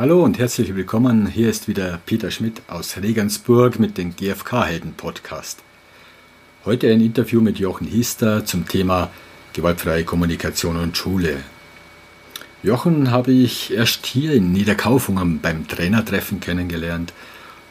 Hallo 0.00 0.24
und 0.24 0.38
herzlich 0.38 0.74
willkommen. 0.74 1.26
Hier 1.26 1.50
ist 1.50 1.68
wieder 1.68 2.00
Peter 2.06 2.30
Schmidt 2.30 2.62
aus 2.68 2.96
Regensburg 2.96 3.78
mit 3.78 3.98
dem 3.98 4.16
GfK-Helden-Podcast. 4.16 5.58
Heute 6.64 6.90
ein 6.90 7.02
Interview 7.02 7.42
mit 7.42 7.58
Jochen 7.58 7.86
Hiester 7.86 8.46
zum 8.46 8.66
Thema 8.66 9.10
gewaltfreie 9.52 10.04
Kommunikation 10.04 10.78
und 10.78 10.96
Schule. 10.96 11.36
Jochen 12.62 13.10
habe 13.10 13.32
ich 13.32 13.74
erst 13.74 14.06
hier 14.06 14.32
in 14.32 14.52
Niederkaufungen 14.52 15.40
beim 15.42 15.68
Trainertreffen 15.68 16.40
kennengelernt, 16.40 17.12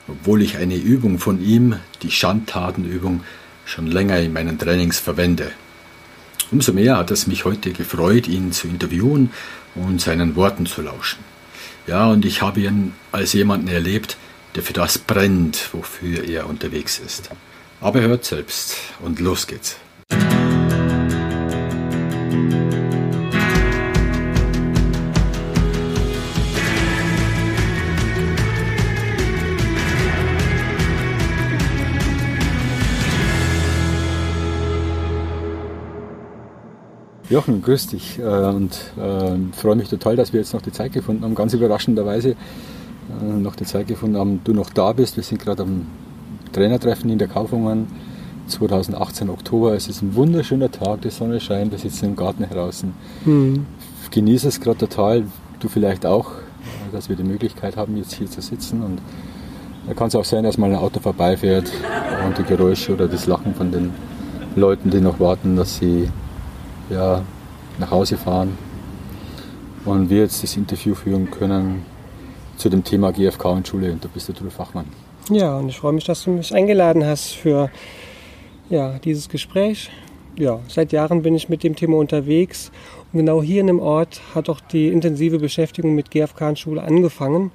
obwohl 0.07 0.43
ich 0.43 0.57
eine 0.57 0.75
Übung 0.75 1.18
von 1.18 1.43
ihm, 1.43 1.77
die 2.04 2.11
Schandtatenübung, 2.11 3.23
schon 3.66 3.88
länger 3.88 4.20
in 4.20 4.34
meinen 4.34 4.59
Trainings 4.59 5.00
verwende. 5.00 5.50
Umso 6.52 6.73
mehr 6.73 6.96
hat 6.96 7.09
es 7.09 7.25
mich 7.25 7.46
heute 7.46 7.71
gefreut, 7.71 8.27
ihn 8.27 8.52
zu 8.52 8.68
interviewen 8.68 9.32
und 9.73 10.00
seinen 10.00 10.36
Worten 10.36 10.68
zu 10.68 10.84
lauschen. 10.84 11.39
Ja, 11.90 12.06
und 12.06 12.24
ich 12.24 12.44
habe 12.44 12.60
ihn 12.60 12.94
als 13.12 13.34
jemanden 13.34 13.68
erlebt, 13.68 14.16
der 14.54 14.62
für 14.62 14.73
das 14.73 15.00
brennt, 15.00 15.73
wofür 15.73 16.23
er 16.23 16.48
unterwegs 16.48 17.00
ist. 17.00 17.32
Aber 17.82 18.00
hört 18.02 18.26
selbst 18.26 18.76
und 19.00 19.20
los 19.20 19.48
geht's. 19.48 19.77
Jochen, 37.30 37.62
grüß 37.62 37.88
dich 37.88 38.18
äh, 38.18 38.24
und 38.24 38.72
äh, 38.98 39.56
freue 39.56 39.76
mich 39.76 39.88
total, 39.88 40.16
dass 40.16 40.34
wir 40.34 40.40
jetzt 40.40 40.54
noch 40.54 40.64
die 40.64 40.72
Zeit 40.72 40.94
gefunden 40.94 41.24
haben, 41.24 41.36
ganz 41.36 41.54
überraschenderweise 41.54 42.32
äh, 42.32 43.24
noch 43.24 43.55
die 43.55 43.66
Zeit 43.66 43.88
gefunden 43.88 44.18
haben, 44.18 44.42
du 44.44 44.54
noch 44.54 44.72
da 44.72 44.94
bist. 44.94 45.16
Wir 45.16 45.24
sind 45.24 45.40
gerade 45.40 45.62
am 45.62 45.86
Trainertreffen 46.54 47.08
in 47.12 47.20
der 47.20 47.27
Kaufungen 47.27 47.88
2018 48.48 49.30
Oktober. 49.30 49.76
Es 49.76 49.88
ist 49.88 50.02
ein 50.02 50.16
wunderschöner 50.16 50.71
Tag, 50.71 51.02
die 51.02 51.12
Sonne 51.12 51.40
scheint, 51.40 51.71
wir 51.71 51.77
sitzen 51.77 52.05
im 52.05 52.16
Garten 52.16 52.48
draußen. 52.52 52.94
Mhm. 53.26 53.68
Genieße 54.10 54.48
es 54.48 54.60
gerade 54.60 54.80
total, 54.80 55.26
du 55.60 55.70
vielleicht 55.70 56.08
auch, 56.08 56.32
äh, 56.32 56.91
dass 56.91 57.10
wir 57.10 57.16
die 57.16 57.24
Möglichkeit 57.24 57.77
haben, 57.77 57.96
jetzt 57.98 58.14
hier 58.14 58.27
zu 58.27 58.41
sitzen. 58.41 58.82
Und 58.82 59.02
da 59.88 59.93
kann 59.93 60.08
es 60.08 60.16
auch 60.16 60.26
sein, 60.26 60.46
dass 60.46 60.58
mal 60.58 60.71
ein 60.71 60.77
Auto 60.77 60.99
vorbeifährt 60.99 61.71
und 62.26 62.40
die 62.40 62.43
Geräusche 62.43 62.93
oder 62.93 63.08
das 63.08 63.27
Lachen 63.27 63.54
von 63.54 63.71
den 63.71 63.91
Leuten, 64.56 64.90
die 64.90 65.00
noch 65.00 65.19
warten, 65.19 65.56
dass 65.56 65.78
sie 65.78 66.09
ja, 66.90 67.23
nach 67.78 67.91
Hause 67.91 68.18
fahren 68.18 68.57
und 69.85 70.09
wir 70.09 70.19
jetzt 70.19 70.44
das 70.44 70.57
Interview 70.57 70.96
führen 70.96 71.31
können 71.31 71.85
zu 72.57 72.69
dem 72.69 72.84
Thema 72.84 73.12
GFK 73.12 73.46
und 73.46 73.68
Schule 73.68 73.91
und 73.91 74.03
da 74.03 74.09
bist 74.13 74.28
du 74.29 74.34
der 74.34 74.51
Fachmann. 74.51 74.85
Ja, 75.29 75.57
und 75.57 75.69
ich 75.69 75.78
freue 75.78 75.94
mich, 75.94 76.06
dass 76.06 76.23
du 76.23 76.31
mich 76.31 76.53
eingeladen 76.53 77.06
hast 77.06 77.34
für 77.34 77.69
ja, 78.69 79.00
dieses 79.00 79.29
Gespräch. 79.29 79.90
Ja, 80.35 80.59
seit 80.68 80.91
Jahren 80.91 81.22
bin 81.22 81.35
ich 81.35 81.50
mit 81.50 81.63
dem 81.63 81.75
Thema 81.75 81.97
unterwegs 81.97 82.72
und 83.12 83.19
genau 83.19 83.41
hier 83.41 83.62
in 83.62 83.68
dem 83.68 83.79
Ort 83.79 84.22
hat 84.35 84.50
auch 84.50 84.59
die 84.59 84.88
intensive 84.88 85.40
Beschäftigung 85.40 85.96
mit 85.96 86.12
GFK 86.12 86.50
und 86.50 86.59
Schule 86.59 86.84
angefangen, 86.84 87.51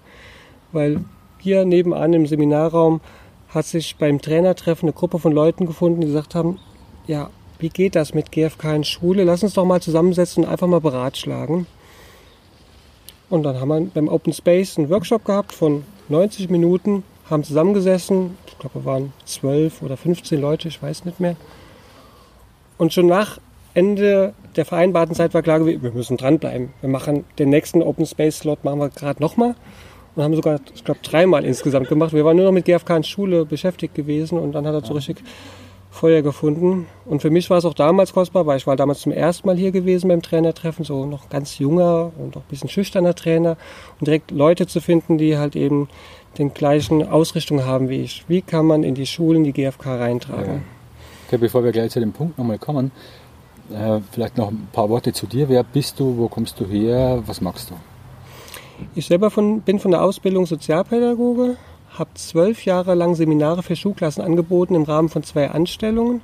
weil 0.72 1.00
hier 1.38 1.64
nebenan 1.64 2.12
im 2.12 2.26
Seminarraum 2.26 3.00
hat 3.48 3.66
sich 3.66 3.96
beim 3.96 4.20
Trainertreffen 4.20 4.88
eine 4.88 4.94
Gruppe 4.94 5.18
von 5.18 5.32
Leuten 5.32 5.66
gefunden, 5.66 6.00
die 6.00 6.08
gesagt 6.08 6.34
haben, 6.34 6.58
ja, 7.06 7.30
wie 7.64 7.70
geht 7.70 7.94
das 7.94 8.12
mit 8.12 8.30
GFK 8.30 8.74
in 8.74 8.84
Schule? 8.84 9.24
Lass 9.24 9.42
uns 9.42 9.54
doch 9.54 9.64
mal 9.64 9.80
zusammensetzen 9.80 10.44
und 10.44 10.50
einfach 10.50 10.66
mal 10.66 10.82
beratschlagen. 10.82 11.66
Und 13.30 13.42
dann 13.42 13.58
haben 13.58 13.68
wir 13.68 13.80
beim 13.94 14.08
Open 14.08 14.34
Space 14.34 14.76
einen 14.76 14.90
Workshop 14.90 15.24
gehabt 15.24 15.54
von 15.54 15.82
90 16.10 16.50
Minuten, 16.50 17.04
haben 17.30 17.42
zusammengesessen. 17.42 18.36
Ich 18.48 18.58
glaube, 18.58 18.80
wir 18.80 18.84
waren 18.84 19.14
12 19.24 19.80
oder 19.80 19.96
15 19.96 20.38
Leute, 20.38 20.68
ich 20.68 20.82
weiß 20.82 21.06
nicht 21.06 21.20
mehr. 21.20 21.36
Und 22.76 22.92
schon 22.92 23.06
nach 23.06 23.38
Ende 23.72 24.34
der 24.56 24.66
vereinbarten 24.66 25.14
Zeit 25.14 25.32
war 25.32 25.40
klar, 25.40 25.64
wir 25.64 25.78
müssen 25.92 26.18
dranbleiben. 26.18 26.68
Wir 26.82 26.90
machen 26.90 27.24
den 27.38 27.48
nächsten 27.48 27.82
Open 27.82 28.04
Space 28.04 28.40
Slot, 28.40 28.62
machen 28.62 28.78
wir 28.78 28.90
gerade 28.90 29.22
nochmal. 29.22 29.54
Und 30.14 30.22
haben 30.22 30.36
sogar, 30.36 30.60
ich 30.74 30.84
glaube, 30.84 31.00
dreimal 31.02 31.46
insgesamt 31.46 31.88
gemacht. 31.88 32.12
Wir 32.12 32.26
waren 32.26 32.36
nur 32.36 32.44
noch 32.44 32.52
mit 32.52 32.66
GFK 32.66 32.98
in 32.98 33.04
Schule 33.04 33.46
beschäftigt 33.46 33.94
gewesen 33.94 34.38
und 34.38 34.52
dann 34.52 34.66
hat 34.66 34.74
er 34.74 34.84
so 34.84 34.92
richtig 34.92 35.16
Feuer 35.94 36.22
gefunden. 36.22 36.86
Und 37.06 37.22
für 37.22 37.30
mich 37.30 37.48
war 37.50 37.58
es 37.58 37.64
auch 37.64 37.74
damals 37.74 38.12
kostbar, 38.12 38.46
weil 38.46 38.56
ich 38.56 38.66
war 38.66 38.76
damals 38.76 39.00
zum 39.00 39.12
ersten 39.12 39.46
Mal 39.46 39.56
hier 39.56 39.70
gewesen 39.70 40.08
beim 40.08 40.22
Trainertreffen, 40.22 40.84
so 40.84 41.06
noch 41.06 41.28
ganz 41.30 41.58
junger 41.58 42.10
und 42.18 42.36
auch 42.36 42.40
ein 42.40 42.48
bisschen 42.50 42.68
schüchterner 42.68 43.14
Trainer. 43.14 43.56
Und 44.00 44.08
direkt 44.08 44.32
Leute 44.32 44.66
zu 44.66 44.80
finden, 44.80 45.18
die 45.18 45.38
halt 45.38 45.54
eben 45.54 45.88
den 46.36 46.52
gleichen 46.52 47.06
Ausrichtung 47.06 47.64
haben 47.64 47.88
wie 47.88 48.02
ich. 48.02 48.24
Wie 48.28 48.42
kann 48.42 48.66
man 48.66 48.82
in 48.82 48.94
die 48.94 49.06
Schulen 49.06 49.44
die 49.44 49.52
GfK 49.52 49.96
reintragen? 49.96 50.54
Ja. 50.54 50.60
Okay, 51.28 51.38
bevor 51.38 51.62
wir 51.62 51.72
gleich 51.72 51.92
zu 51.92 52.00
dem 52.00 52.12
Punkt 52.12 52.38
nochmal 52.38 52.58
kommen, 52.58 52.90
äh, 53.72 54.00
vielleicht 54.10 54.36
noch 54.36 54.50
ein 54.50 54.68
paar 54.72 54.90
Worte 54.90 55.12
zu 55.12 55.26
dir. 55.26 55.48
Wer 55.48 55.62
bist 55.62 56.00
du? 56.00 56.18
Wo 56.18 56.28
kommst 56.28 56.58
du 56.58 56.66
her? 56.66 57.22
Was 57.26 57.40
magst 57.40 57.70
du? 57.70 57.74
Ich 58.96 59.06
selber 59.06 59.30
von, 59.30 59.60
bin 59.60 59.78
von 59.78 59.92
der 59.92 60.02
Ausbildung 60.02 60.46
Sozialpädagoge, 60.46 61.56
habe 61.94 62.10
zwölf 62.14 62.64
Jahre 62.64 62.94
lang 62.94 63.14
Seminare 63.14 63.62
für 63.62 63.76
Schulklassen 63.76 64.22
angeboten 64.22 64.74
im 64.74 64.82
Rahmen 64.82 65.08
von 65.08 65.22
zwei 65.22 65.50
Anstellungen. 65.50 66.20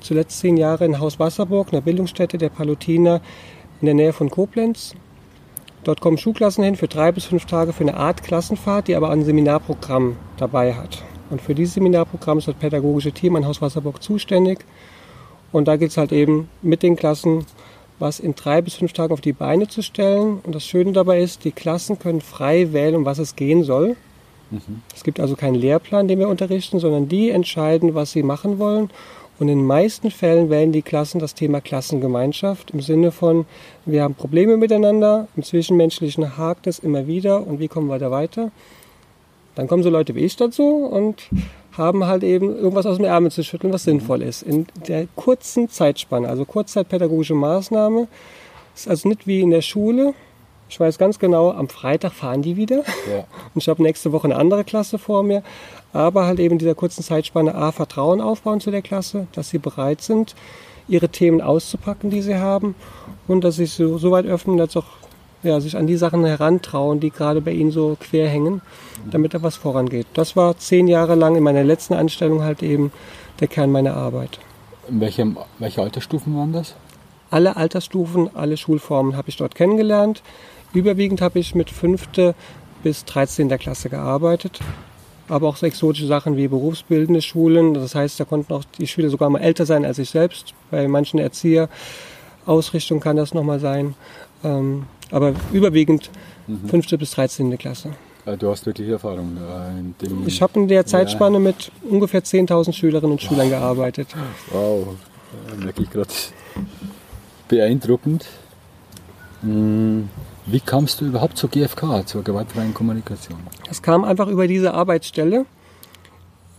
Zuletzt 0.00 0.38
zehn 0.40 0.56
Jahre 0.56 0.84
in 0.84 1.00
Haus 1.00 1.18
Wasserburg, 1.18 1.72
einer 1.72 1.80
Bildungsstätte 1.80 2.36
der 2.36 2.50
Palutiner 2.50 3.20
in 3.80 3.86
der 3.86 3.94
Nähe 3.94 4.12
von 4.12 4.30
Koblenz. 4.30 4.94
Dort 5.84 6.00
kommen 6.00 6.18
Schulklassen 6.18 6.64
hin 6.64 6.76
für 6.76 6.88
drei 6.88 7.12
bis 7.12 7.24
fünf 7.24 7.46
Tage 7.46 7.72
für 7.72 7.84
eine 7.84 7.96
Art 7.96 8.22
Klassenfahrt, 8.22 8.88
die 8.88 8.94
aber 8.94 9.10
ein 9.10 9.24
Seminarprogramm 9.24 10.16
dabei 10.36 10.74
hat. 10.74 11.02
Und 11.30 11.40
für 11.40 11.54
dieses 11.54 11.74
Seminarprogramm 11.74 12.38
ist 12.38 12.48
das 12.48 12.56
pädagogische 12.56 13.12
Team 13.12 13.36
an 13.36 13.46
Haus 13.46 13.62
Wasserburg 13.62 14.02
zuständig. 14.02 14.64
Und 15.50 15.66
da 15.66 15.76
geht 15.76 15.90
es 15.90 15.96
halt 15.96 16.12
eben 16.12 16.50
mit 16.60 16.82
den 16.82 16.96
Klassen, 16.96 17.46
was 17.98 18.20
in 18.20 18.34
drei 18.34 18.60
bis 18.60 18.74
fünf 18.74 18.92
Tagen 18.92 19.12
auf 19.12 19.22
die 19.22 19.32
Beine 19.32 19.68
zu 19.68 19.80
stellen. 19.80 20.40
Und 20.42 20.54
das 20.54 20.66
Schöne 20.66 20.92
dabei 20.92 21.20
ist, 21.20 21.44
die 21.44 21.52
Klassen 21.52 21.98
können 21.98 22.20
frei 22.20 22.72
wählen, 22.72 22.96
um 22.96 23.04
was 23.04 23.18
es 23.18 23.36
gehen 23.36 23.64
soll. 23.64 23.96
Mhm. 24.50 24.82
Es 24.94 25.04
gibt 25.04 25.20
also 25.20 25.36
keinen 25.36 25.54
Lehrplan, 25.54 26.08
den 26.08 26.18
wir 26.18 26.28
unterrichten, 26.28 26.78
sondern 26.78 27.08
die 27.08 27.30
entscheiden, 27.30 27.94
was 27.94 28.12
sie 28.12 28.22
machen 28.22 28.58
wollen. 28.58 28.90
Und 29.38 29.48
in 29.48 29.58
den 29.58 29.66
meisten 29.66 30.10
Fällen 30.10 30.48
wählen 30.48 30.72
die 30.72 30.82
Klassen 30.82 31.18
das 31.18 31.34
Thema 31.34 31.60
Klassengemeinschaft 31.60 32.70
im 32.70 32.80
Sinne 32.80 33.12
von, 33.12 33.44
wir 33.84 34.02
haben 34.02 34.14
Probleme 34.14 34.56
miteinander, 34.56 35.28
im 35.36 35.42
Zwischenmenschlichen 35.42 36.38
hakt 36.38 36.66
es 36.66 36.78
immer 36.78 37.06
wieder 37.06 37.46
und 37.46 37.60
wie 37.60 37.68
kommen 37.68 37.88
wir 37.88 37.98
da 37.98 38.10
weiter? 38.10 38.50
Dann 39.54 39.68
kommen 39.68 39.82
so 39.82 39.90
Leute 39.90 40.14
wie 40.14 40.20
ich 40.20 40.36
dazu 40.36 40.86
und 40.86 41.28
haben 41.76 42.06
halt 42.06 42.22
eben 42.22 42.56
irgendwas 42.56 42.86
aus 42.86 42.96
dem 42.96 43.04
Ärmel 43.04 43.30
zu 43.30 43.42
schütteln, 43.42 43.72
was 43.72 43.84
sinnvoll 43.84 44.22
ist. 44.22 44.42
In 44.42 44.66
der 44.88 45.06
kurzen 45.16 45.68
Zeitspanne, 45.68 46.28
also 46.28 46.46
Kurzzeitpädagogische 46.46 47.34
Maßnahme, 47.34 48.08
ist 48.74 48.88
also 48.88 49.08
nicht 49.08 49.26
wie 49.26 49.40
in 49.40 49.50
der 49.50 49.62
Schule, 49.62 50.14
ich 50.68 50.80
weiß 50.80 50.98
ganz 50.98 51.18
genau, 51.18 51.50
am 51.50 51.68
Freitag 51.68 52.12
fahren 52.12 52.42
die 52.42 52.56
wieder. 52.56 52.78
Ja. 53.08 53.24
Und 53.54 53.62
ich 53.62 53.68
habe 53.68 53.82
nächste 53.82 54.12
Woche 54.12 54.24
eine 54.24 54.36
andere 54.36 54.64
Klasse 54.64 54.98
vor 54.98 55.22
mir. 55.22 55.42
Aber 55.92 56.26
halt 56.26 56.40
eben 56.40 56.52
in 56.54 56.58
dieser 56.58 56.74
kurzen 56.74 57.02
Zeitspanne 57.02 57.54
A, 57.54 57.72
Vertrauen 57.72 58.20
aufbauen 58.20 58.60
zu 58.60 58.70
der 58.70 58.82
Klasse, 58.82 59.28
dass 59.32 59.48
sie 59.48 59.58
bereit 59.58 60.02
sind, 60.02 60.34
ihre 60.88 61.08
Themen 61.08 61.40
auszupacken, 61.40 62.10
die 62.10 62.22
sie 62.22 62.36
haben. 62.36 62.74
Und 63.28 63.44
dass 63.44 63.56
sie 63.56 63.66
so, 63.66 63.96
so 63.98 64.10
weit 64.10 64.26
öffnen, 64.26 64.56
dass 64.56 64.76
auch 64.76 64.84
ja, 65.42 65.60
sich 65.60 65.76
an 65.76 65.86
die 65.86 65.96
Sachen 65.96 66.24
herantrauen, 66.24 67.00
die 67.00 67.10
gerade 67.10 67.40
bei 67.40 67.52
ihnen 67.52 67.70
so 67.70 67.96
quer 67.98 68.28
hängen, 68.28 68.62
damit 69.10 69.34
da 69.34 69.42
was 69.42 69.56
vorangeht. 69.56 70.06
Das 70.14 70.36
war 70.36 70.58
zehn 70.58 70.88
Jahre 70.88 71.14
lang 71.14 71.36
in 71.36 71.42
meiner 71.42 71.64
letzten 71.64 71.94
Anstellung 71.94 72.42
halt 72.42 72.62
eben 72.62 72.92
der 73.40 73.48
Kern 73.48 73.70
meiner 73.70 73.94
Arbeit. 73.94 74.40
In 74.88 75.00
welchem, 75.00 75.38
welche 75.58 75.82
Altersstufen 75.82 76.36
waren 76.36 76.52
das? 76.52 76.74
Alle 77.30 77.56
Altersstufen, 77.56 78.30
alle 78.34 78.56
Schulformen 78.56 79.16
habe 79.16 79.28
ich 79.28 79.36
dort 79.36 79.54
kennengelernt. 79.54 80.22
Überwiegend 80.76 81.22
habe 81.22 81.38
ich 81.38 81.54
mit 81.54 81.70
5. 81.70 82.34
bis 82.82 83.06
13. 83.06 83.48
Klasse 83.56 83.88
gearbeitet. 83.88 84.60
Aber 85.26 85.48
auch 85.48 85.56
so 85.56 85.64
exotische 85.64 86.06
Sachen 86.06 86.36
wie 86.36 86.48
berufsbildende 86.48 87.22
Schulen. 87.22 87.72
Das 87.72 87.94
heißt, 87.94 88.20
da 88.20 88.26
konnten 88.26 88.52
auch 88.52 88.62
die 88.78 88.86
Schüler 88.86 89.08
sogar 89.08 89.30
mal 89.30 89.40
älter 89.40 89.64
sein 89.64 89.86
als 89.86 89.98
ich 89.98 90.10
selbst. 90.10 90.52
Bei 90.70 90.86
manchen 90.86 91.18
Erzieherausrichtungen 91.18 93.02
kann 93.02 93.16
das 93.16 93.32
nochmal 93.32 93.58
sein. 93.58 93.94
Ähm, 94.44 94.84
aber 95.10 95.32
überwiegend 95.50 96.10
mhm. 96.46 96.68
5. 96.68 96.98
bis 96.98 97.12
13. 97.12 97.56
Klasse. 97.56 97.92
Du 98.38 98.50
hast 98.50 98.66
wirklich 98.66 98.90
Erfahrung 98.90 99.38
äh, 99.38 99.78
in 99.78 99.94
dem. 100.02 100.28
Ich 100.28 100.42
habe 100.42 100.60
in 100.60 100.68
der 100.68 100.84
Zeitspanne 100.84 101.36
ja. 101.36 101.40
mit 101.40 101.72
ungefähr 101.88 102.22
10.000 102.22 102.74
Schülerinnen 102.74 103.12
und 103.12 103.22
Schülern 103.22 103.48
gearbeitet. 103.48 104.08
Wow, 104.50 104.88
wirklich 105.56 105.88
gerade 105.88 106.10
beeindruckend. 107.48 108.26
Hm. 109.40 110.10
Wie 110.48 110.60
kamst 110.60 111.00
du 111.00 111.06
überhaupt 111.06 111.36
zur 111.36 111.50
GfK, 111.50 112.06
zur 112.06 112.22
gewaltfreien 112.22 112.72
Kommunikation? 112.72 113.40
Es 113.68 113.82
kam 113.82 114.04
einfach 114.04 114.28
über 114.28 114.46
diese 114.46 114.74
Arbeitsstelle. 114.74 115.44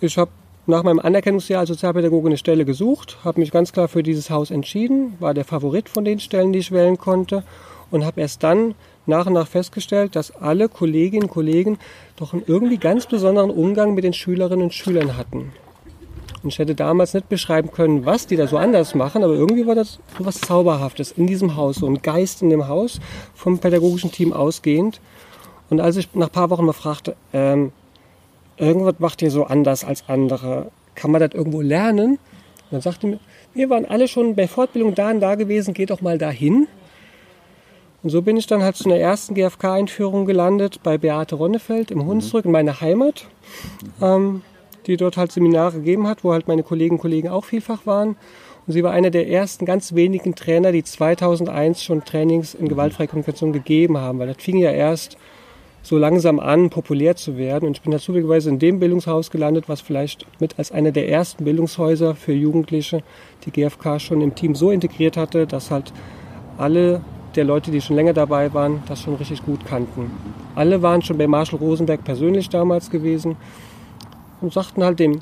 Ich 0.02 0.18
habe 0.18 0.30
nach 0.66 0.84
meinem 0.84 1.00
Anerkennungsjahr 1.00 1.62
als 1.62 1.70
Sozialpädagoge 1.70 2.28
eine 2.28 2.38
Stelle 2.38 2.66
gesucht, 2.66 3.18
habe 3.24 3.40
mich 3.40 3.52
ganz 3.52 3.72
klar 3.72 3.88
für 3.88 4.04
dieses 4.04 4.30
Haus 4.30 4.52
entschieden, 4.52 5.16
war 5.22 5.34
der 5.34 5.46
Favorit 5.46 5.88
von 5.88 6.04
den 6.04 6.20
Stellen, 6.20 6.52
die 6.52 6.60
ich 6.60 6.74
wählen 6.74 6.98
konnte 6.98 7.44
und 7.90 8.04
habe 8.04 8.20
erst 8.20 8.44
dann 8.44 8.76
nach 9.06 9.26
und 9.26 9.34
nach 9.34 9.48
festgestellt, 9.48 10.18
dass 10.18 10.36
alle 10.36 10.68
Kolleginnen 10.68 11.24
und 11.24 11.32
Kollegen 11.32 11.80
doch 12.18 12.34
einen 12.34 12.44
irgendwie 12.46 12.80
ganz 12.80 13.06
besonderen 13.06 13.52
Umgang 13.52 13.96
mit 13.96 14.04
den 14.04 14.12
Schülerinnen 14.12 14.64
und 14.64 14.74
Schülern 14.74 15.16
hatten. 15.16 15.54
Und 16.44 16.50
ich 16.50 16.60
hätte 16.60 16.76
damals 16.76 17.14
nicht 17.14 17.30
beschreiben 17.30 17.72
können, 17.72 18.06
was 18.06 18.28
die 18.28 18.36
da 18.36 18.48
so 18.48 18.58
anders 18.58 18.96
machen, 18.96 19.24
aber 19.24 19.34
irgendwie 19.34 19.66
war 19.66 19.76
das 19.76 20.00
so 20.18 20.26
was 20.26 20.40
Zauberhaftes 20.40 21.12
in 21.12 21.28
diesem 21.28 21.56
Haus, 21.56 21.78
so 21.78 21.88
ein 21.88 22.02
Geist 22.02 22.42
in 22.42 22.50
dem 22.50 22.68
Haus 22.68 23.00
vom 23.34 23.60
pädagogischen 23.60 24.12
Team 24.12 24.34
ausgehend. 24.34 25.02
Und 25.70 25.82
als 25.82 25.98
ich 25.98 26.14
nach 26.14 26.28
ein 26.28 26.32
paar 26.32 26.50
Wochen 26.50 26.66
mal 26.66 26.74
fragte, 26.74 27.16
ähm, 27.34 27.72
irgendwas 28.58 28.96
macht 29.00 29.22
ihr 29.22 29.32
so 29.32 29.46
anders 29.46 29.84
als 29.84 30.08
andere, 30.08 30.72
kann 30.96 31.12
man 31.12 31.22
das 31.22 31.32
irgendwo 31.34 31.62
lernen? 31.62 32.12
Und 32.12 32.72
dann 32.72 32.82
sagte 32.82 33.08
mir, 33.08 33.20
wir 33.54 33.70
waren 33.70 33.86
alle 33.86 34.08
schon 34.08 34.36
bei 34.36 34.48
Fortbildung 34.48 34.96
da 34.96 35.10
und 35.10 35.20
da 35.20 35.36
gewesen, 35.36 35.74
geht 35.74 35.90
doch 35.90 36.02
mal 36.02 36.18
dahin. 36.18 36.68
Und 38.04 38.10
so 38.12 38.22
bin 38.22 38.38
ich 38.38 38.48
dann 38.48 38.62
halt 38.62 38.76
zu 38.76 38.86
einer 38.86 38.98
ersten 38.98 39.34
GfK-Einführung 39.34 40.26
gelandet 40.26 40.82
bei 40.84 40.98
Beate 40.98 41.36
Ronnefeld 41.36 41.92
im 41.92 42.06
Hunsrück 42.06 42.46
in 42.46 42.52
meiner 42.52 42.80
Heimat, 42.80 43.26
ähm, 44.02 44.44
die 44.88 44.98
dort 44.98 45.18
halt 45.18 45.32
Seminare 45.32 45.74
gegeben 45.74 46.08
hat, 46.08 46.24
wo 46.24 46.32
halt 46.32 46.48
meine 46.48 46.64
Kolleginnen 46.64 46.98
und 46.98 47.02
Kollegen 47.02 47.30
auch 47.30 47.46
vielfach 47.46 47.86
waren. 47.86 48.16
Und 48.66 48.74
sie 48.74 48.84
war 48.84 48.92
einer 48.92 49.12
der 49.12 49.30
ersten 49.30 49.66
ganz 49.66 49.96
wenigen 49.96 50.36
Trainer, 50.36 50.72
die 50.72 50.84
2001 50.84 51.84
schon 51.84 52.04
Trainings 52.04 52.54
in 52.54 52.68
gewaltfreie 52.68 53.08
Kommunikation 53.08 53.54
gegeben 53.54 53.98
haben, 53.98 54.20
weil 54.20 54.28
das 54.28 54.38
fing 54.38 54.58
ja 54.58 54.72
erst 54.72 55.18
so 55.84 55.98
langsam 55.98 56.40
an, 56.40 56.70
populär 56.70 57.16
zu 57.16 57.38
werden. 57.38 57.66
Und 57.66 57.78
ich 57.78 57.82
bin 57.82 57.92
da 57.92 58.00
zufälligerweise 58.00 58.50
in 58.50 58.60
dem 58.60 58.80
Bildungshaus 58.80 59.32
gelandet, 59.32 59.70
was 59.70 59.80
vielleicht 59.80 60.26
mit 60.42 60.60
als 60.60 60.72
einer 60.72 60.92
der 60.92 61.08
ersten 61.08 61.46
Bildungshäuser 61.46 62.16
für 62.16 62.34
Jugendliche 62.34 63.04
die 63.46 63.52
GfK 63.52 64.00
schon 64.00 64.22
im 64.22 64.36
Team 64.36 64.54
so 64.54 64.70
integriert 64.70 65.16
hatte, 65.16 65.48
dass 65.48 65.72
halt 65.72 65.94
alle 66.58 67.02
der 67.36 67.46
Leute, 67.46 67.72
die 67.72 67.80
schon 67.80 67.96
länger 67.96 68.14
dabei 68.14 68.54
waren, 68.54 68.84
das 68.88 69.02
schon 69.02 69.16
richtig 69.16 69.46
gut 69.46 69.66
kannten. 69.66 70.12
Alle 70.56 70.82
waren 70.82 71.02
schon 71.04 71.18
bei 71.18 71.28
Marshall 71.28 71.60
Rosenberg 71.60 72.04
persönlich 72.04 72.50
damals 72.50 72.90
gewesen 72.90 73.38
und 74.42 74.54
sagten 74.54 74.84
halt 74.84 75.00
dem 75.00 75.20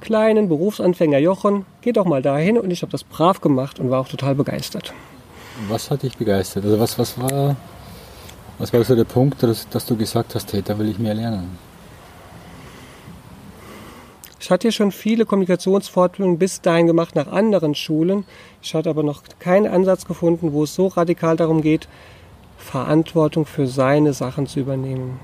kleinen 0.00 0.48
Berufsanfänger 0.48 1.18
Jochen, 1.18 1.66
geh 1.80 1.92
doch 1.92 2.04
mal 2.04 2.22
dahin 2.22 2.58
und 2.58 2.70
ich 2.70 2.82
habe 2.82 2.92
das 2.92 3.04
brav 3.04 3.40
gemacht 3.40 3.80
und 3.80 3.90
war 3.90 4.00
auch 4.00 4.08
total 4.08 4.34
begeistert. 4.34 4.92
Was 5.68 5.90
hat 5.90 6.02
dich 6.02 6.16
begeistert? 6.16 6.64
Also 6.64 6.78
was, 6.78 6.98
was 6.98 7.20
war 7.20 7.56
was 8.58 8.72
war 8.72 8.82
so 8.82 8.96
der 8.96 9.04
Punkt, 9.04 9.40
dass, 9.42 9.68
dass 9.68 9.86
du 9.86 9.96
gesagt 9.96 10.34
hast, 10.34 10.52
hey, 10.52 10.62
da 10.62 10.76
will 10.78 10.88
ich 10.88 10.98
mehr 10.98 11.14
lernen? 11.14 11.58
Ich 14.40 14.50
hatte 14.50 14.72
schon 14.72 14.90
viele 14.90 15.26
Kommunikationsfortbildungen 15.26 16.38
bis 16.38 16.60
dahin 16.60 16.88
gemacht 16.88 17.14
nach 17.14 17.28
anderen 17.28 17.74
Schulen. 17.74 18.24
Ich 18.62 18.74
hatte 18.74 18.90
aber 18.90 19.04
noch 19.04 19.22
keinen 19.38 19.66
Ansatz 19.66 20.06
gefunden, 20.06 20.52
wo 20.52 20.64
es 20.64 20.74
so 20.74 20.88
radikal 20.88 21.36
darum 21.36 21.62
geht, 21.62 21.88
Verantwortung 22.56 23.46
für 23.46 23.68
seine 23.68 24.12
Sachen 24.12 24.46
zu 24.46 24.60
übernehmen. 24.60 25.20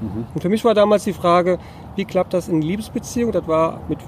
Mhm. 0.00 0.26
Und 0.34 0.40
für 0.40 0.48
mich 0.48 0.64
war 0.64 0.74
damals 0.74 1.04
die 1.04 1.12
Frage, 1.12 1.58
wie 1.94 2.04
klappt 2.04 2.34
das 2.34 2.48
in 2.48 2.62
Liebesbeziehung? 2.62 3.32
Das 3.32 3.46
war 3.46 3.80
mit 3.88 3.98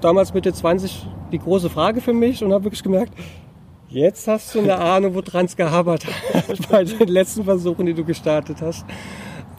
damals 0.00 0.34
Mitte 0.34 0.52
20 0.52 1.08
die 1.32 1.38
große 1.38 1.70
Frage 1.70 2.00
für 2.00 2.12
mich 2.12 2.44
und 2.44 2.52
habe 2.52 2.64
wirklich 2.64 2.82
gemerkt, 2.82 3.12
Jetzt 3.88 4.26
hast 4.26 4.54
du 4.54 4.60
eine 4.60 4.78
Ahnung, 4.78 5.14
woran 5.14 5.46
es 5.46 5.56
gehabert 5.56 6.06
hat 6.06 6.68
bei 6.70 6.84
den 6.84 7.08
letzten 7.08 7.44
Versuchen, 7.44 7.86
die 7.86 7.94
du 7.94 8.04
gestartet 8.04 8.58
hast. 8.60 8.84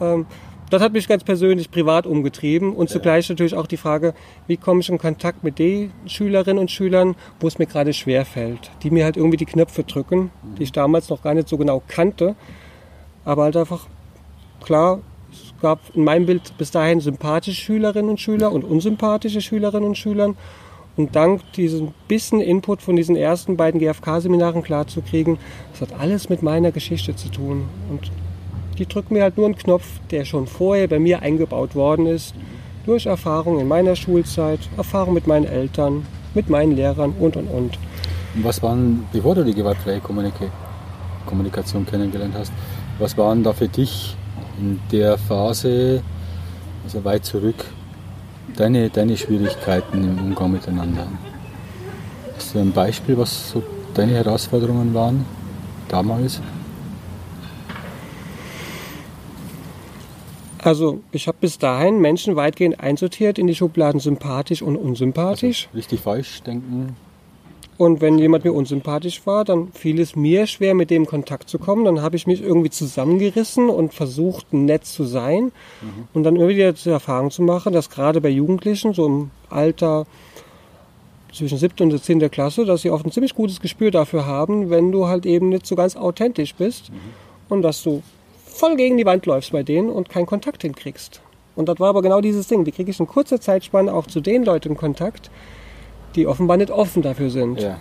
Ähm, 0.00 0.26
das 0.70 0.82
hat 0.82 0.92
mich 0.92 1.08
ganz 1.08 1.24
persönlich 1.24 1.70
privat 1.70 2.06
umgetrieben 2.06 2.74
und 2.74 2.90
zugleich 2.90 3.26
natürlich 3.30 3.54
auch 3.54 3.66
die 3.66 3.78
Frage, 3.78 4.12
wie 4.46 4.58
komme 4.58 4.80
ich 4.80 4.90
in 4.90 4.98
Kontakt 4.98 5.42
mit 5.42 5.58
den 5.58 5.92
Schülerinnen 6.04 6.58
und 6.58 6.70
Schülern, 6.70 7.16
wo 7.40 7.46
es 7.46 7.58
mir 7.58 7.64
gerade 7.64 7.94
schwer 7.94 8.26
fällt, 8.26 8.70
die 8.82 8.90
mir 8.90 9.04
halt 9.04 9.16
irgendwie 9.16 9.38
die 9.38 9.46
Knöpfe 9.46 9.84
drücken, 9.84 10.30
die 10.58 10.64
ich 10.64 10.72
damals 10.72 11.08
noch 11.08 11.22
gar 11.22 11.32
nicht 11.32 11.48
so 11.48 11.56
genau 11.56 11.82
kannte, 11.88 12.36
aber 13.24 13.44
halt 13.44 13.56
einfach 13.56 13.86
klar, 14.62 15.00
gab 15.60 15.80
in 15.94 16.04
meinem 16.04 16.26
Bild 16.26 16.56
bis 16.58 16.70
dahin 16.70 17.00
sympathische 17.00 17.60
Schülerinnen 17.60 18.10
und 18.10 18.20
Schüler 18.20 18.52
und 18.52 18.64
unsympathische 18.64 19.40
Schülerinnen 19.40 19.88
und 19.88 19.98
Schüler 19.98 20.34
und 20.96 21.14
dank 21.14 21.52
diesem 21.52 21.92
bisschen 22.08 22.40
Input 22.40 22.82
von 22.82 22.96
diesen 22.96 23.16
ersten 23.16 23.56
beiden 23.56 23.80
GFK-Seminaren 23.80 24.62
klarzukriegen, 24.62 25.38
das 25.72 25.82
hat 25.82 26.00
alles 26.00 26.28
mit 26.28 26.42
meiner 26.42 26.72
Geschichte 26.72 27.14
zu 27.14 27.28
tun. 27.28 27.68
Und 27.88 28.10
die 28.78 28.86
drücken 28.86 29.14
mir 29.14 29.22
halt 29.22 29.36
nur 29.36 29.46
einen 29.46 29.56
Knopf, 29.56 29.86
der 30.10 30.24
schon 30.24 30.46
vorher 30.46 30.88
bei 30.88 30.98
mir 30.98 31.22
eingebaut 31.22 31.74
worden 31.74 32.06
ist, 32.06 32.34
durch 32.84 33.06
Erfahrung 33.06 33.60
in 33.60 33.68
meiner 33.68 33.96
Schulzeit, 33.96 34.60
Erfahrung 34.76 35.14
mit 35.14 35.26
meinen 35.26 35.46
Eltern, 35.46 36.06
mit 36.34 36.48
meinen 36.50 36.74
Lehrern 36.74 37.14
und 37.18 37.36
und 37.36 37.48
und. 37.48 37.78
Und 38.34 38.44
was 38.44 38.62
waren, 38.62 39.06
bevor 39.12 39.34
du 39.34 39.44
die 39.44 39.54
gewaltfreie 39.54 40.00
Kommunikation 40.00 41.86
kennengelernt 41.86 42.34
hast, 42.36 42.52
was 42.98 43.16
waren 43.16 43.42
da 43.42 43.52
für 43.52 43.68
dich 43.68 44.16
in 44.58 44.80
der 44.90 45.16
Phase, 45.18 46.02
also 46.84 47.04
weit 47.04 47.24
zurück, 47.24 47.64
deine, 48.56 48.90
deine 48.90 49.16
Schwierigkeiten 49.16 50.04
im 50.04 50.18
Umgang 50.18 50.52
miteinander? 50.52 51.06
Hast 52.36 52.54
du 52.54 52.58
ein 52.58 52.72
Beispiel, 52.72 53.16
was 53.16 53.50
so 53.50 53.62
deine 53.94 54.12
Herausforderungen 54.12 54.94
waren 54.94 55.24
damals? 55.88 56.40
Also 60.58 61.00
ich 61.12 61.28
habe 61.28 61.38
bis 61.40 61.58
dahin 61.58 62.00
Menschen 62.00 62.36
weitgehend 62.36 62.80
einsortiert 62.80 63.38
in 63.38 63.46
die 63.46 63.54
Schubladen 63.54 64.00
sympathisch 64.00 64.60
und 64.60 64.76
unsympathisch. 64.76 65.66
Also 65.68 65.76
richtig 65.76 66.00
falsch 66.00 66.42
denken. 66.42 66.96
Und 67.78 68.00
wenn 68.00 68.18
jemand 68.18 68.44
mir 68.44 68.52
unsympathisch 68.52 69.24
war, 69.24 69.44
dann 69.44 69.72
fiel 69.72 70.00
es 70.00 70.16
mir 70.16 70.48
schwer, 70.48 70.74
mit 70.74 70.90
dem 70.90 71.02
in 71.02 71.08
Kontakt 71.08 71.48
zu 71.48 71.60
kommen. 71.60 71.84
Dann 71.84 72.02
habe 72.02 72.16
ich 72.16 72.26
mich 72.26 72.42
irgendwie 72.42 72.70
zusammengerissen 72.70 73.70
und 73.70 73.94
versucht, 73.94 74.52
nett 74.52 74.84
zu 74.84 75.04
sein. 75.04 75.52
Mhm. 75.80 76.08
Und 76.12 76.24
dann 76.24 76.34
immer 76.34 76.48
wieder 76.48 76.72
die 76.72 76.90
Erfahrung 76.90 77.30
zu 77.30 77.40
machen, 77.42 77.72
dass 77.72 77.88
gerade 77.88 78.20
bei 78.20 78.30
Jugendlichen, 78.30 78.94
so 78.94 79.06
im 79.06 79.30
Alter 79.48 80.06
zwischen 81.32 81.56
siebten 81.56 81.92
und 81.92 82.02
zehnter 82.02 82.28
Klasse, 82.28 82.64
dass 82.64 82.82
sie 82.82 82.90
oft 82.90 83.06
ein 83.06 83.12
ziemlich 83.12 83.36
gutes 83.36 83.60
Gespür 83.60 83.92
dafür 83.92 84.26
haben, 84.26 84.70
wenn 84.70 84.90
du 84.90 85.06
halt 85.06 85.24
eben 85.24 85.50
nicht 85.50 85.64
so 85.64 85.76
ganz 85.76 85.94
authentisch 85.94 86.56
bist 86.56 86.90
mhm. 86.90 86.96
und 87.48 87.62
dass 87.62 87.84
du 87.84 88.02
voll 88.44 88.74
gegen 88.74 88.96
die 88.96 89.06
Wand 89.06 89.24
läufst 89.26 89.52
bei 89.52 89.62
denen 89.62 89.88
und 89.88 90.08
keinen 90.08 90.26
Kontakt 90.26 90.62
hinkriegst. 90.62 91.20
Und 91.54 91.68
das 91.68 91.78
war 91.78 91.90
aber 91.90 92.02
genau 92.02 92.20
dieses 92.20 92.48
Ding. 92.48 92.66
Wie 92.66 92.72
kriege 92.72 92.90
ich 92.90 92.98
in 92.98 93.06
kurzer 93.06 93.40
Zeitspanne 93.40 93.92
auch 93.92 94.08
zu 94.08 94.20
den 94.20 94.44
Leuten 94.44 94.76
Kontakt, 94.76 95.30
die 96.14 96.26
offenbar 96.26 96.56
nicht 96.56 96.70
offen 96.70 97.02
dafür 97.02 97.30
sind. 97.30 97.60
Ja. 97.60 97.78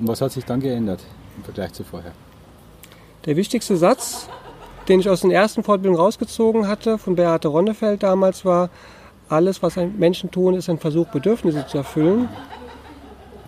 Und 0.00 0.08
was 0.08 0.20
hat 0.20 0.32
sich 0.32 0.44
dann 0.44 0.60
geändert 0.60 1.00
im 1.36 1.44
Vergleich 1.44 1.72
zu 1.72 1.84
vorher? 1.84 2.12
Der 3.24 3.36
wichtigste 3.36 3.76
Satz, 3.76 4.28
den 4.88 5.00
ich 5.00 5.08
aus 5.08 5.20
den 5.20 5.30
ersten 5.30 5.62
Fortbildungen 5.62 6.00
rausgezogen 6.00 6.66
hatte, 6.66 6.98
von 6.98 7.14
Beate 7.14 7.48
Ronnefeld 7.48 8.02
damals, 8.02 8.44
war, 8.44 8.70
alles, 9.28 9.62
was 9.62 9.76
Menschen 9.76 10.30
tun, 10.30 10.54
ist 10.54 10.68
ein 10.68 10.78
Versuch, 10.78 11.08
Bedürfnisse 11.08 11.66
zu 11.66 11.78
erfüllen. 11.78 12.28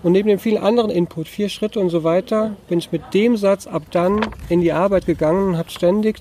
Und 0.02 0.12
neben 0.12 0.28
dem 0.28 0.38
vielen 0.38 0.62
anderen 0.62 0.90
Input, 0.90 1.28
vier 1.28 1.48
Schritte 1.48 1.80
und 1.80 1.90
so 1.90 2.04
weiter, 2.04 2.56
bin 2.68 2.78
ich 2.78 2.92
mit 2.92 3.14
dem 3.14 3.36
Satz 3.36 3.66
ab 3.66 3.82
dann 3.90 4.20
in 4.48 4.60
die 4.60 4.72
Arbeit 4.72 5.06
gegangen 5.06 5.48
und 5.48 5.58
habe 5.58 5.70
ständig 5.70 6.16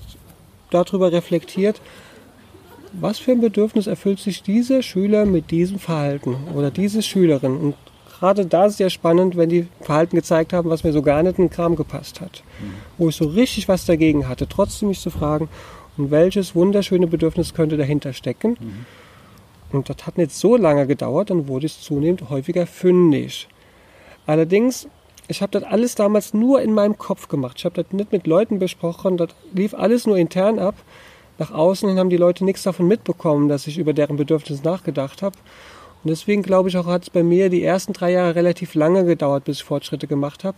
darüber 0.70 1.12
reflektiert, 1.12 1.80
was 3.00 3.18
für 3.18 3.32
ein 3.32 3.40
Bedürfnis 3.40 3.86
erfüllt 3.86 4.18
sich 4.18 4.42
dieser 4.42 4.82
Schüler 4.82 5.26
mit 5.26 5.50
diesem 5.50 5.78
Verhalten 5.78 6.36
oder 6.54 6.70
diese 6.70 7.02
Schülerin. 7.02 7.56
Und 7.56 7.74
gerade 8.18 8.46
da 8.46 8.66
ist 8.66 8.74
es 8.74 8.78
ja 8.78 8.90
spannend, 8.90 9.36
wenn 9.36 9.48
die 9.48 9.66
Verhalten 9.80 10.16
gezeigt 10.16 10.52
haben, 10.52 10.70
was 10.70 10.84
mir 10.84 10.92
so 10.92 11.02
gar 11.02 11.22
nicht 11.22 11.38
in 11.38 11.46
den 11.46 11.50
Kram 11.50 11.76
gepasst 11.76 12.20
hat. 12.20 12.42
Mhm. 12.60 12.74
Wo 12.98 13.08
ich 13.08 13.16
so 13.16 13.26
richtig 13.26 13.68
was 13.68 13.86
dagegen 13.86 14.28
hatte, 14.28 14.48
trotzdem 14.48 14.88
mich 14.88 15.00
zu 15.00 15.10
fragen, 15.10 15.48
und 15.96 16.10
welches 16.10 16.56
wunderschöne 16.56 17.06
Bedürfnis 17.06 17.54
könnte 17.54 17.76
dahinter 17.76 18.12
stecken. 18.12 18.56
Mhm. 18.60 18.86
Und 19.72 19.88
das 19.88 20.06
hat 20.06 20.18
nicht 20.18 20.32
so 20.32 20.56
lange 20.56 20.86
gedauert, 20.86 21.30
dann 21.30 21.48
wurde 21.48 21.66
es 21.66 21.80
zunehmend 21.80 22.30
häufiger 22.30 22.66
fündig. 22.66 23.48
Allerdings, 24.26 24.88
ich 25.28 25.42
habe 25.42 25.52
das 25.52 25.62
alles 25.64 25.94
damals 25.94 26.34
nur 26.34 26.62
in 26.62 26.74
meinem 26.74 26.98
Kopf 26.98 27.28
gemacht. 27.28 27.56
Ich 27.58 27.64
habe 27.64 27.82
das 27.82 27.92
nicht 27.92 28.12
mit 28.12 28.26
Leuten 28.26 28.58
besprochen, 28.58 29.16
das 29.16 29.30
lief 29.52 29.74
alles 29.74 30.06
nur 30.06 30.16
intern 30.16 30.58
ab 30.58 30.74
nach 31.38 31.50
außen 31.50 31.88
hin 31.88 31.98
haben 31.98 32.10
die 32.10 32.16
Leute 32.16 32.44
nichts 32.44 32.62
davon 32.62 32.86
mitbekommen, 32.86 33.48
dass 33.48 33.66
ich 33.66 33.78
über 33.78 33.92
deren 33.92 34.16
Bedürfnisse 34.16 34.62
nachgedacht 34.62 35.22
habe. 35.22 35.36
Und 36.04 36.10
deswegen 36.10 36.42
glaube 36.42 36.68
ich 36.68 36.76
auch, 36.76 36.86
hat 36.86 37.02
es 37.04 37.10
bei 37.10 37.22
mir 37.22 37.48
die 37.48 37.64
ersten 37.64 37.92
drei 37.92 38.12
Jahre 38.12 38.34
relativ 38.34 38.74
lange 38.74 39.04
gedauert, 39.04 39.44
bis 39.44 39.58
ich 39.58 39.64
Fortschritte 39.64 40.06
gemacht 40.06 40.44
habe. 40.44 40.56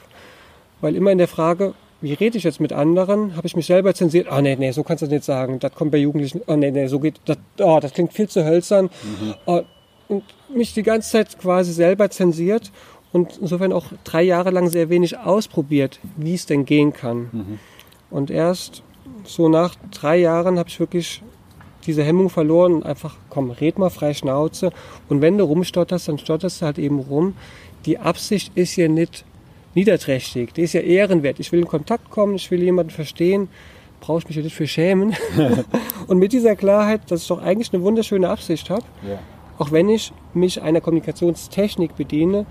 Weil 0.80 0.96
immer 0.96 1.12
in 1.12 1.18
der 1.18 1.28
Frage, 1.28 1.74
wie 2.00 2.12
rede 2.12 2.36
ich 2.36 2.44
jetzt 2.44 2.60
mit 2.60 2.72
anderen, 2.72 3.36
habe 3.36 3.46
ich 3.46 3.56
mich 3.56 3.66
selber 3.66 3.94
zensiert. 3.94 4.28
Oh 4.30 4.40
nee, 4.40 4.56
nee, 4.56 4.70
so 4.72 4.82
kannst 4.82 5.02
du 5.02 5.06
das 5.06 5.12
nicht 5.12 5.24
sagen. 5.24 5.58
Das 5.60 5.72
kommt 5.72 5.92
bei 5.92 5.98
Jugendlichen. 5.98 6.42
Oh 6.46 6.56
nee, 6.56 6.70
nee, 6.70 6.88
so 6.88 7.00
geht 7.00 7.20
das. 7.24 7.38
Oh, 7.58 7.78
das 7.80 7.92
klingt 7.94 8.12
viel 8.12 8.28
zu 8.28 8.44
hölzern. 8.44 8.90
Mhm. 9.02 9.34
Oh, 9.46 9.62
und 10.08 10.24
mich 10.54 10.74
die 10.74 10.82
ganze 10.82 11.10
Zeit 11.10 11.38
quasi 11.38 11.72
selber 11.72 12.10
zensiert 12.10 12.70
und 13.12 13.38
insofern 13.40 13.72
auch 13.72 13.86
drei 14.04 14.22
Jahre 14.22 14.50
lang 14.50 14.68
sehr 14.68 14.88
wenig 14.88 15.18
ausprobiert, 15.18 16.00
wie 16.16 16.34
es 16.34 16.46
denn 16.46 16.64
gehen 16.64 16.92
kann. 16.92 17.30
Mhm. 17.32 17.58
Und 18.10 18.30
erst 18.30 18.82
so 19.24 19.48
nach 19.48 19.74
drei 19.90 20.18
Jahren 20.18 20.58
habe 20.58 20.68
ich 20.68 20.78
wirklich 20.80 21.22
diese 21.86 22.02
Hemmung 22.02 22.30
verloren 22.30 22.74
und 22.74 22.86
einfach, 22.86 23.16
komm, 23.30 23.50
red 23.50 23.78
mal 23.78 23.90
frei 23.90 24.12
Schnauze. 24.14 24.70
Und 25.08 25.20
wenn 25.20 25.38
du 25.38 25.44
rumstotterst, 25.44 26.08
dann 26.08 26.18
stotterst 26.18 26.60
du 26.60 26.66
halt 26.66 26.78
eben 26.78 26.98
rum. 26.98 27.34
Die 27.86 27.98
Absicht 27.98 28.52
ist 28.56 28.74
ja 28.76 28.88
nicht, 28.88 29.24
niederträchtig, 29.74 30.52
der 30.54 30.64
ist 30.64 30.72
ja 30.72 30.80
ehrenwert. 30.80 31.38
Ich 31.38 31.52
will 31.52 31.60
in 31.60 31.68
Kontakt 31.68 32.10
kommen, 32.10 32.34
ich 32.34 32.50
will 32.50 32.62
jemanden 32.62 32.90
verstehen, 32.90 33.48
brauche 34.00 34.18
ich 34.20 34.26
mich 34.28 34.36
ja 34.36 34.42
nicht 34.42 34.56
für 34.56 34.66
schämen. 34.66 35.14
und 36.08 36.18
mit 36.18 36.32
dieser 36.32 36.56
Klarheit, 36.56 37.02
dass 37.10 37.22
ich 37.22 37.28
doch 37.28 37.42
eigentlich 37.42 37.72
eine 37.72 37.82
wunderschöne 37.82 38.28
Absicht 38.28 38.68
habe, 38.70 38.84
Ja. 39.08 39.18
auch 39.58 39.70
wenn 39.70 39.88
ich 39.88 40.12
mich 40.34 40.60
einer 40.62 40.80
Kommunikationstechnik 40.80 41.94
bediene, 41.96 42.46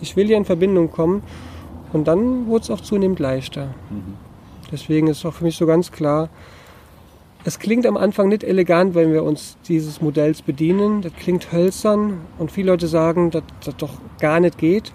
ich 0.00 0.16
will 0.16 0.28
ja 0.30 0.36
in 0.36 0.44
Verbindung 0.44 0.90
kommen 0.90 1.22
und 1.92 2.08
dann 2.08 2.46
wurde 2.46 2.64
es 2.64 2.70
auch 2.70 2.80
zunehmend 2.80 3.20
leichter. 3.20 3.74
Deswegen 4.72 5.06
ist 5.08 5.24
auch 5.24 5.34
für 5.34 5.44
mich 5.44 5.56
so 5.56 5.66
ganz 5.66 5.90
klar, 5.92 6.28
es 7.44 7.58
klingt 7.58 7.86
am 7.86 7.96
Anfang 7.96 8.28
nicht 8.28 8.44
elegant, 8.44 8.94
wenn 8.94 9.12
wir 9.12 9.22
uns 9.24 9.56
dieses 9.66 10.00
Modells 10.02 10.42
bedienen. 10.42 11.00
Das 11.00 11.12
klingt 11.14 11.52
hölzern 11.52 12.18
und 12.38 12.52
viele 12.52 12.70
Leute 12.72 12.86
sagen, 12.86 13.30
dass 13.30 13.42
das 13.64 13.76
doch 13.76 13.92
gar 14.20 14.40
nicht 14.40 14.58
geht. 14.58 14.92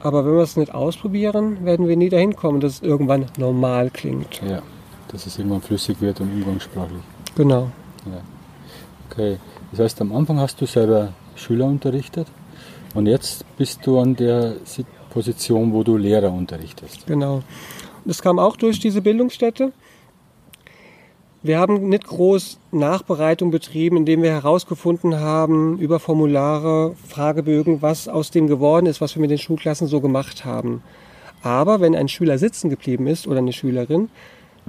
Aber 0.00 0.24
wenn 0.24 0.34
wir 0.36 0.42
es 0.42 0.56
nicht 0.56 0.72
ausprobieren, 0.72 1.64
werden 1.64 1.88
wir 1.88 1.96
nie 1.96 2.08
dahin 2.08 2.36
kommen, 2.36 2.60
dass 2.60 2.74
es 2.74 2.82
irgendwann 2.82 3.26
normal 3.36 3.90
klingt. 3.90 4.40
ja. 4.48 4.62
Dass 5.10 5.24
es 5.26 5.38
irgendwann 5.38 5.62
flüssig 5.62 6.00
wird 6.02 6.20
und 6.20 6.30
umgangssprachlich. 6.30 7.00
Genau. 7.34 7.70
Ja. 8.04 8.20
Okay. 9.10 9.38
Das 9.70 9.80
heißt, 9.80 10.00
am 10.02 10.14
Anfang 10.14 10.38
hast 10.38 10.60
du 10.60 10.66
selber 10.66 11.14
Schüler 11.34 11.64
unterrichtet 11.64 12.26
und 12.94 13.06
jetzt 13.06 13.44
bist 13.56 13.86
du 13.86 13.98
an 13.98 14.14
der 14.16 14.56
Si- 14.64 14.84
Position, 15.10 15.72
wo 15.72 15.82
du 15.82 15.96
Lehrer 15.96 16.30
unterrichtest. 16.30 17.06
Genau. 17.06 17.42
Das 18.08 18.22
kam 18.22 18.38
auch 18.38 18.56
durch 18.56 18.80
diese 18.80 19.02
Bildungsstätte. 19.02 19.70
Wir 21.42 21.58
haben 21.58 21.90
nicht 21.90 22.06
groß 22.06 22.58
Nachbereitung 22.72 23.50
betrieben, 23.50 23.98
indem 23.98 24.22
wir 24.22 24.30
herausgefunden 24.30 25.20
haben 25.20 25.78
über 25.78 26.00
Formulare, 26.00 26.96
Fragebögen, 27.06 27.82
was 27.82 28.08
aus 28.08 28.30
dem 28.30 28.46
geworden 28.46 28.86
ist, 28.86 29.02
was 29.02 29.14
wir 29.14 29.20
mit 29.20 29.30
den 29.30 29.36
Schulklassen 29.36 29.88
so 29.88 30.00
gemacht 30.00 30.46
haben. 30.46 30.82
Aber 31.42 31.82
wenn 31.82 31.94
ein 31.94 32.08
Schüler 32.08 32.38
sitzen 32.38 32.70
geblieben 32.70 33.06
ist 33.06 33.26
oder 33.26 33.40
eine 33.40 33.52
Schülerin, 33.52 34.08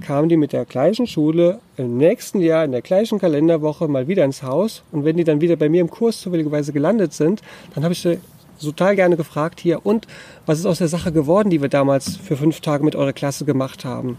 kamen 0.02 0.28
die 0.28 0.36
mit 0.36 0.52
der 0.52 0.66
gleichen 0.66 1.08
Schule 1.08 1.60
im 1.78 1.96
nächsten 1.96 2.42
Jahr 2.42 2.66
in 2.66 2.74
der 2.74 2.82
gleichen 2.82 3.20
Kalenderwoche 3.20 3.88
mal 3.88 4.10
wieder 4.10 4.26
ins 4.26 4.44
Haus. 4.44 4.84
Und 4.92 5.06
wenn 5.06 5.16
die 5.16 5.24
dann 5.24 5.40
wieder 5.40 5.56
bei 5.56 5.70
mir 5.70 5.80
im 5.80 5.90
Kurs 5.90 6.20
zufälligerweise 6.20 6.74
gelandet 6.74 7.14
sind, 7.14 7.42
dann 7.74 7.86
habe 7.86 7.94
ich 7.94 8.02
sie 8.02 8.20
total 8.68 8.96
gerne 8.96 9.18
gefragt 9.18 9.60
hier, 9.60 9.86
und 9.86 10.08
was 10.46 10.60
ist 10.60 10.66
aus 10.66 10.80
der 10.80 10.88
Sache 10.88 11.12
geworden, 11.12 11.50
die 11.50 11.62
wir 11.62 11.70
damals 11.70 12.18
für 12.18 12.38
fünf 12.38 12.62
Tage 12.62 12.84
mit 12.84 12.96
eurer 12.96 13.14
Klasse 13.14 13.46
gemacht 13.46 13.86
haben? 13.86 14.18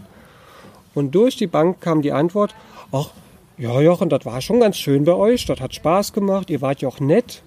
Und 0.93 1.15
durch 1.15 1.37
die 1.37 1.47
Bank 1.47 1.81
kam 1.81 2.01
die 2.01 2.11
Antwort, 2.11 2.53
ach, 2.91 3.11
ja 3.57 3.79
Jochen, 3.81 4.09
das 4.09 4.25
war 4.25 4.41
schon 4.41 4.59
ganz 4.59 4.77
schön 4.77 5.05
bei 5.05 5.13
euch, 5.13 5.45
das 5.45 5.61
hat 5.61 5.73
Spaß 5.73 6.13
gemacht, 6.13 6.49
ihr 6.49 6.61
wart 6.61 6.81
ja 6.81 6.89
auch 6.89 6.99
nett. 6.99 7.43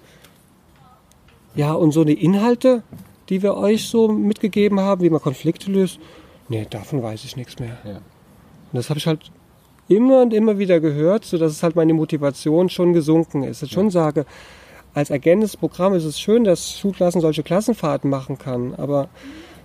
Ja, 1.55 1.73
und 1.73 1.91
so 1.91 2.03
die 2.03 2.23
Inhalte, 2.23 2.83
die 3.29 3.41
wir 3.41 3.55
euch 3.55 3.87
so 3.87 4.07
mitgegeben 4.07 4.79
haben, 4.79 5.01
wie 5.01 5.09
man 5.09 5.21
Konflikte 5.21 5.71
löst, 5.71 5.99
nee, 6.49 6.65
davon 6.69 7.01
weiß 7.01 7.23
ich 7.23 7.35
nichts 7.35 7.59
mehr. 7.59 7.77
Ja. 7.83 7.95
Und 7.95 8.01
das 8.73 8.89
habe 8.89 8.99
ich 8.99 9.07
halt 9.07 9.31
immer 9.87 10.21
und 10.21 10.33
immer 10.33 10.57
wieder 10.57 10.79
gehört, 10.79 11.25
sodass 11.25 11.51
es 11.51 11.63
halt 11.63 11.75
meine 11.75 11.93
Motivation 11.93 12.69
schon 12.69 12.93
gesunken 12.93 13.43
ist. 13.43 13.63
Ich 13.63 13.71
schon 13.71 13.89
sage, 13.89 14.25
als 14.95 15.09
ergänzendes 15.09 15.57
Programm 15.57 15.93
ist 15.93 16.05
es 16.05 16.19
schön, 16.19 16.45
dass 16.45 16.79
Schulklassen 16.79 17.19
solche 17.19 17.43
Klassenfahrten 17.43 18.09
machen 18.09 18.39
kann, 18.39 18.73
aber 18.75 19.09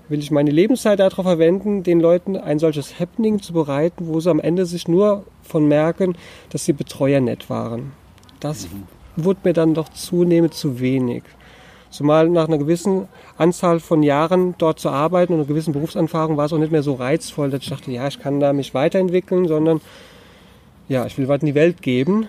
will 0.08 0.18
ich 0.18 0.32
meine 0.32 0.50
Lebenszeit 0.50 0.98
darauf 0.98 1.24
verwenden, 1.24 1.84
den 1.84 2.00
Leuten 2.00 2.36
ein 2.36 2.58
solches 2.58 2.98
Happening 2.98 3.40
zu 3.40 3.52
bereiten, 3.52 4.08
wo 4.08 4.18
sie 4.18 4.28
am 4.28 4.40
Ende 4.40 4.66
sich 4.66 4.88
nur 4.88 5.24
von 5.44 5.68
merken, 5.68 6.16
dass 6.50 6.64
die 6.64 6.72
Betreuer 6.72 7.20
nett 7.20 7.48
waren. 7.48 7.92
Das 8.40 8.66
wurde 9.14 9.40
mir 9.44 9.52
dann 9.52 9.72
doch 9.72 9.88
zunehmend 9.90 10.52
zu 10.52 10.80
wenig. 10.80 11.22
Zumal 11.90 12.28
nach 12.28 12.48
einer 12.48 12.58
gewissen 12.58 13.06
Anzahl 13.38 13.78
von 13.78 14.02
Jahren 14.02 14.56
dort 14.58 14.80
zu 14.80 14.90
arbeiten 14.90 15.32
und 15.32 15.40
einer 15.40 15.48
gewissen 15.48 15.72
Berufserfahrung 15.72 16.36
war 16.36 16.46
es 16.46 16.52
auch 16.52 16.58
nicht 16.58 16.72
mehr 16.72 16.82
so 16.82 16.94
reizvoll, 16.94 17.50
dass 17.50 17.62
ich 17.62 17.68
dachte, 17.68 17.92
ja, 17.92 18.08
ich 18.08 18.18
kann 18.18 18.40
da 18.40 18.52
mich 18.52 18.74
weiterentwickeln, 18.74 19.46
sondern 19.46 19.80
ja, 20.88 21.06
ich 21.06 21.16
will 21.18 21.28
was 21.28 21.40
in 21.40 21.46
die 21.46 21.54
Welt 21.54 21.82
geben. 21.82 22.26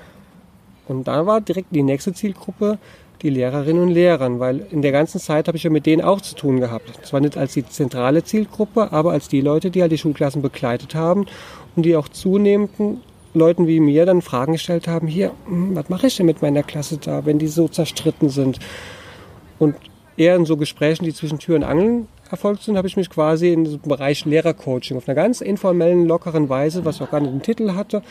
Und 0.92 1.08
da 1.08 1.26
war 1.26 1.42
direkt 1.42 1.74
die 1.74 1.84
nächste 1.84 2.14
Zielgruppe 2.14 2.78
die 3.22 3.30
Lehrerinnen 3.30 3.84
und 3.84 3.90
Lehrer, 3.90 4.40
weil 4.40 4.66
in 4.72 4.82
der 4.82 4.92
ganzen 4.92 5.20
Zeit 5.20 5.48
habe 5.48 5.58
ich 5.58 5.64
ja 5.64 5.70
mit 5.70 5.86
denen 5.86 6.02
auch 6.02 6.22
zu 6.22 6.36
tun 6.36 6.60
gehabt. 6.60 7.06
Zwar 7.06 7.20
nicht 7.20 7.38
als 7.38 7.54
die 7.54 7.66
zentrale 7.66 8.24
Zielgruppe, 8.24 8.92
aber 8.92 9.12
als 9.12 9.28
die 9.28 9.42
Leute, 9.42 9.70
die 9.70 9.82
halt 9.82 9.92
die 9.92 9.98
Schulklassen 9.98 10.42
begleitet 10.42 10.96
haben 10.96 11.28
und 11.76 11.84
die 11.84 11.96
auch 11.96 12.10
zunehmenden 12.10 13.02
Leuten 13.34 13.68
wie 13.68 13.80
mir 13.80 14.06
dann 14.06 14.22
Fragen 14.22 14.54
gestellt 14.54 14.88
haben, 14.88 15.08
hier, 15.08 15.32
hm, 15.46 15.76
was 15.76 15.90
mache 15.90 16.08
ich 16.08 16.18
denn 16.18 16.26
mit 16.26 16.42
meiner 16.42 16.64
Klasse 16.64 16.98
da, 16.98 17.26
wenn 17.26 17.40
die 17.40 17.48
so 17.48 17.68
zerstritten 17.68 18.30
sind? 18.30 18.60
Und 19.60 19.76
eher 20.18 20.36
in 20.36 20.46
so 20.46 20.58
Gesprächen, 20.58 21.06
die 21.06 21.14
zwischen 21.14 21.40
Tür 21.40 21.56
und 21.56 21.64
Angeln 21.64 22.08
erfolgt 22.32 22.64
sind, 22.64 22.78
habe 22.78 22.88
ich 22.88 22.98
mich 22.98 23.10
quasi 23.10 23.52
in 23.52 23.64
den 23.64 23.82
Bereich 23.82 24.26
Lehrercoaching 24.26 24.98
auf 24.98 25.08
einer 25.08 25.16
ganz 25.16 25.42
informellen, 25.42 26.08
lockeren 26.08 26.50
Weise, 26.50 26.86
was 26.86 27.02
auch 27.02 27.12
gar 27.12 27.20
nicht 27.20 27.34
den 27.34 27.42
Titel 27.42 27.74
hatte, 27.74 28.02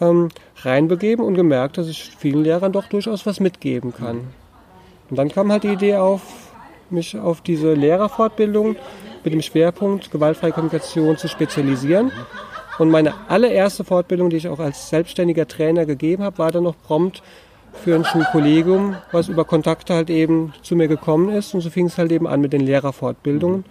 ähm, 0.00 0.28
reinbegeben 0.56 1.24
und 1.24 1.34
gemerkt, 1.34 1.78
dass 1.78 1.88
ich 1.88 2.10
vielen 2.18 2.42
Lehrern 2.42 2.72
doch 2.72 2.88
durchaus 2.88 3.26
was 3.26 3.40
mitgeben 3.40 3.92
kann. 3.94 4.28
Und 5.10 5.16
dann 5.16 5.28
kam 5.28 5.52
halt 5.52 5.64
die 5.64 5.72
Idee 5.72 5.96
auf, 5.96 6.22
mich 6.90 7.18
auf 7.18 7.40
diese 7.40 7.74
Lehrerfortbildung 7.74 8.76
mit 9.24 9.32
dem 9.32 9.42
Schwerpunkt 9.42 10.10
gewaltfreie 10.10 10.52
Kommunikation 10.52 11.16
zu 11.16 11.28
spezialisieren. 11.28 12.12
Und 12.78 12.90
meine 12.90 13.14
allererste 13.28 13.84
Fortbildung, 13.84 14.30
die 14.30 14.36
ich 14.36 14.48
auch 14.48 14.58
als 14.58 14.90
selbstständiger 14.90 15.48
Trainer 15.48 15.86
gegeben 15.86 16.22
habe, 16.22 16.38
war 16.38 16.52
dann 16.52 16.64
noch 16.64 16.76
prompt 16.82 17.22
für 17.84 17.94
ein 17.94 18.04
Schulkollegium, 18.04 18.96
was 19.12 19.28
über 19.28 19.44
Kontakte 19.44 19.94
halt 19.94 20.10
eben 20.10 20.52
zu 20.62 20.76
mir 20.76 20.88
gekommen 20.88 21.28
ist. 21.30 21.54
Und 21.54 21.60
so 21.60 21.70
fing 21.70 21.86
es 21.86 21.98
halt 21.98 22.12
eben 22.12 22.26
an 22.26 22.40
mit 22.40 22.52
den 22.52 22.62
Lehrerfortbildungen. 22.62 23.64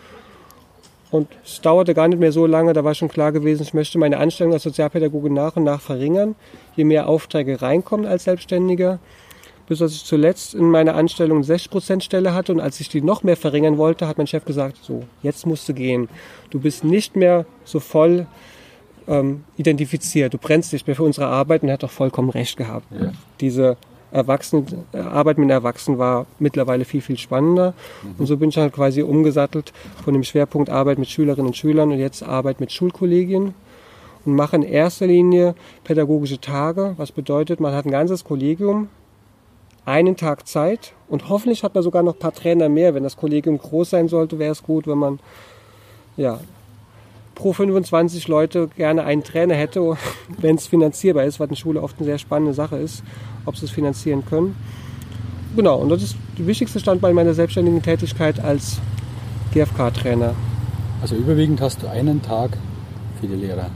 Und 1.12 1.30
es 1.46 1.62
dauerte 1.62 1.94
gar 1.94 2.08
nicht 2.08 2.20
mehr 2.20 2.32
so 2.32 2.46
lange, 2.46 2.74
da 2.74 2.84
war 2.84 2.94
schon 2.94 3.08
klar 3.08 3.32
gewesen, 3.32 3.64
ich 3.64 3.74
möchte 3.74 3.98
meine 3.98 4.18
Anstellung 4.18 4.54
als 4.54 4.64
Sozialpädagoge 4.64 5.32
nach 5.32 5.56
und 5.56 5.64
nach 5.64 5.80
verringern, 5.80 6.36
je 6.76 6.84
mehr 6.84 7.08
Aufträge 7.08 7.62
reinkommen 7.62 8.06
als 8.06 8.26
Selbstständiger. 8.26 9.00
Bis 9.68 9.80
dass 9.80 9.94
ich 9.94 10.04
zuletzt 10.04 10.54
in 10.54 10.70
meiner 10.70 10.96
Anstellung 10.96 11.38
eine 11.38 11.46
60% 11.46 12.02
Stelle 12.02 12.36
hatte 12.36 12.52
und 12.52 12.60
als 12.60 12.80
ich 12.80 12.90
die 12.90 13.02
noch 13.02 13.24
mehr 13.24 13.38
verringern 13.38 13.78
wollte, 13.80 14.08
hat 14.08 14.18
mein 14.18 14.28
Chef 14.28 14.46
gesagt, 14.46 14.78
so, 14.84 15.04
jetzt 15.24 15.48
musst 15.48 15.68
du 15.68 15.74
gehen. 15.74 16.08
Du 16.52 16.60
bist 16.60 16.84
nicht 16.84 17.16
mehr 17.16 17.46
so 17.64 17.80
voll 17.80 18.28
ähm, 19.08 19.44
identifiziert, 19.58 20.34
du 20.34 20.38
brennst 20.38 20.72
nicht 20.72 20.86
mehr 20.86 20.96
für 20.96 21.04
unsere 21.04 21.28
Arbeit 21.28 21.64
und 21.64 21.70
er 21.70 21.74
hat 21.74 21.84
doch 21.84 21.90
vollkommen 21.90 22.30
recht 22.30 22.58
gehabt. 22.58 22.86
Ja. 22.92 23.12
Diese 23.40 23.78
Erwachsenen, 24.12 24.66
äh, 24.94 25.00
Arbeit 25.00 25.38
mit 25.38 25.50
Erwachsenen 25.50 25.98
war 25.98 26.26
mittlerweile 26.40 26.86
viel, 26.86 27.02
viel 27.02 27.18
spannender. 27.18 27.74
Und 28.18 28.26
so 28.26 28.38
bin 28.38 28.50
ich 28.50 28.58
halt 28.58 28.74
quasi 28.74 29.02
umgesattelt 29.02 29.74
von 30.04 30.14
dem 30.14 30.24
Schwerpunkt 30.24 30.70
Arbeit 30.70 31.00
mit 31.00 31.10
Schülerinnen 31.10 31.48
und 31.48 31.58
Schülern 31.58 31.92
und 31.92 32.00
jetzt 32.00 32.24
Arbeit 32.24 32.60
mit 32.60 32.72
Schulkollegien 32.72 33.54
und 34.26 34.36
mache 34.36 34.56
in 34.56 34.64
erster 34.64 35.08
Linie 35.08 35.56
pädagogische 35.84 36.40
Tage, 36.40 36.94
was 36.98 37.12
bedeutet, 37.12 37.60
man 37.60 37.74
hat 37.74 37.86
ein 37.86 37.92
ganzes 37.92 38.24
Kollegium, 38.24 38.90
einen 39.86 40.18
Tag 40.18 40.48
Zeit 40.48 40.94
und 41.08 41.30
hoffentlich 41.30 41.64
hat 41.64 41.76
man 41.76 41.84
sogar 41.84 42.02
noch 42.02 42.16
ein 42.16 42.20
paar 42.20 42.34
Trainer 42.34 42.70
mehr. 42.70 42.96
Wenn 42.96 43.04
das 43.04 43.18
Kollegium 43.18 43.58
groß 43.58 43.92
sein 43.92 44.08
sollte, 44.08 44.40
wäre 44.40 44.52
es 44.52 44.64
gut, 44.64 44.88
wenn 44.88 44.98
man 44.98 45.20
ja, 46.18 46.40
pro 47.36 47.54
25 47.54 48.28
Leute 48.28 48.70
gerne 48.76 49.04
einen 49.04 49.24
Trainer 49.24 49.56
hätte, 49.56 49.98
wenn 50.40 50.56
es 50.56 50.68
finanzierbar 50.68 51.26
ist, 51.26 51.40
was 51.40 51.50
in 51.50 51.56
Schule 51.56 51.82
oft 51.82 51.98
eine 51.98 52.06
sehr 52.06 52.18
spannende 52.18 52.54
Sache 52.54 52.78
ist, 52.78 53.04
ob 53.46 53.58
sie 53.58 53.66
es 53.66 53.72
finanzieren 53.72 54.26
können. 54.26 54.56
Genau, 55.56 55.78
und 55.78 55.90
das 55.90 56.02
ist 56.02 56.16
der 56.38 56.48
wichtigste 56.48 56.80
Standbein 56.80 57.16
meiner 57.16 57.34
selbstständigen 57.34 57.82
Tätigkeit 57.82 58.40
als 58.44 58.80
GFK-Trainer. 59.54 60.34
Also 61.02 61.16
überwiegend 61.16 61.62
hast 61.62 61.82
du 61.84 61.88
einen 61.88 62.22
Tag 62.22 62.58
für 63.22 63.28
die 63.28 63.36
Lehrer. 63.36 63.70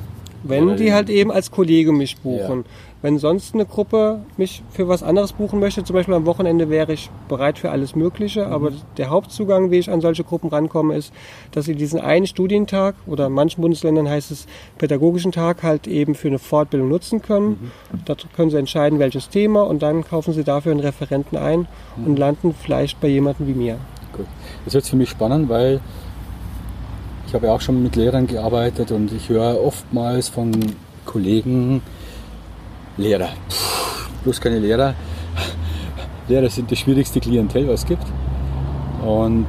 Wenn 0.43 0.69
Ja, 0.69 0.75
die 0.75 0.83
ja. 0.85 0.93
halt 0.95 1.09
eben 1.09 1.31
als 1.31 1.51
Kollege 1.51 1.91
mich 1.91 2.17
buchen. 2.17 2.65
Wenn 3.01 3.17
sonst 3.17 3.53
eine 3.53 3.65
Gruppe 3.65 4.19
mich 4.35 4.61
für 4.71 4.89
was 4.89 5.03
anderes 5.03 5.31
buchen 5.31 5.61
möchte, 5.61 5.85
zum 5.85 5.93
Beispiel 5.93 6.13
am 6.15 6.25
Wochenende 6.25 6.69
wäre 6.69 6.91
ich 6.91 7.09
bereit 7.29 7.57
für 7.57 7.71
alles 7.71 7.95
Mögliche, 7.95 8.45
Mhm. 8.45 8.51
aber 8.51 8.71
der 8.97 9.09
Hauptzugang, 9.09 9.71
wie 9.71 9.77
ich 9.77 9.89
an 9.89 10.01
solche 10.01 10.25
Gruppen 10.25 10.49
rankomme, 10.49 10.95
ist, 10.95 11.13
dass 11.51 11.63
sie 11.63 11.75
diesen 11.75 12.01
einen 12.01 12.27
Studientag 12.27 12.95
oder 13.07 13.27
in 13.27 13.33
manchen 13.33 13.61
Bundesländern 13.61 14.09
heißt 14.09 14.31
es 14.31 14.47
pädagogischen 14.77 15.31
Tag 15.31 15.63
halt 15.63 15.87
eben 15.87 16.13
für 16.13 16.27
eine 16.27 16.39
Fortbildung 16.39 16.89
nutzen 16.89 17.21
können. 17.21 17.71
Mhm. 17.93 17.99
Da 18.03 18.15
können 18.35 18.51
sie 18.51 18.57
entscheiden, 18.57 18.99
welches 18.99 19.29
Thema 19.29 19.61
und 19.61 19.81
dann 19.81 20.03
kaufen 20.03 20.33
sie 20.33 20.43
dafür 20.43 20.73
einen 20.73 20.81
Referenten 20.81 21.37
ein 21.37 21.67
Mhm. 21.95 22.05
und 22.05 22.19
landen 22.19 22.53
vielleicht 22.53 22.99
bei 22.99 23.07
jemandem 23.07 23.47
wie 23.47 23.53
mir. 23.53 23.77
Gut. 24.11 24.25
Das 24.65 24.73
wird 24.73 24.85
für 24.85 24.97
mich 24.97 25.09
spannend, 25.09 25.47
weil 25.47 25.79
ich 27.27 27.33
habe 27.33 27.47
ja 27.47 27.53
auch 27.53 27.61
schon 27.61 27.81
mit 27.81 27.95
Lehrern 27.95 28.27
gearbeitet 28.27 28.91
und 28.91 29.13
ich 29.13 29.29
höre 29.29 29.63
oftmals 29.63 30.27
von 30.27 30.51
Kollegen, 31.05 31.81
Lehrer, 32.99 33.29
Puh, 33.47 34.23
bloß 34.25 34.41
keine 34.41 34.59
Lehrer. 34.59 34.93
Lehrer 36.27 36.49
sind 36.49 36.69
das 36.69 36.79
schwierigste 36.79 37.21
Klientel, 37.21 37.65
was 37.69 37.81
es 37.81 37.85
gibt. 37.85 38.03
Und 39.05 39.47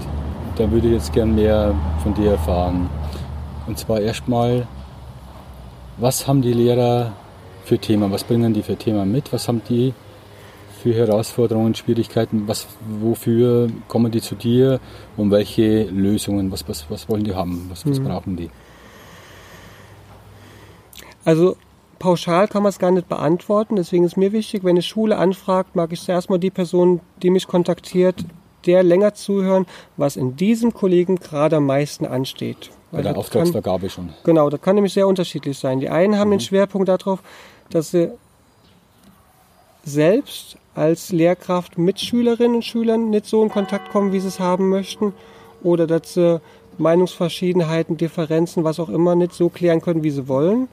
da 0.56 0.70
würde 0.70 0.86
ich 0.86 0.92
jetzt 0.92 1.12
gern 1.12 1.34
mehr 1.34 1.74
von 2.00 2.14
dir 2.14 2.30
erfahren. 2.32 2.88
Und 3.66 3.76
zwar 3.76 4.00
erstmal, 4.00 4.68
was 5.98 6.28
haben 6.28 6.42
die 6.42 6.52
Lehrer 6.52 7.12
für 7.64 7.76
Themen? 7.76 8.12
Was 8.12 8.22
bringen 8.22 8.54
die 8.54 8.62
für 8.62 8.76
Themen 8.76 9.10
mit? 9.10 9.32
Was 9.32 9.48
haben 9.48 9.62
die 9.68 9.94
für 10.80 10.94
Herausforderungen, 10.94 11.74
Schwierigkeiten? 11.74 12.46
Was, 12.46 12.68
wofür 13.00 13.68
kommen 13.88 14.12
die 14.12 14.20
zu 14.20 14.36
dir 14.36 14.78
und 15.16 15.32
welche 15.32 15.86
Lösungen? 15.86 16.52
Was, 16.52 16.68
was, 16.68 16.88
was 16.88 17.08
wollen 17.08 17.24
die 17.24 17.34
haben? 17.34 17.66
Was, 17.68 17.84
was 17.84 17.98
mhm. 17.98 18.04
brauchen 18.04 18.36
die? 18.36 18.50
Also 21.24 21.56
pauschal 22.00 22.48
kann 22.48 22.64
man 22.64 22.70
es 22.70 22.80
gar 22.80 22.90
nicht 22.90 23.08
beantworten. 23.08 23.76
Deswegen 23.76 24.02
ist 24.02 24.16
mir 24.16 24.32
wichtig, 24.32 24.64
wenn 24.64 24.70
eine 24.70 24.82
Schule 24.82 25.16
anfragt, 25.16 25.76
mag 25.76 25.92
ich 25.92 26.00
zuerst 26.00 26.28
mal 26.30 26.38
die 26.38 26.50
Person, 26.50 27.00
die 27.22 27.30
mich 27.30 27.46
kontaktiert, 27.46 28.24
der 28.66 28.82
länger 28.82 29.14
zuhören, 29.14 29.66
was 29.96 30.16
in 30.16 30.34
diesem 30.34 30.74
Kollegen 30.74 31.16
gerade 31.16 31.56
am 31.56 31.66
meisten 31.66 32.04
ansteht. 32.04 32.70
Bei 32.90 33.02
der 33.02 33.16
Auftragsvergabe 33.16 33.82
kann, 33.82 33.90
schon. 33.90 34.08
Genau, 34.24 34.50
das 34.50 34.60
kann 34.60 34.74
nämlich 34.74 34.94
sehr 34.94 35.06
unterschiedlich 35.06 35.58
sein. 35.58 35.78
Die 35.78 35.88
einen 35.88 36.18
haben 36.18 36.28
mhm. 36.28 36.34
den 36.34 36.40
Schwerpunkt 36.40 36.88
darauf, 36.88 37.22
dass 37.70 37.92
sie 37.92 38.10
selbst 39.84 40.56
als 40.74 41.12
Lehrkraft 41.12 41.78
mit 41.78 42.00
Schülerinnen 42.00 42.56
und 42.56 42.64
Schülern 42.64 43.10
nicht 43.10 43.26
so 43.26 43.42
in 43.42 43.50
Kontakt 43.50 43.92
kommen, 43.92 44.12
wie 44.12 44.20
sie 44.20 44.28
es 44.28 44.40
haben 44.40 44.68
möchten. 44.68 45.12
Oder 45.62 45.86
dass 45.86 46.14
sie 46.14 46.40
Meinungsverschiedenheiten, 46.78 47.98
Differenzen, 47.98 48.64
was 48.64 48.80
auch 48.80 48.88
immer, 48.88 49.14
nicht 49.14 49.34
so 49.34 49.50
klären 49.50 49.82
können, 49.82 50.02
wie 50.02 50.10
sie 50.10 50.26
wollen. 50.28 50.68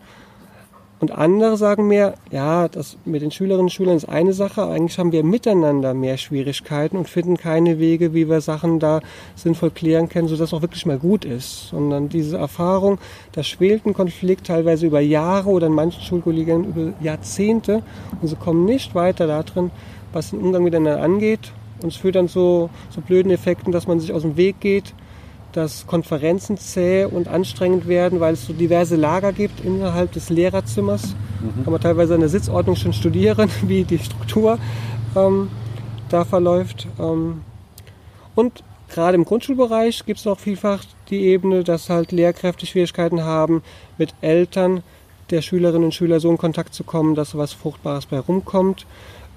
Und 0.99 1.11
andere 1.11 1.57
sagen 1.57 1.87
mir, 1.87 2.15
ja, 2.31 2.67
das 2.67 2.97
mit 3.05 3.21
den 3.21 3.29
Schülerinnen 3.29 3.65
und 3.65 3.71
Schülern 3.71 3.97
ist 3.97 4.09
eine 4.09 4.33
Sache, 4.33 4.65
eigentlich 4.65 4.97
haben 4.97 5.11
wir 5.11 5.23
miteinander 5.23 5.93
mehr 5.93 6.17
Schwierigkeiten 6.17 6.97
und 6.97 7.07
finden 7.07 7.37
keine 7.37 7.77
Wege, 7.77 8.15
wie 8.15 8.27
wir 8.27 8.41
Sachen 8.41 8.79
da 8.79 9.01
sinnvoll 9.35 9.69
klären 9.69 10.09
können, 10.09 10.27
sodass 10.27 10.49
es 10.49 10.53
auch 10.55 10.63
wirklich 10.63 10.87
mal 10.87 10.97
gut 10.97 11.23
ist. 11.23 11.67
Sondern 11.69 12.09
diese 12.09 12.37
Erfahrung, 12.37 12.97
da 13.33 13.43
schwelt 13.43 13.85
ein 13.85 13.93
Konflikt 13.93 14.47
teilweise 14.47 14.87
über 14.87 14.99
Jahre 14.99 15.51
oder 15.51 15.67
in 15.67 15.73
manchen 15.73 16.01
Schulkolleginnen 16.01 16.65
über 16.65 16.93
Jahrzehnte 16.99 17.83
und 18.19 18.27
sie 18.27 18.35
kommen 18.35 18.65
nicht 18.65 18.95
weiter 18.95 19.27
darin, 19.27 19.69
was 20.13 20.31
den 20.31 20.39
Umgang 20.39 20.63
miteinander 20.63 21.03
angeht. 21.03 21.51
Und 21.83 21.89
es 21.89 21.97
führt 21.97 22.15
dann 22.15 22.27
so, 22.27 22.71
so 22.89 23.01
blöden 23.01 23.31
Effekten, 23.31 23.71
dass 23.71 23.85
man 23.85 23.99
sich 23.99 24.13
aus 24.13 24.23
dem 24.23 24.35
Weg 24.35 24.59
geht, 24.61 24.95
dass 25.57 25.87
Konferenzen 25.87 26.57
zäh 26.57 27.05
und 27.05 27.27
anstrengend 27.27 27.87
werden, 27.87 28.19
weil 28.19 28.35
es 28.35 28.45
so 28.45 28.53
diverse 28.53 28.95
Lager 28.95 29.33
gibt 29.33 29.65
innerhalb 29.65 30.11
des 30.11 30.29
Lehrerzimmers. 30.29 31.15
Mhm. 31.41 31.63
Kann 31.63 31.71
man 31.73 31.81
teilweise 31.81 32.13
in 32.13 32.19
der 32.19 32.29
Sitzordnung 32.29 32.75
schon 32.75 32.93
studieren, 32.93 33.49
wie 33.63 33.83
die 33.83 33.97
Struktur 33.97 34.59
ähm, 35.15 35.49
da 36.09 36.25
verläuft. 36.25 36.87
Ähm, 36.99 37.41
und 38.35 38.63
gerade 38.87 39.15
im 39.15 39.25
Grundschulbereich 39.25 40.05
gibt 40.05 40.19
es 40.19 40.27
auch 40.27 40.37
vielfach 40.37 40.83
die 41.09 41.25
Ebene, 41.25 41.63
dass 41.63 41.89
halt 41.89 42.11
Lehrkräfte 42.11 42.67
Schwierigkeiten 42.67 43.23
haben, 43.23 43.63
mit 43.97 44.13
Eltern 44.21 44.83
der 45.31 45.41
Schülerinnen 45.41 45.85
und 45.85 45.95
Schüler 45.95 46.19
so 46.19 46.29
in 46.29 46.37
Kontakt 46.37 46.75
zu 46.75 46.83
kommen, 46.83 47.15
dass 47.15 47.35
was 47.35 47.53
Fruchtbares 47.53 48.05
bei 48.05 48.19
rumkommt. 48.19 48.85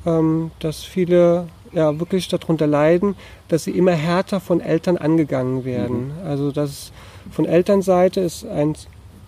Ähm, 0.04 0.50
dass 0.60 0.82
viele 0.82 1.48
ja 1.72 1.98
wirklich 1.98 2.28
darunter 2.28 2.66
leiden, 2.66 3.16
dass 3.48 3.64
sie 3.64 3.72
immer 3.72 3.92
härter 3.92 4.40
von 4.40 4.60
Eltern 4.60 4.96
angegangen 4.96 5.64
werden. 5.64 6.08
Mhm. 6.08 6.26
Also 6.26 6.50
dass 6.50 6.92
von 7.30 7.44
Elternseite 7.44 8.20
ist 8.20 8.46
ein, 8.46 8.74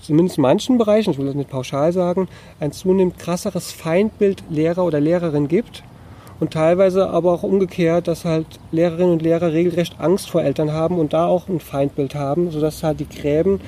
zumindest 0.01 0.39
in 0.39 0.43
manchen 0.43 0.79
Bereichen, 0.79 1.11
ich 1.11 1.19
will 1.19 1.27
das 1.27 1.35
nicht 1.35 1.51
pauschal 1.51 1.93
sagen, 1.93 2.29
ein 2.61 2.73
zunehmend 2.73 3.19
krasseres 3.19 3.73
Feindbild 3.73 4.43
Lehrer 4.51 4.85
oder 4.85 5.01
Lehrerin 5.01 5.49
gibt. 5.49 5.83
Und 6.41 6.55
teilweise 6.55 7.09
aber 7.09 7.31
auch 7.33 7.45
umgekehrt, 7.45 8.09
dass 8.09 8.25
halt 8.25 8.47
Lehrerinnen 8.73 9.13
und 9.13 9.23
Lehrer 9.23 9.53
regelrecht 9.53 10.01
Angst 10.01 10.29
vor 10.29 10.43
Eltern 10.43 10.73
haben 10.73 10.99
und 10.99 11.13
da 11.13 11.27
auch 11.27 11.49
ein 11.49 11.61
Feindbild 11.61 12.17
haben, 12.17 12.51
sodass 12.51 12.83
halt 12.83 12.99
die 12.99 13.09
Gräben 13.09 13.61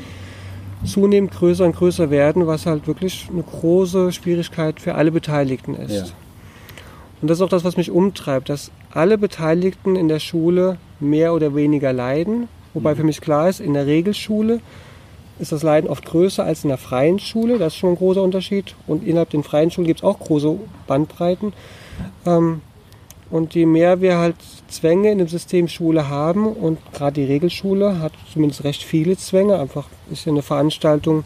zunehmend 0.84 1.30
größer 1.30 1.64
und 1.64 1.76
größer 1.76 2.10
werden, 2.10 2.48
was 2.48 2.66
halt 2.66 2.88
wirklich 2.88 3.28
eine 3.32 3.44
große 3.44 4.10
Schwierigkeit 4.10 4.80
für 4.80 4.96
alle 4.96 5.12
Beteiligten 5.12 5.74
ist. 5.76 5.92
Ja. 5.92 6.04
Und 7.24 7.28
das 7.28 7.38
ist 7.38 7.42
auch 7.42 7.48
das, 7.48 7.64
was 7.64 7.78
mich 7.78 7.90
umtreibt, 7.90 8.50
dass 8.50 8.70
alle 8.90 9.16
Beteiligten 9.16 9.96
in 9.96 10.08
der 10.08 10.18
Schule 10.18 10.76
mehr 11.00 11.32
oder 11.32 11.54
weniger 11.54 11.90
leiden. 11.90 12.48
Wobei 12.74 12.92
mhm. 12.92 12.96
für 12.98 13.04
mich 13.04 13.22
klar 13.22 13.48
ist, 13.48 13.60
in 13.60 13.72
der 13.72 13.86
Regelschule 13.86 14.60
ist 15.38 15.50
das 15.50 15.62
Leiden 15.62 15.88
oft 15.88 16.04
größer 16.04 16.44
als 16.44 16.64
in 16.64 16.68
der 16.68 16.76
freien 16.76 17.18
Schule. 17.18 17.56
Das 17.58 17.72
ist 17.72 17.78
schon 17.78 17.92
ein 17.92 17.96
großer 17.96 18.22
Unterschied. 18.22 18.74
Und 18.86 19.06
innerhalb 19.06 19.30
den 19.30 19.42
freien 19.42 19.70
Schulen 19.70 19.86
gibt 19.86 20.00
es 20.00 20.04
auch 20.04 20.18
große 20.18 20.54
Bandbreiten. 20.86 21.54
Ähm, 22.26 22.60
und 23.30 23.54
je 23.54 23.64
mehr 23.64 24.02
wir 24.02 24.18
halt 24.18 24.36
Zwänge 24.68 25.10
in 25.10 25.16
dem 25.16 25.28
System 25.28 25.66
Schule 25.66 26.10
haben, 26.10 26.46
und 26.46 26.78
gerade 26.92 27.22
die 27.22 27.24
Regelschule 27.24 28.00
hat 28.00 28.12
zumindest 28.34 28.64
recht 28.64 28.82
viele 28.82 29.16
Zwänge, 29.16 29.58
einfach 29.58 29.86
ist 30.12 30.26
ja 30.26 30.32
eine 30.32 30.42
Veranstaltung, 30.42 31.24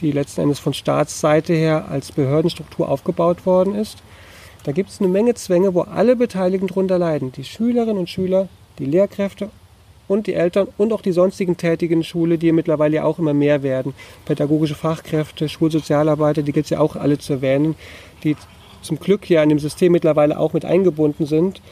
die 0.00 0.12
letzten 0.12 0.40
Endes 0.40 0.60
von 0.60 0.72
Staatsseite 0.72 1.52
her 1.52 1.88
als 1.90 2.10
Behördenstruktur 2.10 2.88
aufgebaut 2.88 3.44
worden 3.44 3.74
ist, 3.74 3.98
da 4.66 4.72
gibt 4.72 4.90
es 4.90 4.98
eine 4.98 5.08
Menge 5.08 5.34
Zwänge, 5.34 5.74
wo 5.74 5.82
alle 5.82 6.16
Beteiligten 6.16 6.66
darunter 6.66 6.98
leiden. 6.98 7.30
Die 7.30 7.44
Schülerinnen 7.44 7.98
und 7.98 8.10
Schüler, 8.10 8.48
die 8.80 8.84
Lehrkräfte 8.84 9.48
und 10.08 10.26
die 10.26 10.34
Eltern 10.34 10.66
und 10.76 10.92
auch 10.92 11.02
die 11.02 11.12
sonstigen 11.12 11.56
Tätigen 11.56 11.98
in 11.98 12.02
Schule, 12.02 12.36
die 12.36 12.50
mittlerweile 12.50 12.96
ja 12.96 13.04
auch 13.04 13.20
immer 13.20 13.32
mehr 13.32 13.62
werden. 13.62 13.94
Pädagogische 14.24 14.74
Fachkräfte, 14.74 15.48
Schulsozialarbeiter, 15.48 16.42
die 16.42 16.50
gilt 16.50 16.66
es 16.66 16.70
ja 16.70 16.80
auch 16.80 16.96
alle 16.96 17.16
zu 17.18 17.34
erwähnen, 17.34 17.76
die 18.24 18.34
zum 18.82 18.98
Glück 18.98 19.30
ja 19.30 19.40
in 19.40 19.50
dem 19.50 19.60
System 19.60 19.92
mittlerweile 19.92 20.36
auch 20.36 20.52
mit 20.52 20.64
eingebunden 20.64 21.26
sind, 21.26 21.62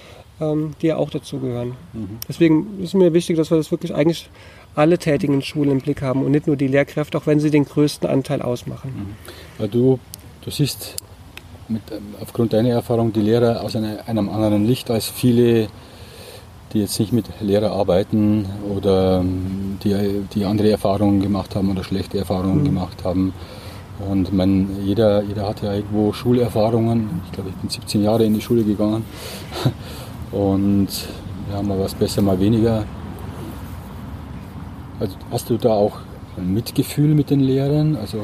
ähm, 0.40 0.74
die 0.80 0.86
ja 0.86 0.96
auch 0.96 1.10
dazugehören. 1.10 1.72
Mhm. 1.94 2.18
Deswegen 2.28 2.78
ist 2.80 2.94
mir 2.94 3.12
wichtig, 3.12 3.36
dass 3.36 3.50
wir 3.50 3.56
das 3.56 3.72
wirklich 3.72 3.92
eigentlich 3.92 4.30
alle 4.76 4.98
Tätigen 4.98 5.34
in 5.34 5.42
Schulen 5.42 5.72
im 5.72 5.80
Blick 5.80 6.00
haben 6.00 6.22
und 6.22 6.30
nicht 6.30 6.46
nur 6.46 6.54
die 6.54 6.68
Lehrkräfte, 6.68 7.18
auch 7.18 7.26
wenn 7.26 7.40
sie 7.40 7.50
den 7.50 7.64
größten 7.64 8.08
Anteil 8.08 8.40
ausmachen. 8.40 9.16
Mhm. 9.58 9.70
Du, 9.72 9.98
du 10.42 10.50
siehst 10.52 10.94
mit, 11.68 11.82
ähm, 11.90 12.14
aufgrund 12.20 12.52
deiner 12.52 12.70
Erfahrung 12.70 13.12
die 13.12 13.20
Lehrer 13.20 13.62
aus 13.62 13.76
einer, 13.76 14.06
einem 14.06 14.28
anderen 14.28 14.66
Licht 14.66 14.90
als 14.90 15.06
viele, 15.06 15.68
die 16.72 16.80
jetzt 16.80 16.98
nicht 16.98 17.12
mit 17.12 17.26
Lehrer 17.40 17.72
arbeiten 17.72 18.46
oder 18.76 19.20
ähm, 19.20 19.78
die, 19.82 20.24
die 20.34 20.44
andere 20.44 20.70
Erfahrungen 20.70 21.20
gemacht 21.20 21.54
haben 21.54 21.70
oder 21.70 21.84
schlechte 21.84 22.18
Erfahrungen 22.18 22.60
mhm. 22.60 22.64
gemacht 22.64 23.04
haben. 23.04 23.32
Und 24.10 24.32
man, 24.32 24.68
jeder, 24.84 25.22
jeder 25.22 25.48
hat 25.48 25.62
ja 25.62 25.72
irgendwo 25.72 26.12
Schulerfahrungen. 26.12 27.22
Ich 27.26 27.32
glaube, 27.32 27.50
ich 27.50 27.56
bin 27.56 27.70
17 27.70 28.02
Jahre 28.02 28.24
in 28.24 28.34
die 28.34 28.40
Schule 28.40 28.64
gegangen. 28.64 29.04
Und 30.32 30.88
ja, 31.52 31.62
mal 31.62 31.78
was 31.78 31.94
besser, 31.94 32.20
mal 32.20 32.40
weniger. 32.40 32.84
Also 34.98 35.14
hast 35.30 35.48
du 35.48 35.56
da 35.56 35.70
auch 35.70 35.98
ein 36.36 36.52
Mitgefühl 36.52 37.14
mit 37.14 37.30
den 37.30 37.40
Lehrern? 37.40 37.96
Also 37.96 38.18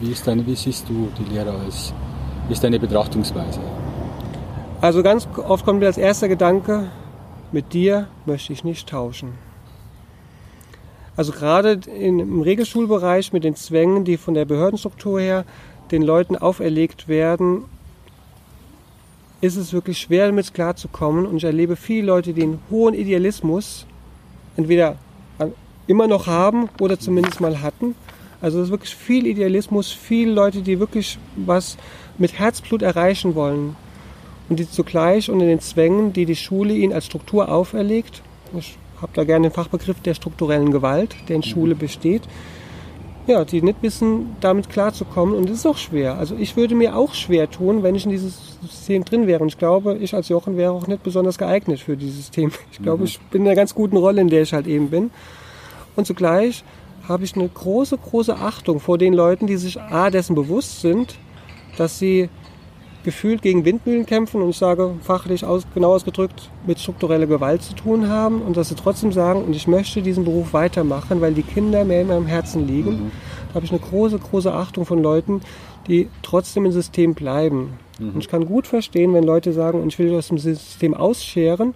wie, 0.00 0.10
ist 0.10 0.26
deine, 0.26 0.44
wie 0.46 0.56
siehst 0.56 0.88
du 0.88 1.08
die 1.18 1.32
Lehrer 1.32 1.54
als 1.64 1.92
ist 2.48 2.62
deine 2.64 2.78
Betrachtungsweise? 2.78 3.60
Also 4.80 5.02
ganz 5.02 5.26
oft 5.36 5.64
kommt 5.64 5.80
mir 5.80 5.86
als 5.86 5.98
erster 5.98 6.28
Gedanke, 6.28 6.90
mit 7.52 7.72
dir 7.72 8.08
möchte 8.24 8.52
ich 8.52 8.64
nicht 8.64 8.88
tauschen. 8.88 9.32
Also 11.16 11.32
gerade 11.32 11.80
im 11.90 12.42
Regelschulbereich 12.42 13.32
mit 13.32 13.44
den 13.44 13.56
Zwängen, 13.56 14.04
die 14.04 14.18
von 14.18 14.34
der 14.34 14.44
Behördenstruktur 14.44 15.18
her 15.18 15.44
den 15.90 16.02
Leuten 16.02 16.36
auferlegt 16.36 17.08
werden, 17.08 17.64
ist 19.40 19.56
es 19.56 19.72
wirklich 19.72 19.98
schwer 19.98 20.26
damit 20.26 20.52
klarzukommen. 20.52 21.26
Und 21.26 21.38
ich 21.38 21.44
erlebe 21.44 21.76
viele 21.76 22.06
Leute, 22.06 22.32
die 22.32 22.42
einen 22.42 22.58
hohen 22.70 22.94
Idealismus 22.94 23.86
entweder 24.56 24.96
immer 25.86 26.06
noch 26.06 26.26
haben 26.26 26.68
oder 26.80 26.98
zumindest 26.98 27.40
mal 27.40 27.62
hatten. 27.62 27.94
Also 28.40 28.58
es 28.58 28.66
ist 28.66 28.70
wirklich 28.70 28.94
viel 28.94 29.26
Idealismus, 29.26 29.90
viele 29.92 30.32
Leute, 30.32 30.60
die 30.60 30.78
wirklich 30.78 31.18
was 31.36 31.78
mit 32.18 32.38
Herzblut 32.38 32.82
erreichen 32.82 33.34
wollen 33.34 33.76
und 34.48 34.58
die 34.58 34.70
zugleich 34.70 35.30
unter 35.30 35.46
den 35.46 35.60
Zwängen, 35.60 36.12
die 36.12 36.24
die 36.24 36.36
Schule 36.36 36.74
ihnen 36.74 36.92
als 36.92 37.06
Struktur 37.06 37.50
auferlegt, 37.50 38.22
ich 38.56 38.76
habe 39.00 39.12
da 39.14 39.24
gerne 39.24 39.48
den 39.48 39.54
Fachbegriff 39.54 40.00
der 40.00 40.14
strukturellen 40.14 40.70
Gewalt, 40.70 41.16
der 41.28 41.36
in 41.36 41.42
mhm. 41.42 41.46
Schule 41.46 41.74
besteht, 41.74 42.22
ja, 43.26 43.44
die 43.44 43.60
nicht 43.60 43.82
wissen, 43.82 44.36
damit 44.40 44.70
klarzukommen 44.70 45.34
und 45.34 45.50
es 45.50 45.58
ist 45.58 45.66
auch 45.66 45.76
schwer. 45.76 46.16
Also 46.16 46.36
ich 46.36 46.56
würde 46.56 46.76
mir 46.76 46.96
auch 46.96 47.12
schwer 47.14 47.50
tun, 47.50 47.82
wenn 47.82 47.96
ich 47.96 48.04
in 48.04 48.12
dieses 48.12 48.56
System 48.62 49.04
drin 49.04 49.26
wäre 49.26 49.42
und 49.42 49.48
ich 49.48 49.58
glaube, 49.58 49.96
ich 49.96 50.14
als 50.14 50.28
Jochen 50.28 50.56
wäre 50.56 50.70
auch 50.70 50.86
nicht 50.86 51.02
besonders 51.02 51.36
geeignet 51.36 51.80
für 51.80 51.96
dieses 51.96 52.16
System. 52.16 52.52
Ich 52.70 52.82
glaube, 52.82 53.00
mhm. 53.00 53.06
ich 53.06 53.20
bin 53.30 53.42
in 53.42 53.48
einer 53.48 53.56
ganz 53.56 53.74
guten 53.74 53.96
Rolle, 53.96 54.20
in 54.20 54.28
der 54.28 54.42
ich 54.42 54.52
halt 54.52 54.66
eben 54.66 54.90
bin. 54.90 55.10
Und 55.96 56.06
zugleich 56.06 56.62
habe 57.08 57.24
ich 57.24 57.34
eine 57.34 57.48
große, 57.48 57.98
große 57.98 58.36
Achtung 58.36 58.80
vor 58.80 58.98
den 58.98 59.14
Leuten, 59.14 59.46
die 59.46 59.56
sich 59.56 59.80
A, 59.80 60.10
dessen 60.10 60.34
bewusst 60.34 60.80
sind, 60.80 61.16
dass 61.76 61.98
sie 61.98 62.28
gefühlt 63.06 63.40
gegen 63.40 63.64
Windmühlen 63.64 64.04
kämpfen 64.04 64.42
und 64.42 64.50
ich 64.50 64.58
sage 64.58 64.96
fachlich 65.00 65.44
aus, 65.44 65.64
genau 65.72 65.94
ausgedrückt 65.94 66.50
mit 66.66 66.80
struktureller 66.80 67.26
Gewalt 67.26 67.62
zu 67.62 67.72
tun 67.74 68.08
haben 68.08 68.42
und 68.42 68.56
dass 68.56 68.68
sie 68.68 68.74
trotzdem 68.74 69.12
sagen, 69.12 69.44
und 69.44 69.54
ich 69.54 69.68
möchte 69.68 70.02
diesen 70.02 70.24
Beruf 70.24 70.52
weitermachen, 70.52 71.20
weil 71.20 71.32
die 71.32 71.44
Kinder 71.44 71.84
mehr 71.84 72.00
in 72.00 72.08
meinem 72.08 72.26
Herzen 72.26 72.66
liegen. 72.66 72.90
Mhm. 72.90 73.12
Da 73.48 73.54
habe 73.54 73.64
ich 73.64 73.70
eine 73.70 73.80
große, 73.80 74.18
große 74.18 74.52
Achtung 74.52 74.84
von 74.84 75.00
Leuten, 75.00 75.40
die 75.86 76.08
trotzdem 76.22 76.66
im 76.66 76.72
System 76.72 77.14
bleiben. 77.14 77.78
Mhm. 78.00 78.14
Und 78.14 78.18
ich 78.18 78.28
kann 78.28 78.44
gut 78.44 78.66
verstehen, 78.66 79.14
wenn 79.14 79.22
Leute 79.22 79.52
sagen, 79.52 79.80
und 79.80 79.88
ich 79.88 79.98
will 80.00 80.12
aus 80.16 80.26
dem 80.28 80.38
System 80.38 80.92
ausscheren. 80.92 81.74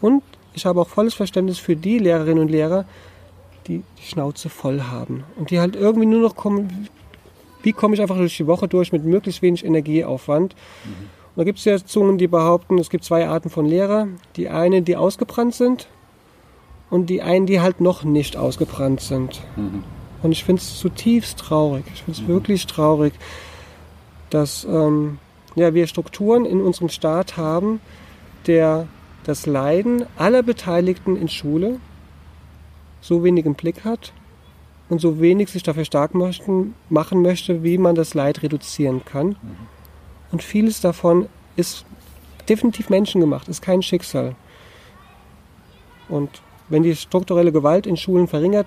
Und 0.00 0.22
ich 0.54 0.64
habe 0.64 0.80
auch 0.80 0.88
volles 0.88 1.12
Verständnis 1.12 1.58
für 1.58 1.76
die 1.76 1.98
Lehrerinnen 1.98 2.42
und 2.42 2.50
Lehrer, 2.50 2.86
die 3.66 3.82
die 3.98 4.08
Schnauze 4.08 4.48
voll 4.48 4.80
haben 4.82 5.24
und 5.36 5.50
die 5.50 5.60
halt 5.60 5.76
irgendwie 5.76 6.06
nur 6.06 6.20
noch 6.20 6.34
kommen, 6.34 6.88
wie 7.62 7.72
komme 7.72 7.94
ich 7.94 8.00
einfach 8.00 8.16
durch 8.16 8.36
die 8.36 8.46
Woche 8.46 8.68
durch 8.68 8.92
mit 8.92 9.04
möglichst 9.04 9.42
wenig 9.42 9.64
Energieaufwand. 9.64 10.54
Mhm. 10.84 11.10
da 11.36 11.44
gibt 11.44 11.58
es 11.58 11.64
ja 11.64 11.82
Zungen, 11.84 12.18
die 12.18 12.28
behaupten, 12.28 12.78
es 12.78 12.90
gibt 12.90 13.04
zwei 13.04 13.28
Arten 13.28 13.50
von 13.50 13.66
Lehrer. 13.66 14.08
Die 14.36 14.48
eine, 14.48 14.82
die 14.82 14.96
ausgebrannt 14.96 15.54
sind 15.54 15.88
und 16.90 17.06
die 17.06 17.22
einen, 17.22 17.46
die 17.46 17.60
halt 17.60 17.80
noch 17.80 18.04
nicht 18.04 18.36
ausgebrannt 18.36 19.00
sind. 19.00 19.40
Mhm. 19.56 19.84
Und 20.22 20.32
ich 20.32 20.44
finde 20.44 20.60
es 20.60 20.78
zutiefst 20.78 21.38
traurig. 21.38 21.84
Ich 21.94 22.02
finde 22.02 22.20
es 22.20 22.26
mhm. 22.26 22.28
wirklich 22.28 22.66
traurig, 22.66 23.14
dass 24.30 24.64
ähm, 24.64 25.18
ja, 25.54 25.74
wir 25.74 25.86
Strukturen 25.86 26.44
in 26.44 26.60
unserem 26.60 26.88
Staat 26.88 27.36
haben, 27.36 27.80
der 28.46 28.86
das 29.24 29.46
Leiden 29.46 30.04
aller 30.16 30.42
Beteiligten 30.42 31.16
in 31.16 31.28
Schule 31.28 31.80
so 33.00 33.24
wenig 33.24 33.46
im 33.46 33.54
Blick 33.54 33.84
hat 33.84 34.12
und 34.92 35.00
so 35.00 35.20
wenig 35.20 35.48
sich 35.48 35.62
dafür 35.62 35.86
stark 35.86 36.14
möchten, 36.14 36.74
machen 36.90 37.22
möchte, 37.22 37.62
wie 37.62 37.78
man 37.78 37.94
das 37.94 38.12
Leid 38.12 38.42
reduzieren 38.42 39.02
kann. 39.06 39.28
Mhm. 39.28 39.36
Und 40.30 40.42
vieles 40.42 40.82
davon 40.82 41.28
ist 41.56 41.86
definitiv 42.46 42.90
menschengemacht, 42.90 43.48
ist 43.48 43.62
kein 43.62 43.80
Schicksal. 43.82 44.34
Und 46.10 46.42
wenn 46.68 46.82
die 46.82 46.94
strukturelle 46.94 47.52
Gewalt 47.52 47.86
in 47.86 47.96
Schulen 47.96 48.28
verringert 48.28 48.66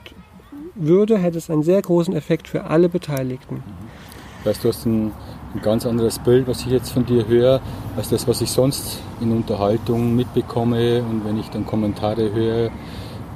würde, 0.73 1.19
hätte 1.19 1.38
es 1.38 1.51
einen 1.51 1.61
sehr 1.61 1.81
großen 1.81 2.15
Effekt 2.15 2.47
für 2.47 2.63
alle 2.65 2.89
Beteiligten. 2.89 3.57
Mhm. 3.57 4.45
Weißt 4.45 4.63
du, 4.63 4.69
hast 4.69 4.85
ein, 4.88 5.11
ein 5.53 5.61
ganz 5.61 5.85
anderes 5.85 6.17
Bild, 6.17 6.47
was 6.47 6.61
ich 6.61 6.67
jetzt 6.67 6.89
von 6.89 7.05
dir 7.05 7.27
höre, 7.27 7.61
als 7.97 8.09
das, 8.09 8.27
was 8.27 8.41
ich 8.41 8.49
sonst 8.49 8.99
in 9.21 9.31
Unterhaltung 9.31 10.15
mitbekomme 10.15 11.03
und 11.03 11.23
wenn 11.23 11.38
ich 11.38 11.49
dann 11.49 11.67
Kommentare 11.67 12.33
höre 12.33 12.71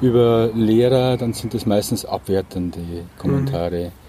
über 0.02 0.50
Lehrer, 0.54 1.18
dann 1.18 1.34
sind 1.34 1.54
das 1.54 1.66
meistens 1.66 2.06
abwertende 2.06 2.80
Kommentare. 3.18 3.86
Mhm 3.86 4.00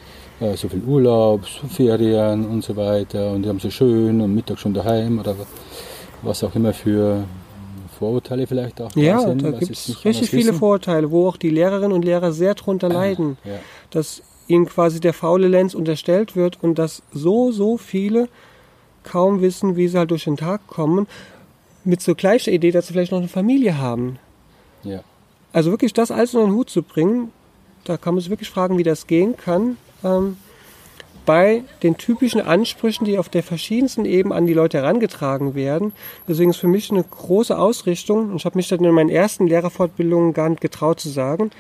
äh, 0.41 0.57
so 0.57 0.69
viel 0.69 0.83
Urlaub, 0.83 1.47
so 1.47 1.67
Ferien 1.69 2.47
und 2.47 2.65
so 2.65 2.75
weiter 2.75 3.33
und 3.33 3.43
die 3.43 3.49
haben 3.49 3.61
so 3.61 3.71
schön 3.71 4.21
und 4.21 4.35
Mittag 4.35 4.59
schon 4.59 4.73
daheim 4.73 5.19
oder 5.19 5.37
was 6.23 6.43
auch 6.43 6.55
immer 6.55 6.73
für 6.73 7.25
Vorurteile 7.99 8.47
vielleicht 8.47 8.81
auch 8.81 8.91
ja, 8.97 9.17
da 9.17 9.21
sind. 9.21 9.43
Ja, 9.43 9.51
da 9.51 9.59
gibt 9.59 9.73
es 9.73 10.05
richtig 10.05 10.31
viele 10.31 10.49
wissen. 10.49 10.59
Vorurteile, 10.59 11.11
wo 11.11 11.29
auch 11.29 11.37
die 11.37 11.51
Lehrerinnen 11.51 11.93
und 11.93 12.05
Lehrer 12.05 12.33
sehr 12.33 12.55
drunter 12.55 12.89
ah, 12.89 12.95
leiden, 12.95 13.37
ja. 13.45 13.59
dass 13.91 14.23
ihnen 14.49 14.67
quasi 14.67 15.01
der 15.01 15.13
faule 15.13 15.49
Lenz 15.49 15.75
unterstellt 15.75 16.35
wird 16.35 16.63
und 16.63 16.79
dass 16.79 17.03
so, 17.13 17.53
so 17.53 17.77
viele 17.77 18.29
kaum 19.05 19.43
wissen, 19.43 19.77
wie 19.77 19.89
sie 19.89 19.99
halt 19.99 20.11
durch 20.11 20.25
den 20.25 20.37
Tag 20.37 20.67
kommen, 20.67 21.07
mit 21.85 22.01
so 22.01 22.15
gleicher 22.15 22.53
Idee, 22.53 22.71
dass 22.71 22.87
sie 22.87 22.95
vielleicht 22.95 23.13
noch 23.13 23.19
eine 23.19 23.29
Familie 23.29 23.79
haben. 23.79 24.19
Ja. 24.83 25.01
Also 25.53 25.71
wirklich 25.71 25.93
das 25.93 26.11
alles 26.11 26.35
in 26.35 26.41
den 26.41 26.53
Hut 26.53 26.71
zu 26.71 26.83
bringen, 26.83 27.33
da 27.85 27.97
kann 27.97 28.15
man 28.15 28.21
sich 28.21 28.31
wirklich 28.31 28.51
fragen, 28.51 28.79
wie 28.79 28.83
das 28.83 29.07
gehen 29.07 29.37
kann 29.37 29.77
ähm, 30.05 30.37
bei 31.27 31.63
den 31.83 31.97
typischen 31.97 32.41
Ansprüchen, 32.41 33.05
die 33.05 33.19
auf 33.19 33.29
der 33.29 33.43
verschiedensten 33.43 34.05
Ebene 34.05 34.35
an 34.35 34.47
die 34.47 34.55
Leute 34.55 34.79
herangetragen 34.79 35.55
werden. 35.55 35.93
Deswegen 36.29 36.51
ist 36.51 36.57
für 36.57 36.69
mich 36.69 36.91
eine 36.91 37.05
große 37.05 37.57
Ausrichtung, 37.57 38.31
und 38.31 38.37
ich 38.37 38.45
habe 38.45 38.57
mich 38.57 38.69
dann 38.69 38.85
in 38.85 38.95
meinen 38.95 39.11
ersten 39.11 39.47
Lehrerfortbildungen 39.47 40.33
gar 40.33 40.49
nicht 40.49 40.61
getraut 40.61 41.01
zu 41.01 41.09
sagen, 41.09 41.51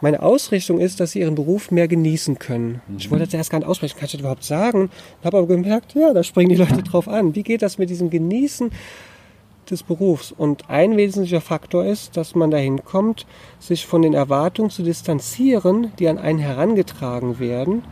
meine 0.00 0.22
Ausrichtung 0.22 0.78
ist, 0.78 1.00
dass 1.00 1.12
sie 1.12 1.20
ihren 1.20 1.34
Beruf 1.34 1.70
mehr 1.70 1.88
genießen 1.88 2.38
können. 2.38 2.82
Mhm. 2.86 2.96
Ich 2.98 3.10
wollte 3.10 3.24
das 3.24 3.34
erst 3.34 3.50
gar 3.50 3.58
nicht 3.58 3.68
aussprechen, 3.68 3.96
kann 3.96 4.06
ich 4.06 4.12
das 4.12 4.20
überhaupt 4.20 4.44
sagen? 4.44 4.90
Habe 5.24 5.38
aber 5.38 5.46
gemerkt, 5.46 5.94
ja, 5.94 6.12
da 6.12 6.22
springen 6.22 6.50
die 6.50 6.56
Leute 6.56 6.82
drauf 6.82 7.08
an. 7.08 7.34
Wie 7.34 7.42
geht 7.42 7.62
das 7.62 7.78
mit 7.78 7.88
diesem 7.88 8.10
Genießen 8.10 8.70
des 9.70 9.82
Berufs? 9.82 10.32
Und 10.32 10.68
ein 10.70 10.96
wesentlicher 10.96 11.40
Faktor 11.40 11.84
ist, 11.84 12.16
dass 12.16 12.34
man 12.34 12.50
dahin 12.50 12.84
kommt, 12.84 13.26
sich 13.58 13.86
von 13.86 14.02
den 14.02 14.14
Erwartungen 14.14 14.70
zu 14.70 14.82
distanzieren, 14.82 15.92
die 15.98 16.08
an 16.08 16.18
einen 16.18 16.38
herangetragen 16.38 17.38
werden 17.38 17.82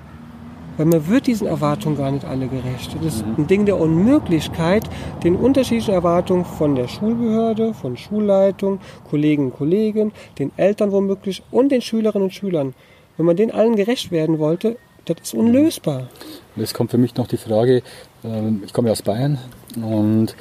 weil 0.77 0.87
man 0.87 1.09
wird 1.09 1.27
diesen 1.27 1.47
Erwartungen 1.47 1.97
gar 1.97 2.11
nicht 2.11 2.25
alle 2.25 2.49
gerecht. 2.49 2.97
Das 3.03 3.17
ist 3.17 3.27
mhm. 3.27 3.35
ein 3.39 3.47
Ding 3.47 3.67
der 3.67 3.79
Unmöglichkeit, 3.79 4.85
den 5.23 5.37
unterschiedlichen 5.37 5.95
Erwartungen 5.95 6.45
von 6.45 6.75
der 6.75 6.89
Schulbehörde, 6.89 7.75
von 7.75 7.97
Schulleitung, 7.97 8.81
Kollegen 9.09 9.47
und 9.47 9.57
Kollegen, 9.57 10.13
den 10.39 10.53
Eltern 10.57 10.93
womöglich 10.93 11.43
und 11.51 11.71
den 11.71 11.83
Schülerinnen 11.83 12.25
und 12.25 12.35
Schülern. 12.35 12.75
Wenn 13.17 13.27
man 13.27 13.37
den 13.37 13.53
allen 13.53 13.77
gerecht 13.77 14.11
werden 14.11 14.39
wollte, 14.39 14.77
das 15.05 15.17
ist 15.23 15.35
unlösbar. 15.35 16.09
Es 16.57 16.75
kommt 16.75 16.91
für 16.91 16.99
mich 16.99 17.15
noch 17.17 17.27
die 17.27 17.37
Frage, 17.37 17.83
ähm, 18.25 18.63
ich 18.65 18.73
komme 18.73 18.91
aus 18.91 19.03
Bayern 19.03 19.39
und 19.77 20.35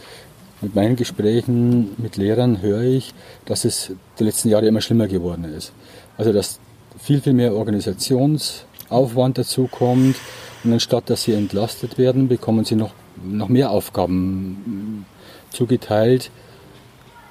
mit 0.63 0.75
meinen 0.75 0.95
Gesprächen 0.95 1.91
mit 1.97 2.17
Lehrern 2.17 2.61
höre 2.61 2.81
ich, 2.81 3.13
dass 3.45 3.65
es 3.65 3.91
die 4.19 4.23
letzten 4.23 4.49
Jahre 4.49 4.65
immer 4.65 4.81
schlimmer 4.81 5.07
geworden 5.07 5.45
ist. 5.45 5.73
Also 6.17 6.33
dass 6.33 6.59
viel, 6.99 7.21
viel 7.21 7.33
mehr 7.33 7.53
Organisations- 7.53 8.63
Aufwand 8.93 9.37
dazu 9.37 9.67
kommt. 9.67 10.15
Und 10.63 10.71
anstatt 10.71 11.09
dass 11.09 11.23
sie 11.23 11.33
entlastet 11.33 11.97
werden, 11.97 12.29
bekommen 12.29 12.63
sie 12.63 12.75
noch, 12.75 12.91
noch 13.21 13.49
mehr 13.49 13.71
Aufgaben 13.71 15.05
zugeteilt, 15.49 16.31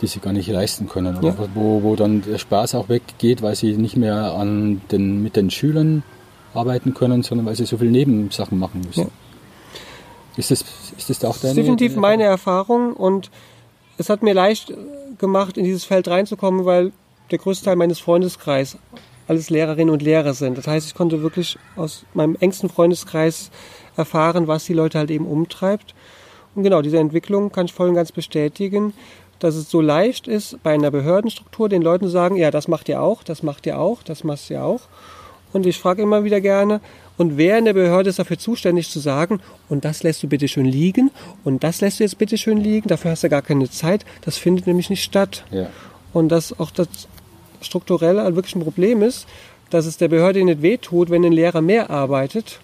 die 0.03 0.07
sie 0.07 0.21
gar 0.21 0.33
nicht 0.33 0.49
leisten 0.49 0.89
können. 0.89 1.19
Ja. 1.23 1.35
Wo, 1.55 1.83
wo 1.83 1.97
dann 1.97 2.23
der 2.23 2.39
Spaß 2.39 2.75
auch 2.75 2.89
weggeht, 2.89 3.41
weil 3.41 3.55
sie 3.55 3.77
nicht 3.77 3.97
mehr 3.97 4.35
an 4.35 4.83
den, 4.91 5.23
mit 5.23 5.37
den 5.37 5.51
Schülern 5.51 6.03
arbeiten 6.53 6.93
können, 6.93 7.23
sondern 7.23 7.47
weil 7.47 7.57
sie 7.57 7.65
so 7.65 7.79
viele 7.79 7.91
Nebensachen 7.91 8.59
machen 8.59 8.83
müssen. 8.83 9.05
Ja. 9.05 9.11
Ist, 10.37 10.51
das, 10.51 10.65
ist 10.97 11.11
das 11.11 11.25
auch 11.25 11.37
deine? 11.37 11.41
Das 11.41 11.51
ist 11.51 11.57
definitiv 11.57 11.97
meine 11.97 12.25
Erfahrung 12.25 12.95
und 12.95 13.31
es 13.99 14.09
hat 14.09 14.23
mir 14.23 14.35
leicht 14.35 14.73
gemacht, 15.19 15.59
in 15.59 15.65
dieses 15.65 15.85
Feld 15.85 16.09
reinzukommen, 16.09 16.65
weil 16.65 16.93
der 17.31 17.39
größte 17.39 17.67
Teil 17.67 17.77
meines 17.77 18.01
Freundeskreises 18.01 18.79
alles 19.29 19.51
Lehrerinnen 19.51 19.93
und 19.93 20.03
Lehrer 20.03 20.35
sind. 20.35 20.59
Das 20.59 20.67
heißt, 20.67 20.89
ich 20.89 20.95
konnte 20.95 21.23
wirklich 21.23 21.59
aus 21.77 22.05
meinem 22.13 22.37
engsten 22.41 22.69
Freundeskreis 22.69 23.51
erfahren, 23.97 24.49
was 24.49 24.65
die 24.65 24.75
Leute 24.75 24.99
halt 24.99 25.11
eben 25.11 25.27
umtreibt. 25.27 25.95
Und 26.55 26.65
genau, 26.65 26.83
diese 26.83 26.99
Entwicklung 26.99 27.51
kann 27.53 27.67
ich 27.67 27.73
voll 27.73 27.89
und 27.89 27.95
ganz 27.95 28.13
bestätigen, 28.13 28.93
dass 29.39 29.55
es 29.55 29.71
so 29.71 29.81
leicht 29.81 30.29
ist, 30.29 30.63
bei 30.63 30.73
einer 30.73 30.91
Behördenstruktur 30.91 31.69
den 31.69 31.83
Leuten 31.83 32.07
zu 32.07 32.11
sagen, 32.11 32.37
ja, 32.37 32.51
das 32.51 32.69
macht 32.69 32.89
ihr 32.89 33.01
auch, 33.01 33.23
das 33.23 33.43
macht 33.43 33.67
ihr 33.67 33.79
auch, 33.79 34.03
das 34.03 34.23
machst 34.23 34.51
ihr 34.51 34.63
auch. 34.63 34.83
Und 35.53 35.67
ich 35.67 35.79
frage 35.79 36.03
immer 36.03 36.25
wieder 36.25 36.41
gerne, 36.41 36.81
und 37.19 37.37
wer 37.37 37.59
in 37.59 37.65
der 37.65 37.75
Behörde 37.75 38.11
ist 38.11 38.19
dafür 38.19 38.39
zuständig 38.39 38.91
zu 38.91 38.99
sagen, 38.99 39.41
und 39.69 39.85
das 39.85 40.03
lässt 40.03 40.23
du 40.23 40.29
bitte 40.29 40.49
schön 40.49 40.67
liegen, 40.67 41.11
und 41.45 41.63
das 41.65 41.81
lässt 41.81 42.01
du 42.01 42.05
jetzt 42.05 42.19
bitte 42.19 42.39
schön 42.39 42.59
liegen, 42.59 42.89
dafür 42.89 43.13
hast 43.13 43.25
du 43.25 43.29
gar 43.29 43.43
keine 43.43 43.71
Zeit, 43.71 44.05
das 44.23 44.39
findet 44.39 44.67
nämlich 44.67 44.91
nicht 44.91 45.03
statt. 45.03 45.45
Ja. 45.51 45.69
Und 46.13 46.31
das 46.31 46.59
auch 46.59 46.71
das 46.71 46.89
strukturell 47.61 48.17
wirklich 48.35 48.55
ein 48.55 48.63
Problem 48.63 49.03
ist, 49.03 49.27
dass 49.71 49.87
es 49.87 49.97
der 49.97 50.09
Behörde 50.09 50.45
nicht 50.45 50.63
wehtut, 50.63 51.11
wenn 51.11 51.25
ein 51.25 51.33
Lehrer 51.33 51.63
mehr 51.63 51.91
arbeitet, 51.91 52.61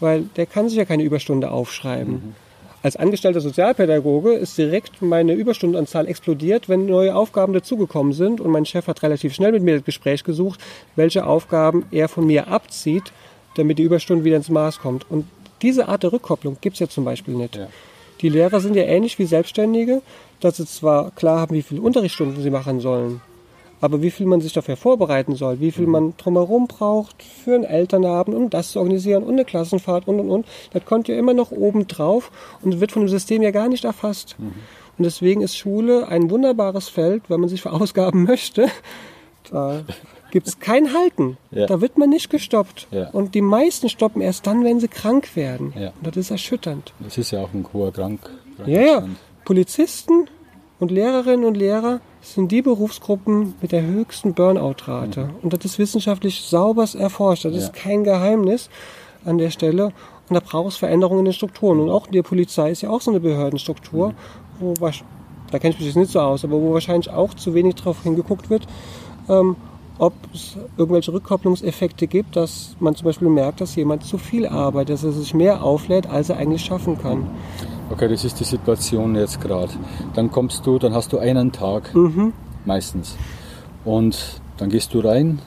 weil 0.00 0.24
der 0.36 0.46
kann 0.46 0.68
sich 0.68 0.76
ja 0.76 0.84
keine 0.84 1.02
Überstunde 1.02 1.50
aufschreiben. 1.50 2.12
Mhm. 2.12 2.34
Als 2.82 2.96
angestellter 2.96 3.40
Sozialpädagoge 3.40 4.34
ist 4.34 4.58
direkt 4.58 5.02
meine 5.02 5.32
Überstundenanzahl 5.32 6.06
explodiert, 6.06 6.68
wenn 6.68 6.86
neue 6.86 7.16
Aufgaben 7.16 7.52
dazugekommen 7.52 8.12
sind 8.12 8.40
und 8.40 8.50
mein 8.50 8.66
Chef 8.66 8.86
hat 8.86 9.02
relativ 9.02 9.34
schnell 9.34 9.52
mit 9.52 9.62
mir 9.62 9.76
das 9.76 9.84
Gespräch 9.84 10.22
gesucht, 10.22 10.60
welche 10.94 11.26
Aufgaben 11.26 11.86
er 11.90 12.08
von 12.08 12.26
mir 12.26 12.48
abzieht, 12.48 13.12
damit 13.58 13.78
die 13.78 13.82
Überstunde 13.82 14.24
wieder 14.24 14.36
ins 14.36 14.48
Maß 14.48 14.78
kommt. 14.80 15.10
Und 15.10 15.26
diese 15.62 15.88
Art 15.88 16.02
der 16.02 16.12
Rückkopplung 16.12 16.58
gibt 16.60 16.74
es 16.74 16.80
ja 16.80 16.88
zum 16.88 17.04
Beispiel 17.04 17.34
nicht. 17.34 17.56
Ja. 17.56 17.68
Die 18.20 18.28
Lehrer 18.28 18.60
sind 18.60 18.76
ja 18.76 18.84
ähnlich 18.84 19.18
wie 19.18 19.26
Selbstständige, 19.26 20.02
dass 20.40 20.56
sie 20.56 20.66
zwar 20.66 21.10
klar 21.12 21.40
haben, 21.40 21.54
wie 21.54 21.62
viele 21.62 21.82
Unterrichtsstunden 21.82 22.42
sie 22.42 22.50
machen 22.50 22.80
sollen, 22.80 23.20
aber 23.80 24.00
wie 24.00 24.10
viel 24.10 24.26
man 24.26 24.40
sich 24.40 24.52
dafür 24.52 24.76
vorbereiten 24.76 25.34
soll, 25.34 25.60
wie 25.60 25.70
viel 25.70 25.86
mhm. 25.86 25.92
man 25.92 26.14
drumherum 26.16 26.66
braucht 26.66 27.22
für 27.22 27.54
einen 27.54 27.64
Elternabend, 27.64 28.36
um 28.36 28.48
das 28.48 28.72
zu 28.72 28.78
organisieren 28.78 29.22
und 29.22 29.32
eine 29.32 29.44
Klassenfahrt 29.44 30.08
und 30.08 30.20
und 30.20 30.30
und, 30.30 30.46
das 30.72 30.84
kommt 30.84 31.08
ja 31.08 31.16
immer 31.16 31.34
noch 31.34 31.50
oben 31.50 31.86
drauf 31.86 32.30
und 32.62 32.80
wird 32.80 32.92
von 32.92 33.02
dem 33.02 33.08
System 33.08 33.42
ja 33.42 33.50
gar 33.50 33.68
nicht 33.68 33.84
erfasst. 33.84 34.36
Mhm. 34.38 34.54
Und 34.98 35.04
deswegen 35.04 35.42
ist 35.42 35.56
Schule 35.56 36.08
ein 36.08 36.30
wunderbares 36.30 36.88
Feld, 36.88 37.24
wenn 37.28 37.40
man 37.40 37.50
sich 37.50 37.60
verausgaben 37.60 38.22
möchte. 38.28 38.68
Da 39.50 39.84
gibt 40.30 40.48
es 40.48 40.58
kein 40.58 40.92
Halten. 40.92 41.36
Ja. 41.50 41.66
Da 41.66 41.80
wird 41.80 41.98
man 41.98 42.10
nicht 42.10 42.30
gestoppt. 42.30 42.88
Ja. 42.90 43.10
Und 43.10 43.34
die 43.34 43.40
meisten 43.40 43.88
stoppen 43.88 44.20
erst 44.20 44.46
dann, 44.46 44.64
wenn 44.64 44.80
sie 44.80 44.88
krank 44.88 45.36
werden. 45.36 45.72
Ja. 45.78 45.88
Und 45.88 46.06
das 46.06 46.16
ist 46.16 46.30
erschütternd. 46.30 46.92
Das 47.00 47.18
ist 47.18 47.30
ja 47.30 47.40
auch 47.40 47.52
ein 47.54 47.66
hoher 47.72 47.92
Krank. 47.92 48.20
Ja, 48.66 48.80
ja. 48.80 49.08
Polizisten 49.44 50.28
und 50.78 50.90
Lehrerinnen 50.90 51.44
und 51.44 51.56
Lehrer 51.56 52.00
sind 52.20 52.50
die 52.50 52.62
Berufsgruppen 52.62 53.54
mit 53.60 53.72
der 53.72 53.82
höchsten 53.82 54.34
Burnout-Rate. 54.34 55.24
Mhm. 55.24 55.30
Und 55.42 55.52
das 55.52 55.64
ist 55.64 55.78
wissenschaftlich 55.78 56.42
sauber 56.42 56.86
erforscht. 56.98 57.44
Das 57.44 57.54
ist 57.54 57.72
kein 57.72 58.04
Geheimnis 58.04 58.68
an 59.24 59.38
der 59.38 59.50
Stelle. 59.50 59.92
Und 60.28 60.34
da 60.34 60.40
braucht 60.40 60.70
es 60.70 60.76
Veränderungen 60.76 61.20
in 61.20 61.24
den 61.26 61.34
Strukturen. 61.34 61.80
Und 61.80 61.90
auch 61.90 62.08
die 62.08 62.22
Polizei 62.22 62.70
ist 62.72 62.82
ja 62.82 62.90
auch 62.90 63.00
so 63.00 63.10
eine 63.10 63.20
Behördenstruktur, 63.20 64.08
mhm. 64.08 64.14
wo 64.58 64.74
da 65.50 65.58
kenne 65.58 65.74
ich 65.74 65.78
mich 65.78 65.86
jetzt 65.86 65.96
nicht 65.96 66.10
so 66.10 66.20
aus, 66.20 66.44
aber 66.44 66.60
wo 66.60 66.72
wahrscheinlich 66.74 67.10
auch 67.10 67.34
zu 67.34 67.54
wenig 67.54 67.76
darauf 67.76 68.02
hingeguckt 68.02 68.50
wird, 68.50 68.66
ähm, 69.28 69.56
ob 69.98 70.12
es 70.34 70.56
irgendwelche 70.76 71.12
Rückkopplungseffekte 71.12 72.06
gibt, 72.06 72.36
dass 72.36 72.76
man 72.80 72.94
zum 72.94 73.06
Beispiel 73.06 73.28
merkt, 73.28 73.60
dass 73.60 73.74
jemand 73.76 74.04
zu 74.04 74.18
viel 74.18 74.46
arbeitet, 74.46 74.94
dass 74.94 75.04
er 75.04 75.12
sich 75.12 75.34
mehr 75.34 75.62
auflädt, 75.62 76.06
als 76.06 76.28
er 76.28 76.36
eigentlich 76.36 76.64
schaffen 76.64 76.98
kann. 76.98 77.30
Okay, 77.90 78.08
das 78.08 78.24
ist 78.24 78.40
die 78.40 78.44
Situation 78.44 79.14
jetzt 79.14 79.40
gerade. 79.40 79.72
Dann 80.14 80.30
kommst 80.30 80.66
du, 80.66 80.78
dann 80.78 80.92
hast 80.92 81.12
du 81.12 81.18
einen 81.18 81.52
Tag 81.52 81.94
mhm. 81.94 82.32
meistens. 82.64 83.16
Und 83.84 84.40
dann 84.56 84.70
gehst 84.70 84.92
du 84.92 85.00
rein 85.00 85.40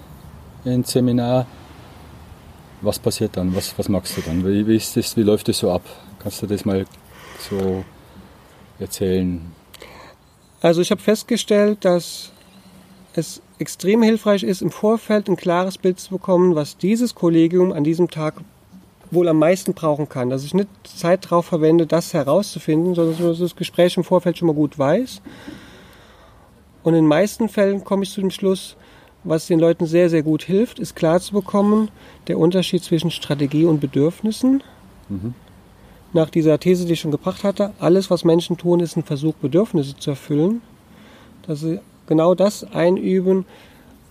ins 0.64 0.92
Seminar. 0.92 1.46
Was 2.82 2.98
passiert 2.98 3.36
dann? 3.36 3.54
Was, 3.56 3.78
was 3.78 3.90
machst 3.90 4.18
du 4.18 4.22
dann? 4.22 4.46
Wie, 4.46 4.66
wie, 4.66 4.78
ist 4.78 4.96
das, 4.96 5.18
wie 5.18 5.24
läuft 5.24 5.50
das 5.50 5.60
so 5.60 5.72
ab? 5.72 5.82
Kannst 6.20 6.42
du 6.42 6.48
das 6.48 6.64
mal 6.64 6.86
so 7.50 7.84
erzählen? 8.80 9.42
Also 10.62 10.82
ich 10.82 10.92
habe 10.92 11.02
festgestellt, 11.02 11.84
dass 11.84 12.32
es 13.14 13.42
extrem 13.60 14.02
hilfreich 14.02 14.44
ist, 14.44 14.62
im 14.62 14.72
Vorfeld 14.72 15.30
ein 15.30 15.36
klares 15.36 15.78
Bild 15.78 16.00
zu 16.00 16.12
bekommen, 16.12 16.56
was 16.56 16.78
dieses 16.78 17.14
Kollegium 17.14 17.72
an 17.72 17.84
diesem 17.84 18.10
Tag 18.10 18.36
wohl 19.12 19.28
am 19.28 19.38
meisten 19.38 19.74
brauchen 19.74 20.08
kann. 20.10 20.30
Dass 20.30 20.44
ich 20.44 20.54
nicht 20.54 20.70
Zeit 20.84 21.26
darauf 21.26 21.46
verwende, 21.46 21.86
das 21.86 22.14
herauszufinden, 22.14 22.96
sondern 22.96 23.18
dass 23.18 23.38
ich 23.38 23.42
das 23.42 23.56
Gespräch 23.56 23.98
im 23.98 24.04
Vorfeld 24.04 24.38
schon 24.38 24.48
mal 24.48 24.54
gut 24.54 24.80
weiß. 24.80 25.22
Und 26.84 26.94
in 26.94 27.04
den 27.04 27.08
meisten 27.08 27.50
Fällen 27.50 27.84
komme 27.84 28.04
ich 28.04 28.12
zu 28.12 28.22
dem 28.22 28.32
Schluss, 28.32 28.76
was 29.24 29.48
den 29.48 29.60
Leuten 29.60 29.86
sehr, 29.86 30.10
sehr 30.10 30.24
gut 30.24 30.44
hilft, 30.44 30.80
ist 30.80 30.96
klar 30.96 31.20
zu 31.20 31.34
bekommen, 31.34 31.90
der 32.28 32.38
Unterschied 32.38 32.84
zwischen 32.84 33.12
Strategie 33.12 33.66
und 33.66 33.82
Bedürfnissen. 33.82 34.64
Mhm. 35.10 35.34
Nach 36.14 36.30
dieser 36.30 36.60
These, 36.60 36.86
die 36.86 36.94
ich 36.94 37.02
schon 37.02 37.12
gebracht 37.12 37.44
hatte, 37.44 37.74
alles, 37.80 38.10
was 38.10 38.24
Menschen 38.24 38.58
tun, 38.58 38.80
ist 38.80 38.96
ein 38.96 39.04
Versuch, 39.04 39.36
Bedürfnisse 39.36 39.98
zu 39.98 40.12
erfüllen. 40.12 40.62
Dass 41.46 41.60
sie 41.60 41.80
genau 42.10 42.36
das 42.36 42.66
einüben, 42.74 43.46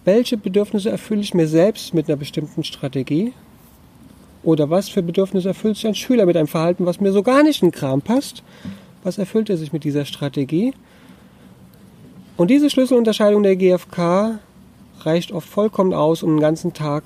welche 0.07 0.39
Bedürfnisse 0.39 0.89
erfülle 0.89 1.21
ich 1.21 1.35
mir 1.35 1.47
selbst 1.47 1.93
mit 1.93 2.09
einer 2.09 2.17
bestimmten 2.17 2.65
Strategie 2.65 3.35
oder 4.43 4.71
was 4.71 4.89
für 4.89 5.03
Bedürfnisse 5.03 5.49
erfüllt 5.49 5.77
sich 5.77 5.87
ein 5.87 5.95
Schüler 5.95 6.25
mit 6.25 6.37
einem 6.37 6.47
Verhalten, 6.47 6.87
was 6.87 7.01
mir 7.01 7.13
so 7.13 7.23
gar 7.23 7.43
nicht 7.43 7.63
in 7.63 7.69
den 7.69 7.75
Kram 7.75 8.01
passt? 8.01 8.43
Was 9.03 9.19
erfüllt 9.19 9.51
er 9.51 9.59
sich 9.59 9.73
mit 9.73 9.85
dieser 9.85 10.07
Strategie? 10.07 10.73
Und 12.39 12.51
diese 12.51 12.71
Schlüsselunterscheidung 12.71 13.43
der 13.43 13.57
GfK 13.57 14.39
reicht 15.01 15.33
oft 15.33 15.49
vollkommen 15.49 15.93
aus, 15.93 16.23
um 16.23 16.37
den 16.37 16.41
ganzen 16.41 16.73
Tag 16.73 17.05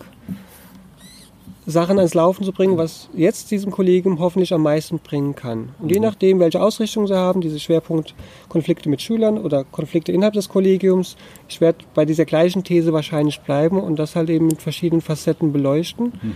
Sachen 1.64 1.98
ans 1.98 2.14
Laufen 2.14 2.44
zu 2.44 2.52
bringen, 2.52 2.76
was 2.76 3.08
jetzt 3.14 3.50
diesem 3.52 3.70
Kollegium 3.70 4.18
hoffentlich 4.18 4.52
am 4.52 4.62
meisten 4.62 4.98
bringen 4.98 5.36
kann. 5.36 5.70
Und 5.78 5.90
je 5.90 5.98
mhm. 5.98 6.06
nachdem, 6.06 6.40
welche 6.40 6.60
Ausrichtung 6.60 7.06
sie 7.06 7.16
haben, 7.16 7.40
diese 7.40 7.60
Schwerpunkt 7.60 8.14
Konflikte 8.48 8.88
mit 8.88 9.00
Schülern 9.00 9.38
oder 9.38 9.64
Konflikte 9.64 10.10
innerhalb 10.10 10.34
des 10.34 10.48
Kollegiums, 10.48 11.16
ich 11.48 11.60
werde 11.60 11.84
bei 11.94 12.04
dieser 12.04 12.24
gleichen 12.24 12.64
These 12.64 12.92
wahrscheinlich 12.92 13.40
bleiben 13.40 13.80
und 13.80 13.98
das 13.98 14.16
halt 14.16 14.28
eben 14.30 14.48
mit 14.48 14.60
verschiedenen 14.60 15.02
Facetten 15.02 15.52
beleuchten. 15.52 16.12
Mhm. 16.20 16.34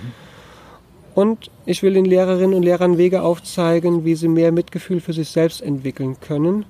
Und 1.16 1.50
ich 1.64 1.82
will 1.82 1.94
den 1.94 2.04
Lehrerinnen 2.04 2.54
und 2.54 2.62
Lehrern 2.62 2.98
Wege 2.98 3.22
aufzeigen, 3.22 4.04
wie 4.04 4.14
sie 4.14 4.28
mehr 4.28 4.52
Mitgefühl 4.52 5.00
für 5.00 5.14
sich 5.14 5.30
selbst 5.30 5.62
entwickeln 5.62 6.20
können. 6.20 6.66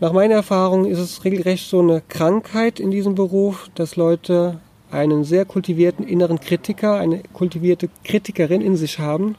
Nach 0.00 0.12
meiner 0.12 0.34
Erfahrung 0.34 0.84
ist 0.84 0.98
es 0.98 1.24
regelrecht 1.24 1.70
so 1.70 1.80
eine 1.80 2.02
Krankheit 2.06 2.80
in 2.80 2.90
diesem 2.90 3.14
Beruf, 3.14 3.70
dass 3.76 3.96
Leute 3.96 4.58
einen 4.94 5.24
sehr 5.24 5.44
kultivierten 5.44 6.06
inneren 6.06 6.40
Kritiker, 6.40 6.96
eine 6.96 7.22
kultivierte 7.32 7.88
Kritikerin 8.04 8.60
in 8.60 8.76
sich 8.76 8.98
haben. 8.98 9.34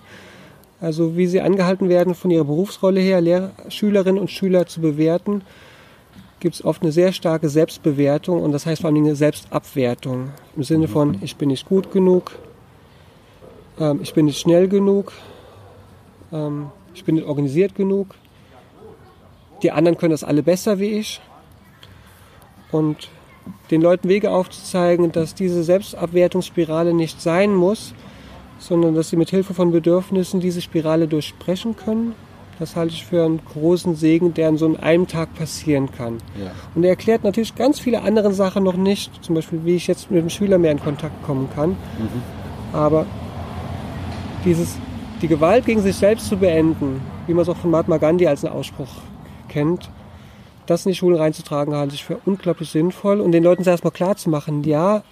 Also 0.82 1.16
wie 1.16 1.28
sie 1.28 1.42
angehalten 1.42 1.88
werden, 1.90 2.14
von 2.14 2.30
ihrer 2.30 2.44
Berufsrolle 2.44 3.00
her 3.00 3.22
Lehr 3.22 3.52
Schülerinnen 3.70 4.20
und 4.20 4.30
Schüler 4.30 4.68
zu 4.68 4.82
bewerten, 4.82 5.42
gibt 6.42 6.56
es 6.56 6.66
oft 6.66 6.84
eine 6.84 6.92
sehr 6.92 7.14
starke 7.14 7.50
Selbstbewertung 7.50 8.44
und 8.44 8.52
das 8.52 8.66
heißt 8.66 8.82
vor 8.82 8.90
allem 8.90 9.04
eine 9.04 9.16
Selbstabwertung. 9.16 10.32
Im 10.56 10.64
Sinne 10.64 10.88
von, 10.88 11.18
ich 11.22 11.38
bin 11.38 11.48
nicht 11.48 11.66
gut 11.66 11.92
genug, 11.92 12.38
ähm, 13.80 14.00
ich 14.04 14.14
bin 14.14 14.26
nicht 14.26 14.40
schnell 14.40 14.68
genug, 14.68 15.14
ähm, 16.34 16.68
ich 16.94 17.06
bin 17.06 17.16
nicht 17.16 17.26
organisiert 17.26 17.76
genug, 17.76 18.16
die 19.64 19.72
anderen 19.72 19.98
können 19.98 20.12
das 20.12 20.26
alle 20.26 20.44
besser 20.44 20.80
wie 20.80 21.00
ich. 21.00 21.22
Und 22.72 23.10
den 23.72 23.82
Leuten 23.82 24.08
Wege 24.08 24.32
aufzuzeigen, 24.32 25.12
dass 25.12 25.36
diese 25.36 25.64
Selbstabwertungsspirale 25.64 26.94
nicht 26.94 27.22
sein 27.22 27.54
muss, 27.54 27.94
sondern 28.60 28.96
dass 28.96 29.10
sie 29.10 29.16
mit 29.16 29.30
Hilfe 29.30 29.54
von 29.54 29.72
Bedürfnissen 29.72 30.40
diese 30.40 30.62
Spirale 30.62 31.08
durchbrechen 31.08 31.76
können. 31.76 32.14
Das 32.58 32.76
halte 32.76 32.94
ich 32.94 33.06
für 33.06 33.26
einen 33.26 33.42
großen 33.54 33.96
Segen, 33.96 34.34
der 34.34 34.48
an 34.48 34.58
so 34.58 34.78
einem 34.78 35.08
Tag 35.08 35.34
passieren 35.36 35.92
kann. 35.92 36.20
Ja. 36.42 36.52
Und 36.74 36.84
er 36.84 36.92
erklärt 36.92 37.24
natürlich 37.24 37.56
ganz 37.56 37.80
viele 37.80 38.02
andere 38.02 38.34
Sachen 38.34 38.64
noch 38.64 38.78
nicht, 38.78 39.24
zum 39.24 39.36
Beispiel, 39.36 39.66
wie 39.66 39.76
ich 39.76 39.88
jetzt 39.88 40.10
mit 40.10 40.22
dem 40.22 40.30
Schüler 40.30 40.58
mehr 40.58 40.72
in 40.72 40.80
Kontakt 40.80 41.22
kommen 41.24 41.50
kann. 41.54 41.72
Mhm. 41.72 42.22
Aber 42.72 43.06
dieses, 44.46 44.78
die 45.22 45.28
Gewalt 45.28 45.66
gegen 45.66 45.82
sich 45.82 45.98
selbst 45.98 46.28
zu 46.28 46.38
beenden, 46.38 47.02
wie 47.28 47.34
man 47.34 47.42
es 47.42 47.50
auch 47.50 47.58
von 47.58 47.72
Mahatma 47.72 47.98
Gandhi 47.98 48.28
als 48.28 48.46
einen 48.46 48.54
Ausspruch 48.54 48.88
kennt, 49.50 49.90
das 50.66 50.86
in 50.86 50.92
die 50.92 50.98
Schulen 50.98 51.18
reinzutragen, 51.18 51.76
halte 51.76 51.96
ich 51.96 52.04
für 52.04 52.20
unglaublich 52.26 52.70
sinnvoll 52.70 53.22
und 53.22 53.32
den 53.32 53.44
Leuten 53.44 53.64
erstmal 53.64 53.92
klar 53.92 54.16
zu 54.16 54.30
machen, 54.30 54.64
ja, 54.64 55.04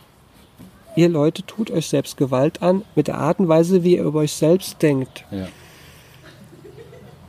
ihr 0.96 1.10
Leute 1.10 1.44
tut 1.44 1.72
euch 1.72 1.88
selbst 1.88 2.18
Gewalt 2.18 2.62
an 2.62 2.84
mit 2.96 3.08
der 3.08 3.18
Art 3.18 3.40
und 3.40 3.48
Weise, 3.48 3.84
wie 3.84 3.98
ihr 3.98 4.04
über 4.04 4.20
euch 4.20 4.34
selbst 4.34 4.82
denkt. 4.82 5.26
Ja. 5.32 5.48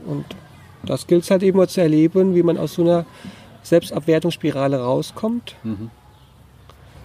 Und 0.07 0.25
das 0.85 1.07
gilt 1.07 1.25
es 1.25 1.31
halt 1.31 1.43
eben 1.43 1.57
mal 1.57 1.69
zu 1.69 1.81
erleben, 1.81 2.35
wie 2.35 2.43
man 2.43 2.59
aus 2.59 2.75
so 2.75 2.83
einer 2.83 3.07
Selbstabwertungsspirale 3.63 4.79
rauskommt. 4.81 5.57
Mhm. 5.63 5.91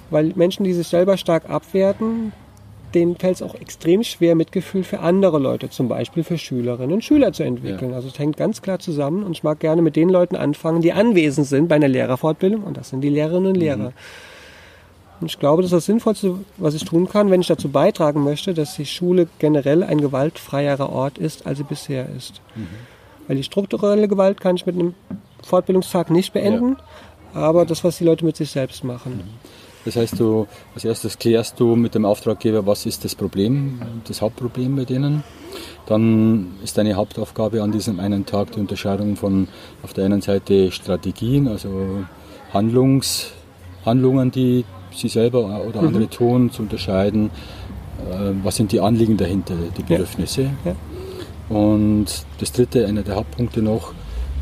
Weil 0.09 0.33
Menschen, 0.35 0.63
die 0.63 0.73
sich 0.73 0.87
selber 0.87 1.17
stark 1.17 1.49
abwerten, 1.49 2.33
denen 2.93 3.15
fällt 3.15 3.35
es 3.35 3.41
auch 3.41 3.55
extrem 3.55 4.03
schwer, 4.03 4.35
Mitgefühl 4.35 4.83
für 4.83 4.99
andere 4.99 5.39
Leute, 5.39 5.69
zum 5.69 5.87
Beispiel 5.87 6.23
für 6.23 6.37
Schülerinnen 6.37 6.93
und 6.93 7.03
Schüler 7.03 7.33
zu 7.33 7.43
entwickeln. 7.43 7.91
Ja. 7.91 7.97
Also 7.97 8.07
es 8.07 8.17
hängt 8.17 8.37
ganz 8.37 8.61
klar 8.61 8.79
zusammen 8.79 9.23
und 9.23 9.31
ich 9.33 9.43
mag 9.43 9.59
gerne 9.59 9.81
mit 9.81 9.95
den 9.95 10.09
Leuten 10.09 10.35
anfangen, 10.35 10.81
die 10.81 10.93
anwesend 10.93 11.47
sind 11.47 11.67
bei 11.67 11.75
einer 11.75 11.87
Lehrerfortbildung 11.87 12.63
und 12.63 12.77
das 12.77 12.89
sind 12.89 13.01
die 13.01 13.09
Lehrerinnen 13.09 13.47
und 13.47 13.55
Lehrer. 13.55 13.89
Mhm. 13.89 13.93
Und 15.21 15.27
ich 15.27 15.39
glaube, 15.39 15.61
das 15.61 15.71
ist 15.71 15.75
das 15.75 15.85
Sinnvollste, 15.85 16.39
was 16.57 16.75
ich 16.75 16.85
tun 16.85 17.09
kann, 17.09 17.29
wenn 17.29 17.41
ich 17.41 17.47
dazu 17.47 17.69
beitragen 17.69 18.23
möchte, 18.23 18.53
dass 18.53 18.75
die 18.75 18.85
Schule 18.85 19.27
generell 19.39 19.83
ein 19.83 19.99
gewaltfreierer 19.99 20.89
Ort 20.89 21.17
ist, 21.17 21.45
als 21.45 21.57
sie 21.57 21.65
bisher 21.65 22.07
ist. 22.15 22.41
Mhm. 22.55 22.67
Weil 23.27 23.35
die 23.35 23.43
strukturelle 23.43 24.07
Gewalt 24.07 24.39
kann 24.39 24.55
ich 24.55 24.65
mit 24.65 24.75
einem 24.75 24.93
Fortbildungstag 25.43 26.09
nicht 26.09 26.33
beenden, 26.33 26.77
ja. 27.35 27.41
aber 27.41 27.65
das, 27.65 27.83
was 27.83 27.97
die 27.97 28.05
Leute 28.05 28.25
mit 28.25 28.37
sich 28.37 28.49
selbst 28.49 28.83
machen. 28.83 29.17
Mhm. 29.17 29.58
Das 29.85 29.95
heißt, 29.95 30.19
du 30.19 30.47
als 30.75 30.85
erstes 30.85 31.17
klärst 31.17 31.59
du 31.59 31.75
mit 31.75 31.95
dem 31.95 32.05
Auftraggeber, 32.05 32.65
was 32.65 32.85
ist 32.85 33.05
das 33.05 33.15
Problem, 33.15 33.79
das 34.07 34.21
Hauptproblem 34.21 34.75
bei 34.75 34.85
denen. 34.85 35.23
Dann 35.85 36.53
ist 36.63 36.77
deine 36.77 36.95
Hauptaufgabe 36.95 37.63
an 37.63 37.71
diesem 37.71 37.99
einen 37.99 38.25
Tag 38.25 38.51
die 38.51 38.59
Unterscheidung 38.59 39.15
von 39.15 39.47
auf 39.81 39.93
der 39.93 40.05
einen 40.05 40.21
Seite 40.21 40.71
Strategien, 40.71 41.47
also 41.47 42.03
Handlungs, 42.53 43.31
Handlungen, 43.85 44.31
die 44.31 44.65
sie 44.91 45.07
selber 45.07 45.61
oder 45.67 45.79
andere 45.79 46.03
mhm. 46.03 46.09
tun, 46.09 46.51
zu 46.51 46.63
unterscheiden. 46.63 47.31
Äh, 48.09 48.33
was 48.43 48.55
sind 48.55 48.71
die 48.71 48.79
Anliegen 48.79 49.17
dahinter, 49.17 49.55
die 49.77 49.83
Bedürfnisse? 49.83 50.43
Ja. 50.63 50.75
Ja. 51.49 51.55
Und 51.55 52.05
das 52.39 52.51
dritte, 52.51 52.85
einer 52.85 53.01
der 53.01 53.15
Hauptpunkte 53.15 53.61
noch, 53.61 53.93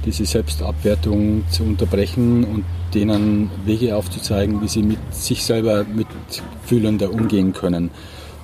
diese 0.07 0.25
Selbstabwertung 0.25 1.43
zu 1.51 1.63
unterbrechen 1.63 2.45
und 2.45 2.63
denen 2.93 3.51
Wege 3.65 3.95
aufzuzeigen, 3.95 4.61
wie 4.61 4.69
sie 4.69 4.81
mit 4.81 4.99
sich 5.13 5.43
selber 5.43 5.83
mitfühlender 5.83 7.11
umgehen 7.11 7.51
können. 7.51 7.91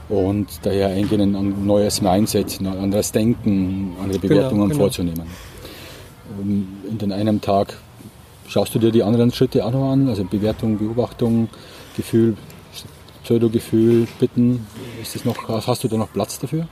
Und 0.09 0.47
daher 0.63 0.89
eingehen, 0.89 1.35
ein 1.35 1.65
neues 1.65 2.01
Mindset, 2.01 2.59
ein 2.59 2.67
anderes 2.67 3.13
Denken, 3.13 3.95
andere 4.01 4.19
genau, 4.19 4.35
Bewertungen 4.35 4.61
genau, 4.63 4.73
genau. 4.73 4.79
vorzunehmen. 4.79 5.27
Ähm, 6.41 6.67
in 6.89 6.97
den 6.97 7.13
einem 7.13 7.39
Tag 7.39 7.77
schaust 8.49 8.75
du 8.75 8.79
dir 8.79 8.91
die 8.91 9.01
anderen 9.01 9.31
Schritte 9.31 9.65
auch 9.65 9.71
noch 9.71 9.89
an, 9.89 10.09
also 10.09 10.25
Bewertung, 10.25 10.77
Beobachtung, 10.77 11.47
Gefühl, 11.95 12.35
Pseudo-Gefühl, 13.23 14.05
Bitten. 14.19 14.67
Ist 15.01 15.15
das 15.15 15.23
noch, 15.23 15.47
hast 15.47 15.85
du 15.85 15.87
da 15.87 15.95
noch 15.95 16.11
Platz 16.11 16.39
dafür? 16.39 16.67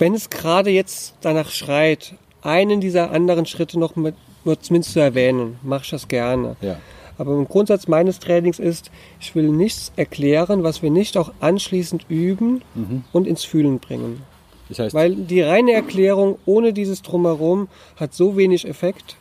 Wenn 0.00 0.14
es 0.14 0.30
gerade 0.30 0.70
jetzt 0.70 1.14
danach 1.20 1.50
schreit, 1.50 2.16
einen 2.42 2.80
dieser 2.80 3.10
anderen 3.10 3.46
Schritte 3.46 3.78
noch 3.78 3.96
mit 3.96 4.14
nur 4.44 4.60
zumindest 4.60 4.92
zu 4.92 5.00
erwähnen. 5.00 5.58
Mache 5.62 5.82
ich 5.84 5.90
das 5.90 6.08
gerne. 6.08 6.56
Ja. 6.60 6.76
Aber 7.18 7.34
im 7.34 7.46
Grundsatz 7.46 7.88
meines 7.88 8.18
Trainings 8.18 8.58
ist, 8.58 8.90
ich 9.20 9.34
will 9.34 9.48
nichts 9.48 9.92
erklären, 9.96 10.62
was 10.62 10.82
wir 10.82 10.90
nicht 10.90 11.16
auch 11.16 11.32
anschließend 11.40 12.06
üben 12.08 12.62
mhm. 12.74 13.04
und 13.12 13.26
ins 13.26 13.44
Fühlen 13.44 13.78
bringen. 13.78 14.22
Das 14.68 14.78
heißt, 14.78 14.94
Weil 14.94 15.14
die 15.14 15.42
reine 15.42 15.72
Erklärung 15.72 16.38
ohne 16.46 16.72
dieses 16.72 17.02
Drumherum 17.02 17.68
hat 17.96 18.14
so 18.14 18.36
wenig 18.36 18.66
Effekt, 18.66 19.16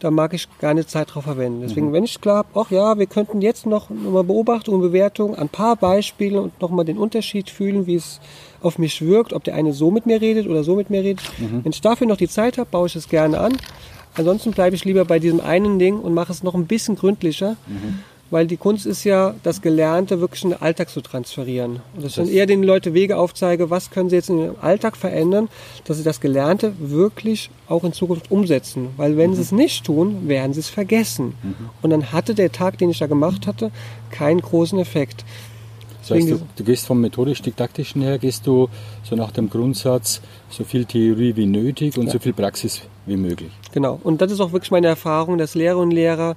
da 0.00 0.10
mag 0.10 0.34
ich 0.34 0.48
gar 0.58 0.74
nicht 0.74 0.90
Zeit 0.90 1.14
drauf 1.14 1.24
verwenden. 1.24 1.62
Deswegen, 1.62 1.88
mhm. 1.88 1.92
wenn 1.92 2.04
ich 2.04 2.20
klar 2.20 2.38
habe, 2.38 2.48
ach 2.54 2.70
ja, 2.70 2.98
wir 2.98 3.06
könnten 3.06 3.40
jetzt 3.40 3.66
noch 3.66 3.90
mal 3.90 4.24
Beobachtung 4.24 4.76
und 4.76 4.80
Bewertung 4.80 5.34
ein 5.34 5.48
paar 5.48 5.76
Beispielen 5.76 6.38
und 6.38 6.60
nochmal 6.60 6.84
den 6.84 6.98
Unterschied 6.98 7.50
fühlen, 7.50 7.86
wie 7.86 7.94
es 7.94 8.20
auf 8.66 8.78
mich 8.78 9.00
wirkt, 9.00 9.32
ob 9.32 9.44
der 9.44 9.54
eine 9.54 9.72
so 9.72 9.90
mit 9.90 10.06
mir 10.06 10.20
redet 10.20 10.46
oder 10.46 10.64
so 10.64 10.76
mit 10.76 10.90
mir 10.90 11.02
redet. 11.02 11.22
Mhm. 11.38 11.64
Wenn 11.64 11.72
ich 11.72 11.80
dafür 11.80 12.06
noch 12.06 12.16
die 12.16 12.28
Zeit 12.28 12.58
habe, 12.58 12.68
baue 12.70 12.88
ich 12.88 12.96
es 12.96 13.08
gerne 13.08 13.40
an. 13.40 13.56
Ansonsten 14.14 14.52
bleibe 14.52 14.74
ich 14.74 14.84
lieber 14.84 15.04
bei 15.04 15.18
diesem 15.18 15.40
einen 15.40 15.78
Ding 15.78 15.98
und 15.98 16.14
mache 16.14 16.32
es 16.32 16.42
noch 16.42 16.54
ein 16.54 16.66
bisschen 16.66 16.96
gründlicher. 16.96 17.56
Mhm. 17.66 18.00
Weil 18.28 18.48
die 18.48 18.56
Kunst 18.56 18.86
ist 18.86 19.04
ja, 19.04 19.36
das 19.44 19.62
Gelernte 19.62 20.20
wirklich 20.20 20.42
in 20.42 20.50
den 20.50 20.60
Alltag 20.60 20.90
zu 20.90 21.00
transferieren. 21.00 21.80
Und 21.94 22.02
dass 22.02 22.10
ich 22.10 22.16
dann 22.16 22.28
eher 22.28 22.46
den 22.46 22.64
Leuten 22.64 22.92
Wege 22.92 23.18
aufzeige, 23.18 23.70
was 23.70 23.92
können 23.92 24.10
sie 24.10 24.16
jetzt 24.16 24.30
in 24.30 24.38
ihrem 24.38 24.56
Alltag 24.60 24.96
verändern, 24.96 25.48
dass 25.84 25.98
sie 25.98 26.02
das 26.02 26.20
Gelernte 26.20 26.72
wirklich 26.80 27.50
auch 27.68 27.84
in 27.84 27.92
Zukunft 27.92 28.32
umsetzen. 28.32 28.88
Weil 28.96 29.16
wenn 29.16 29.30
mhm. 29.30 29.34
sie 29.36 29.42
es 29.42 29.52
nicht 29.52 29.84
tun, 29.84 30.26
werden 30.26 30.54
sie 30.54 30.60
es 30.60 30.68
vergessen. 30.68 31.34
Mhm. 31.40 31.54
Und 31.82 31.90
dann 31.90 32.10
hatte 32.10 32.34
der 32.34 32.50
Tag, 32.50 32.78
den 32.78 32.90
ich 32.90 32.98
da 32.98 33.06
gemacht 33.06 33.46
hatte, 33.46 33.70
keinen 34.10 34.40
großen 34.40 34.80
Effekt. 34.80 35.24
Das 36.08 36.18
heißt, 36.18 36.30
du, 36.30 36.40
du 36.56 36.64
gehst 36.64 36.86
vom 36.86 37.00
methodisch-didaktischen 37.00 38.02
her, 38.02 38.18
gehst 38.18 38.46
du 38.46 38.68
so 39.02 39.16
nach 39.16 39.32
dem 39.32 39.50
Grundsatz, 39.50 40.20
so 40.50 40.64
viel 40.64 40.84
Theorie 40.84 41.34
wie 41.36 41.46
nötig 41.46 41.98
und 41.98 42.06
ja. 42.06 42.12
so 42.12 42.18
viel 42.18 42.32
Praxis 42.32 42.82
wie 43.06 43.16
möglich. 43.16 43.50
Genau. 43.72 43.98
Und 44.02 44.20
das 44.20 44.30
ist 44.30 44.40
auch 44.40 44.52
wirklich 44.52 44.70
meine 44.70 44.86
Erfahrung, 44.86 45.38
dass 45.38 45.54
Lehrer 45.54 45.78
und 45.78 45.90
Lehrer 45.90 46.36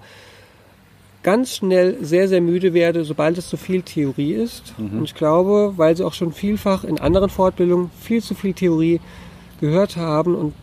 ganz 1.21 1.55
schnell 1.55 1.97
sehr, 2.01 2.27
sehr 2.27 2.41
müde 2.41 2.73
werden, 2.73 3.03
sobald 3.03 3.38
es 3.38 3.49
zu 3.49 3.58
viel 3.58 3.82
Theorie 3.82 4.34
ist. 4.34 4.73
Mhm. 4.77 4.99
Und 4.99 5.03
ich 5.03 5.15
glaube, 5.15 5.73
weil 5.75 5.95
sie 5.95 6.05
auch 6.05 6.13
schon 6.13 6.32
vielfach 6.32 6.84
in 6.84 6.99
anderen 6.99 7.29
Fortbildungen 7.29 7.91
viel 7.99 8.23
zu 8.23 8.36
viel 8.36 8.53
Theorie 8.53 8.99
gehört 9.60 9.97
haben 9.97 10.36
und 10.36 10.53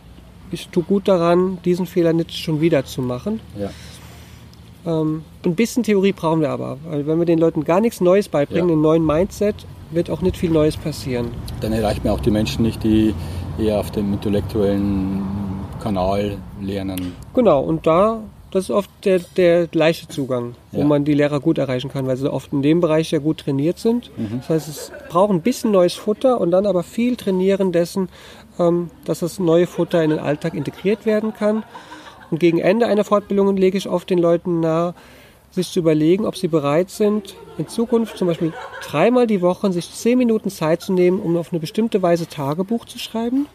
ich 0.51 0.69
tue 0.69 0.83
gut 0.83 1.07
daran, 1.07 1.59
diesen 1.65 1.85
Fehler 1.85 2.13
nicht 2.13 2.33
schon 2.33 2.61
wieder 2.61 2.85
zu 2.85 3.01
machen. 3.01 3.39
Ja. 3.59 3.69
Ähm, 4.87 5.23
ein 5.43 5.55
bisschen 5.55 5.83
Theorie 5.83 6.13
brauchen 6.13 6.41
wir 6.41 6.49
aber, 6.49 6.77
weil 6.87 7.05
wenn 7.05 7.19
wir 7.19 7.25
den 7.25 7.39
Leuten 7.39 7.65
gar 7.65 7.81
nichts 7.81 7.99
Neues 7.99 8.29
beibringen, 8.29 8.69
ja. 8.69 8.73
einen 8.73 8.81
neuen 8.81 9.05
Mindset, 9.05 9.55
wird 9.91 10.09
auch 10.09 10.21
nicht 10.21 10.37
viel 10.37 10.49
Neues 10.49 10.77
passieren. 10.77 11.27
Dann 11.61 11.73
erreicht 11.73 12.03
man 12.03 12.13
auch 12.13 12.19
die 12.21 12.31
Menschen 12.31 12.63
nicht, 12.63 12.83
die 12.83 13.13
eher 13.59 13.79
auf 13.79 13.91
dem 13.91 14.13
intellektuellen 14.13 15.21
Kanal 15.81 16.37
lernen. 16.61 17.15
Genau, 17.33 17.61
und 17.61 17.85
da, 17.85 18.21
das 18.51 18.65
ist 18.65 18.71
oft 18.71 18.89
der, 19.03 19.19
der 19.35 19.67
leichte 19.73 20.07
Zugang, 20.07 20.55
wo 20.71 20.79
ja. 20.79 20.85
man 20.85 21.05
die 21.05 21.13
Lehrer 21.13 21.39
gut 21.39 21.57
erreichen 21.57 21.89
kann, 21.89 22.07
weil 22.07 22.17
sie 22.17 22.31
oft 22.31 22.53
in 22.53 22.61
dem 22.61 22.79
Bereich 22.79 23.11
ja 23.11 23.19
gut 23.19 23.39
trainiert 23.39 23.79
sind. 23.79 24.11
Mhm. 24.17 24.39
Das 24.39 24.49
heißt, 24.49 24.67
es 24.69 24.91
braucht 25.09 25.31
ein 25.31 25.41
bisschen 25.41 25.71
neues 25.71 25.93
Futter 25.93 26.39
und 26.39 26.51
dann 26.51 26.65
aber 26.65 26.83
viel 26.83 27.15
trainieren 27.15 27.71
dessen, 27.71 28.09
ähm, 28.59 28.89
dass 29.05 29.19
das 29.19 29.39
neue 29.39 29.67
Futter 29.67 30.03
in 30.03 30.11
den 30.11 30.19
Alltag 30.19 30.53
integriert 30.53 31.05
werden 31.05 31.33
kann. 31.33 31.63
Und 32.29 32.39
gegen 32.39 32.59
Ende 32.59 32.87
einer 32.87 33.03
Fortbildung 33.03 33.55
lege 33.55 33.77
ich 33.77 33.89
oft 33.89 34.09
den 34.09 34.19
Leuten 34.19 34.59
nahe, 34.59 34.93
sich 35.51 35.71
zu 35.71 35.79
überlegen, 35.79 36.25
ob 36.25 36.35
sie 36.35 36.47
bereit 36.47 36.89
sind, 36.89 37.35
in 37.57 37.67
Zukunft 37.67 38.17
zum 38.17 38.27
Beispiel 38.27 38.53
dreimal 38.83 39.27
die 39.27 39.41
Woche 39.41 39.71
sich 39.71 39.91
zehn 39.91 40.17
Minuten 40.17 40.49
Zeit 40.49 40.81
zu 40.81 40.93
nehmen, 40.93 41.19
um 41.19 41.37
auf 41.37 41.51
eine 41.51 41.59
bestimmte 41.59 42.01
Weise 42.01 42.27
Tagebuch 42.27 42.85
zu 42.85 42.99
schreiben. 42.99 43.47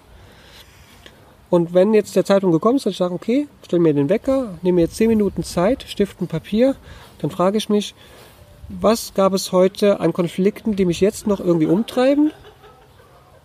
Und 1.51 1.75
wenn 1.75 1.93
jetzt 1.93 2.17
der 2.17 2.25
Zeitpunkt 2.25 2.55
gekommen 2.55 2.77
ist, 2.77 2.87
dass 2.87 2.93
ich 2.93 2.99
sage, 2.99 3.15
okay, 3.15 3.47
stell 3.63 3.79
mir 3.79 3.93
den 3.93 4.09
Wecker, 4.09 4.59
nehme 4.63 4.77
mir 4.77 4.81
jetzt 4.83 4.97
zehn 4.97 5.09
Minuten 5.09 5.45
Zeit, 5.45 5.85
Stift 5.87 6.21
und 6.21 6.29
Papier, 6.29 6.77
dann 7.19 7.31
frage 7.31 7.59
ich 7.59 7.69
mich, 7.69 7.95
was 8.69 9.13
gab 9.13 9.35
es 9.35 9.53
heute 9.53 10.01
an 10.01 10.15
Konflikten, 10.15 10.77
die 10.77 10.87
mich 10.87 11.01
jetzt 11.01 11.27
noch 11.27 11.41
irgendwie 11.41 11.67
umtreiben? 11.67 12.33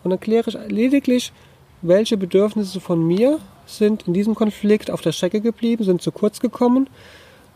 Und 0.03 0.09
dann 0.11 0.19
kläre 0.21 0.49
ich 0.49 0.57
lediglich, 0.69 1.33
welche 1.81 2.15
Bedürfnisse 2.15 2.79
von 2.79 3.05
mir 3.05 3.39
sind 3.67 4.07
in 4.07 4.13
diesem 4.13 4.33
Konflikt 4.33 4.89
auf 4.89 5.01
der 5.01 5.11
Strecke 5.11 5.41
geblieben, 5.41 5.83
sind 5.83 6.01
zu 6.01 6.11
kurz 6.11 6.39
gekommen 6.39 6.87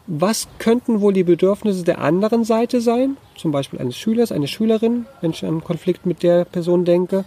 was 0.07 0.47
könnten 0.57 1.01
wohl 1.01 1.13
die 1.13 1.23
Bedürfnisse 1.23 1.83
der 1.83 1.99
anderen 1.99 2.43
Seite 2.43 2.81
sein, 2.81 3.17
zum 3.37 3.51
Beispiel 3.51 3.79
eines 3.79 3.97
Schülers, 3.97 4.31
einer 4.31 4.47
Schülerin, 4.47 5.05
wenn 5.21 5.31
ich 5.31 5.43
an 5.43 5.49
einen 5.49 5.63
Konflikt 5.63 6.05
mit 6.05 6.23
der 6.23 6.45
Person 6.45 6.85
denke. 6.85 7.23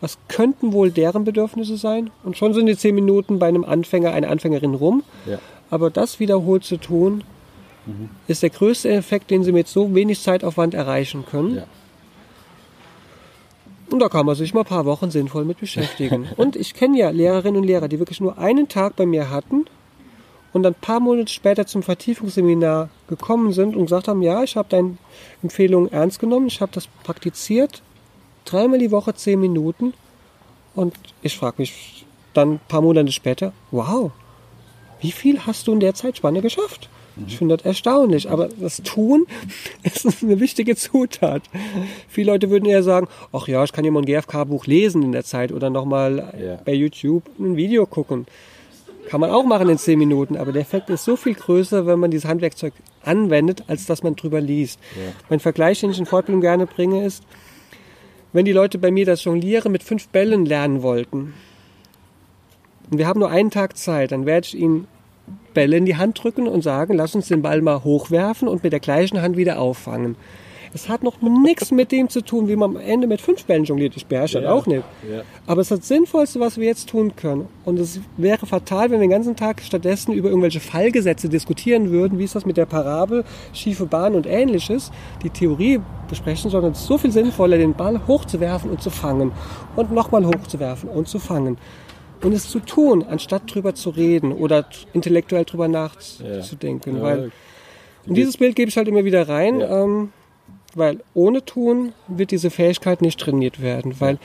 Was 0.00 0.18
könnten 0.28 0.72
wohl 0.72 0.90
deren 0.90 1.24
Bedürfnisse 1.24 1.76
sein? 1.76 2.10
Und 2.24 2.36
schon 2.36 2.52
sind 2.52 2.66
die 2.66 2.76
zehn 2.76 2.94
Minuten 2.94 3.38
bei 3.38 3.48
einem 3.48 3.64
Anfänger, 3.64 4.12
einer 4.12 4.28
Anfängerin 4.28 4.74
rum. 4.74 5.02
Ja. 5.24 5.38
Aber 5.70 5.88
das 5.88 6.20
wiederholt 6.20 6.64
zu 6.64 6.76
tun, 6.76 7.24
mhm. 7.86 8.10
ist 8.28 8.42
der 8.42 8.50
größte 8.50 8.90
Effekt, 8.90 9.30
den 9.30 9.42
sie 9.42 9.52
mit 9.52 9.68
so 9.68 9.94
wenig 9.94 10.20
Zeitaufwand 10.20 10.74
erreichen 10.74 11.24
können. 11.24 11.56
Ja. 11.56 11.64
Und 13.90 14.00
da 14.00 14.08
kann 14.08 14.26
man 14.26 14.34
sich 14.34 14.52
mal 14.52 14.60
ein 14.60 14.66
paar 14.66 14.84
Wochen 14.84 15.10
sinnvoll 15.10 15.44
mit 15.44 15.60
beschäftigen. 15.60 16.28
und 16.36 16.56
ich 16.56 16.74
kenne 16.74 16.98
ja 16.98 17.10
Lehrerinnen 17.10 17.60
und 17.60 17.66
Lehrer, 17.66 17.88
die 17.88 17.98
wirklich 17.98 18.20
nur 18.20 18.38
einen 18.38 18.68
Tag 18.68 18.96
bei 18.96 19.06
mir 19.06 19.30
hatten 19.30 19.66
und 20.52 20.62
dann 20.62 20.72
ein 20.72 20.80
paar 20.80 21.00
Monate 21.00 21.30
später 21.30 21.66
zum 21.66 21.82
Vertiefungsseminar 21.82 22.88
gekommen 23.08 23.52
sind 23.52 23.76
und 23.76 23.84
gesagt 23.84 24.08
haben, 24.08 24.22
ja, 24.22 24.42
ich 24.42 24.56
habe 24.56 24.68
deine 24.68 24.96
Empfehlung 25.42 25.88
ernst 25.88 26.18
genommen, 26.18 26.46
ich 26.46 26.60
habe 26.60 26.72
das 26.72 26.88
praktiziert, 27.04 27.82
dreimal 28.44 28.78
die 28.78 28.90
Woche 28.90 29.14
zehn 29.14 29.38
Minuten 29.38 29.92
und 30.74 30.94
ich 31.22 31.36
frage 31.36 31.56
mich 31.58 32.06
dann 32.32 32.52
ein 32.52 32.60
paar 32.68 32.80
Monate 32.80 33.12
später, 33.12 33.52
wow, 33.70 34.10
wie 35.00 35.12
viel 35.12 35.46
hast 35.46 35.66
du 35.66 35.72
in 35.72 35.80
der 35.80 35.94
Zeitspanne 35.94 36.40
geschafft? 36.40 36.88
Ich 37.26 37.38
finde 37.38 37.56
das 37.56 37.64
erstaunlich, 37.64 38.30
aber 38.30 38.48
das 38.60 38.82
Tun 38.82 39.26
ist 39.82 40.22
eine 40.22 40.38
wichtige 40.40 40.76
Zutat. 40.76 41.42
Viele 42.08 42.32
Leute 42.32 42.50
würden 42.50 42.66
eher 42.66 42.82
sagen, 42.82 43.08
ach 43.32 43.48
ja, 43.48 43.64
ich 43.64 43.72
kann 43.72 43.84
ja 43.84 43.90
mal 43.90 44.00
ein 44.00 44.06
GFK-Buch 44.06 44.66
lesen 44.66 45.02
in 45.02 45.12
der 45.12 45.24
Zeit 45.24 45.52
oder 45.52 45.70
nochmal 45.70 46.34
ja. 46.38 46.58
bei 46.64 46.74
YouTube 46.74 47.24
ein 47.38 47.56
Video 47.56 47.86
gucken. 47.86 48.26
Kann 49.08 49.20
man 49.20 49.30
auch 49.30 49.44
machen 49.44 49.68
in 49.68 49.78
zehn 49.78 49.98
Minuten, 49.98 50.36
aber 50.36 50.52
der 50.52 50.62
Effekt 50.62 50.90
ist 50.90 51.04
so 51.04 51.16
viel 51.16 51.34
größer, 51.34 51.86
wenn 51.86 52.00
man 52.00 52.10
dieses 52.10 52.28
Handwerkzeug 52.28 52.74
anwendet, 53.02 53.64
als 53.68 53.86
dass 53.86 54.02
man 54.02 54.16
drüber 54.16 54.40
liest. 54.40 54.80
Ja. 54.96 55.12
Mein 55.30 55.40
Vergleich, 55.40 55.80
den 55.80 55.90
ich 55.90 55.98
in 55.98 56.06
Fortbildung 56.06 56.40
gerne 56.40 56.66
bringe, 56.66 57.04
ist, 57.04 57.22
wenn 58.32 58.44
die 58.44 58.52
Leute 58.52 58.78
bei 58.78 58.90
mir 58.90 59.06
das 59.06 59.22
Jonglieren 59.24 59.70
mit 59.70 59.84
fünf 59.84 60.08
Bällen 60.08 60.44
lernen 60.44 60.82
wollten, 60.82 61.34
und 62.90 62.98
wir 62.98 63.06
haben 63.06 63.20
nur 63.20 63.30
einen 63.30 63.50
Tag 63.50 63.76
Zeit, 63.76 64.12
dann 64.12 64.26
werde 64.26 64.46
ich 64.46 64.56
ihnen 64.56 64.86
Bälle 65.54 65.76
in 65.76 65.86
die 65.86 65.96
Hand 65.96 66.22
drücken 66.22 66.46
und 66.46 66.62
sagen, 66.62 66.94
lass 66.94 67.14
uns 67.14 67.28
den 67.28 67.42
Ball 67.42 67.62
mal 67.62 67.82
hochwerfen 67.82 68.48
und 68.48 68.62
mit 68.62 68.72
der 68.72 68.80
gleichen 68.80 69.22
Hand 69.22 69.36
wieder 69.36 69.58
auffangen. 69.58 70.16
Es 70.76 70.90
hat 70.90 71.02
noch 71.02 71.22
nichts 71.22 71.70
mit 71.70 71.90
dem 71.90 72.10
zu 72.10 72.20
tun, 72.20 72.48
wie 72.48 72.56
man 72.56 72.76
am 72.76 72.82
Ende 72.82 73.06
mit 73.06 73.22
fünf 73.22 73.44
Bällen 73.46 73.64
jongliert. 73.64 73.96
Ich 73.96 74.04
beherrsche 74.04 74.40
ja, 74.40 74.42
das 74.42 74.52
auch 74.52 74.66
nicht. 74.66 74.84
Ja. 75.10 75.22
Aber 75.46 75.62
es 75.62 75.70
ist 75.70 75.78
das 75.78 75.88
Sinnvollste, 75.88 76.38
was 76.38 76.58
wir 76.58 76.66
jetzt 76.66 76.90
tun 76.90 77.16
können. 77.16 77.48
Und 77.64 77.78
es 77.78 78.00
wäre 78.18 78.44
fatal, 78.44 78.90
wenn 78.90 79.00
wir 79.00 79.06
den 79.06 79.10
ganzen 79.10 79.36
Tag 79.36 79.62
stattdessen 79.62 80.12
über 80.12 80.28
irgendwelche 80.28 80.60
Fallgesetze 80.60 81.30
diskutieren 81.30 81.90
würden, 81.90 82.18
wie 82.18 82.24
ist 82.24 82.34
das 82.34 82.44
mit 82.44 82.58
der 82.58 82.66
Parabel, 82.66 83.24
schiefe 83.54 83.86
Bahn 83.86 84.14
und 84.14 84.26
ähnliches, 84.26 84.90
die 85.22 85.30
Theorie 85.30 85.80
besprechen, 86.10 86.50
sondern 86.50 86.72
es 86.72 86.80
ist 86.80 86.86
so 86.86 86.98
viel 86.98 87.10
sinnvoller, 87.10 87.56
den 87.56 87.72
Ball 87.72 88.06
hochzuwerfen 88.06 88.70
und 88.70 88.82
zu 88.82 88.90
fangen 88.90 89.32
und 89.76 89.92
nochmal 89.92 90.26
hochzuwerfen 90.26 90.90
und 90.90 91.08
zu 91.08 91.18
fangen 91.18 91.56
und 92.22 92.32
es 92.32 92.48
zu 92.48 92.60
tun, 92.60 93.04
anstatt 93.08 93.54
drüber 93.54 93.74
zu 93.74 93.90
reden 93.90 94.32
oder 94.32 94.66
intellektuell 94.92 95.44
drüber 95.44 95.68
nachzudenken. 95.68 96.96
Ja. 96.96 97.02
Weil, 97.02 97.32
und 98.06 98.14
dieses 98.14 98.36
Bild 98.36 98.56
gebe 98.56 98.68
ich 98.68 98.76
halt 98.76 98.88
immer 98.88 99.04
wieder 99.04 99.28
rein. 99.28 99.60
Ja. 99.60 99.84
Ähm, 99.84 100.10
weil 100.76 101.00
ohne 101.14 101.44
Tun 101.44 101.92
wird 102.06 102.30
diese 102.30 102.50
Fähigkeit 102.50 103.00
nicht 103.00 103.18
trainiert 103.18 103.60
werden, 103.62 103.94
weil 103.98 104.18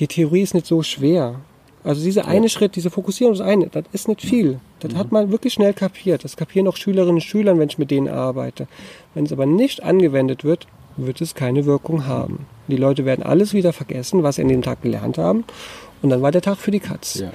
die 0.00 0.08
Theorie 0.08 0.42
ist 0.42 0.54
nicht 0.54 0.66
so 0.66 0.82
schwer. 0.82 1.36
Also 1.84 2.02
dieser 2.02 2.26
eine 2.26 2.48
Schritt, 2.48 2.74
diese 2.74 2.90
Fokussierung, 2.90 3.34
das 3.34 3.46
eine, 3.46 3.68
das 3.68 3.84
ist 3.92 4.08
nicht 4.08 4.20
viel. 4.20 4.58
Das 4.80 4.92
mhm. 4.92 4.98
hat 4.98 5.12
man 5.12 5.30
wirklich 5.30 5.54
schnell 5.54 5.72
kapiert. 5.72 6.24
Das 6.24 6.36
kapieren 6.36 6.66
auch 6.66 6.76
Schülerinnen 6.76 7.16
und 7.16 7.20
Schüler, 7.22 7.56
wenn 7.58 7.68
ich 7.68 7.78
mit 7.78 7.90
denen 7.90 8.08
arbeite. 8.08 8.66
Wenn 9.14 9.24
es 9.24 9.32
aber 9.32 9.46
nicht 9.46 9.82
angewendet 9.82 10.44
wird, 10.44 10.66
wird 10.96 11.20
es 11.20 11.36
keine 11.36 11.64
Wirkung 11.64 12.06
haben. 12.06 12.46
Die 12.66 12.76
Leute 12.76 13.04
werden 13.04 13.22
alles 13.22 13.54
wieder 13.54 13.72
vergessen, 13.72 14.24
was 14.24 14.36
sie 14.36 14.42
an 14.42 14.48
dem 14.48 14.62
Tag 14.62 14.82
gelernt 14.82 15.16
haben. 15.16 15.44
Und 16.02 16.10
dann 16.10 16.22
war 16.22 16.30
der 16.32 16.42
Tag 16.42 16.58
für 16.58 16.70
die 16.70 16.80
Katz. 16.80 17.14
Ja. 17.20 17.30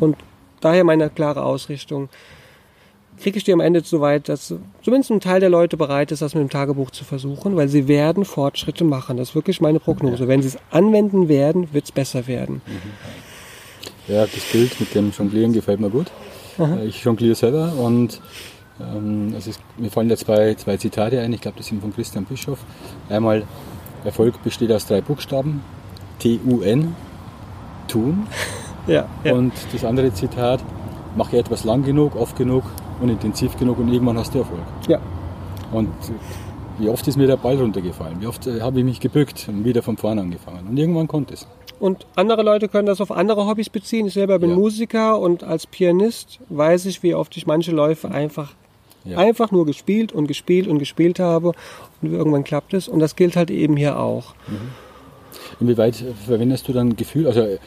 Und 0.00 0.16
daher 0.60 0.84
meine 0.84 1.10
klare 1.10 1.42
Ausrichtung 1.42 2.08
kriege 3.20 3.38
ich 3.38 3.44
die 3.44 3.52
am 3.52 3.60
Ende 3.60 3.80
so 3.84 4.00
weit, 4.00 4.28
dass 4.28 4.54
zumindest 4.82 5.10
ein 5.10 5.20
Teil 5.20 5.40
der 5.40 5.48
Leute 5.48 5.76
bereit 5.76 6.10
ist, 6.10 6.22
das 6.22 6.34
mit 6.34 6.42
dem 6.42 6.50
Tagebuch 6.50 6.90
zu 6.90 7.04
versuchen, 7.04 7.56
weil 7.56 7.68
sie 7.68 7.86
werden 7.86 8.24
Fortschritte 8.24 8.84
machen. 8.84 9.16
Das 9.16 9.30
ist 9.30 9.34
wirklich 9.34 9.60
meine 9.60 9.78
Prognose. 9.80 10.26
Wenn 10.28 10.42
sie 10.42 10.48
es 10.48 10.58
anwenden 10.70 11.28
werden, 11.28 11.72
wird 11.72 11.84
es 11.84 11.92
besser 11.92 12.26
werden. 12.26 12.60
Mhm. 12.66 14.12
Ja, 14.12 14.26
das 14.26 14.44
Bild 14.52 14.78
mit 14.80 14.94
dem 14.94 15.12
Jonglieren 15.12 15.52
gefällt 15.52 15.80
mir 15.80 15.90
gut. 15.90 16.10
Aha. 16.58 16.80
Ich 16.82 17.02
jongliere 17.02 17.34
selber 17.34 17.72
und 17.74 18.20
ähm, 18.80 19.34
es 19.36 19.46
ist, 19.46 19.60
mir 19.78 19.90
fallen 19.90 20.08
da 20.08 20.16
zwei, 20.16 20.54
zwei 20.54 20.76
Zitate 20.76 21.20
ein. 21.20 21.32
Ich 21.32 21.40
glaube, 21.40 21.56
das 21.56 21.66
sind 21.66 21.80
von 21.80 21.92
Christian 21.94 22.24
Bischof. 22.24 22.58
Einmal, 23.08 23.44
Erfolg 24.04 24.42
besteht 24.42 24.70
aus 24.70 24.86
drei 24.86 25.00
Buchstaben. 25.00 25.62
T-U-N, 26.18 26.94
tun. 27.88 28.26
Ja, 28.86 29.06
ja. 29.24 29.32
Und 29.32 29.54
das 29.72 29.82
andere 29.82 30.12
Zitat, 30.12 30.60
mache 31.16 31.38
etwas 31.38 31.64
lang 31.64 31.84
genug, 31.84 32.16
oft 32.16 32.36
genug 32.36 32.64
und 33.00 33.08
intensiv 33.08 33.56
genug 33.56 33.78
und 33.78 33.90
irgendwann 33.90 34.18
hast 34.18 34.34
du 34.34 34.40
Erfolg. 34.40 34.60
Ja. 34.88 35.00
Und 35.72 35.88
wie 36.78 36.88
oft 36.88 37.06
ist 37.06 37.16
mir 37.16 37.26
der 37.26 37.36
Ball 37.36 37.56
runtergefallen? 37.56 38.20
Wie 38.20 38.26
oft 38.26 38.46
äh, 38.46 38.60
habe 38.60 38.80
ich 38.80 38.84
mich 38.84 39.00
gebückt 39.00 39.46
und 39.48 39.64
wieder 39.64 39.82
von 39.82 39.96
vorne 39.96 40.20
angefangen? 40.20 40.66
Und 40.68 40.76
irgendwann 40.76 41.08
konnte 41.08 41.34
es. 41.34 41.46
Und 41.80 42.06
andere 42.16 42.42
Leute 42.42 42.68
können 42.68 42.86
das 42.86 43.00
auf 43.00 43.10
andere 43.10 43.46
Hobbys 43.46 43.70
beziehen. 43.70 44.06
Ich 44.06 44.14
selber 44.14 44.38
bin 44.38 44.50
ja. 44.50 44.56
Musiker 44.56 45.18
und 45.18 45.44
als 45.44 45.66
Pianist 45.66 46.40
weiß 46.48 46.86
ich, 46.86 47.02
wie 47.02 47.14
oft 47.14 47.36
ich 47.36 47.46
manche 47.46 47.72
Läufe 47.72 48.10
einfach, 48.10 48.54
ja. 49.04 49.18
einfach 49.18 49.50
nur 49.50 49.66
gespielt 49.66 50.12
und 50.12 50.26
gespielt 50.26 50.66
und 50.66 50.78
gespielt 50.78 51.18
habe. 51.18 51.52
Und 52.02 52.12
irgendwann 52.12 52.44
klappt 52.44 52.74
es. 52.74 52.88
Und 52.88 53.00
das 53.00 53.16
gilt 53.16 53.36
halt 53.36 53.50
eben 53.50 53.76
hier 53.76 53.98
auch. 53.98 54.34
Mhm. 54.46 54.83
Inwieweit 55.60 56.04
verwendest 56.26 56.68
du 56.68 56.72
dann 56.72 56.96
Gefühl? 56.96 57.26
Also 57.26 57.40
äh, 57.40 57.58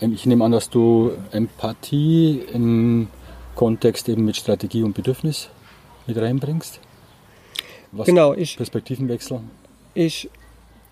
ich 0.00 0.26
nehme 0.26 0.44
an, 0.44 0.52
dass 0.52 0.70
du 0.70 1.12
Empathie 1.30 2.42
im 2.52 3.08
Kontext 3.54 4.08
eben 4.08 4.24
mit 4.24 4.36
Strategie 4.36 4.82
und 4.82 4.94
Bedürfnis 4.94 5.48
mit 6.06 6.16
reinbringst? 6.16 6.80
Was 7.92 8.06
genau, 8.06 8.34
ich. 8.34 8.56
Perspektivenwechsel? 8.56 9.40
Ich 9.94 10.30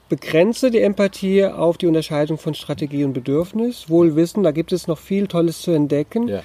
begrenze 0.08 0.70
die 0.70 0.80
Empathie 0.80 1.46
auf 1.46 1.78
die 1.78 1.86
Unterscheidung 1.86 2.36
von 2.36 2.54
Strategie 2.54 3.04
und 3.04 3.14
Bedürfnis. 3.14 3.88
Wohl 3.88 4.16
wissen, 4.16 4.42
da 4.42 4.50
gibt 4.50 4.72
es 4.72 4.86
noch 4.86 4.98
viel 4.98 5.26
Tolles 5.26 5.62
zu 5.62 5.70
entdecken. 5.70 6.28
Ja. 6.28 6.42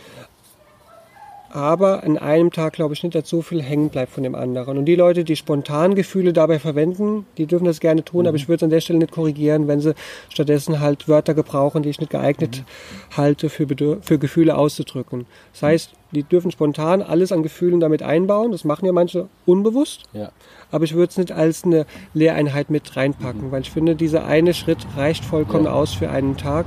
Aber 1.56 2.03
an 2.03 2.18
einem 2.18 2.51
Tag 2.51 2.74
glaube 2.74 2.93
ich 2.93 3.01
nicht, 3.01 3.16
dass 3.16 3.30
so 3.30 3.41
viel 3.41 3.62
hängen 3.62 3.89
bleibt 3.89 4.12
von 4.12 4.24
dem 4.24 4.36
anderen. 4.36 4.78
Und 4.78 4.86
die 4.86 4.95
Leute, 4.95 5.24
die 5.24 5.38
spontan 5.38 5.95
Gefühle 5.95 6.34
dabei 6.34 6.60
verwenden, 6.60 7.26
die 7.38 7.45
dürfen 7.45 7.64
das 7.64 7.80
gerne 7.80 8.03
tun, 8.03 8.24
mhm. 8.24 8.28
aber 8.28 8.36
ich 8.36 8.49
würde 8.49 8.58
es 8.58 8.64
an 8.64 8.70
der 8.70 8.82
Stelle 8.82 8.99
nicht 8.99 9.14
korrigieren, 9.14 9.70
wenn 9.70 9.80
sie 9.80 9.95
stattdessen 10.30 10.82
halt 10.82 11.08
Wörter 11.08 11.34
gebrauchen, 11.34 11.82
die 11.82 11.89
ich 11.89 11.99
nicht 12.01 12.12
geeignet 12.12 12.58
mhm. 12.60 13.18
halte, 13.18 13.49
für, 13.49 13.68
für 14.01 14.20
Gefühle 14.20 14.58
auszudrücken. 14.58 15.26
Das 15.53 15.64
heißt, 15.64 15.93
die 16.12 16.24
dürfen 16.24 16.51
spontan 16.51 17.01
alles 17.01 17.32
an 17.32 17.41
Gefühlen 17.41 17.80
damit 17.80 18.03
einbauen. 18.03 18.51
Das 18.51 18.66
machen 18.66 18.86
ja 18.86 18.91
manche 18.91 19.30
unbewusst. 19.45 20.03
Ja. 20.12 20.32
Aber 20.72 20.84
ich 20.84 20.93
würde 20.93 21.10
es 21.10 21.18
nicht 21.18 21.32
als 21.32 21.64
eine 21.64 21.86
Lehreinheit 22.14 22.70
mit 22.70 22.97
reinpacken, 22.97 23.47
mhm. 23.47 23.51
weil 23.51 23.62
ich 23.62 23.72
finde, 23.72 23.95
dieser 23.95 24.26
eine 24.26 24.53
Schritt 24.53 24.86
reicht 24.97 25.24
vollkommen 25.24 25.66
ja. 25.66 25.74
aus 25.74 25.93
für 25.93 26.10
einen 26.10 26.36
Tag 26.36 26.66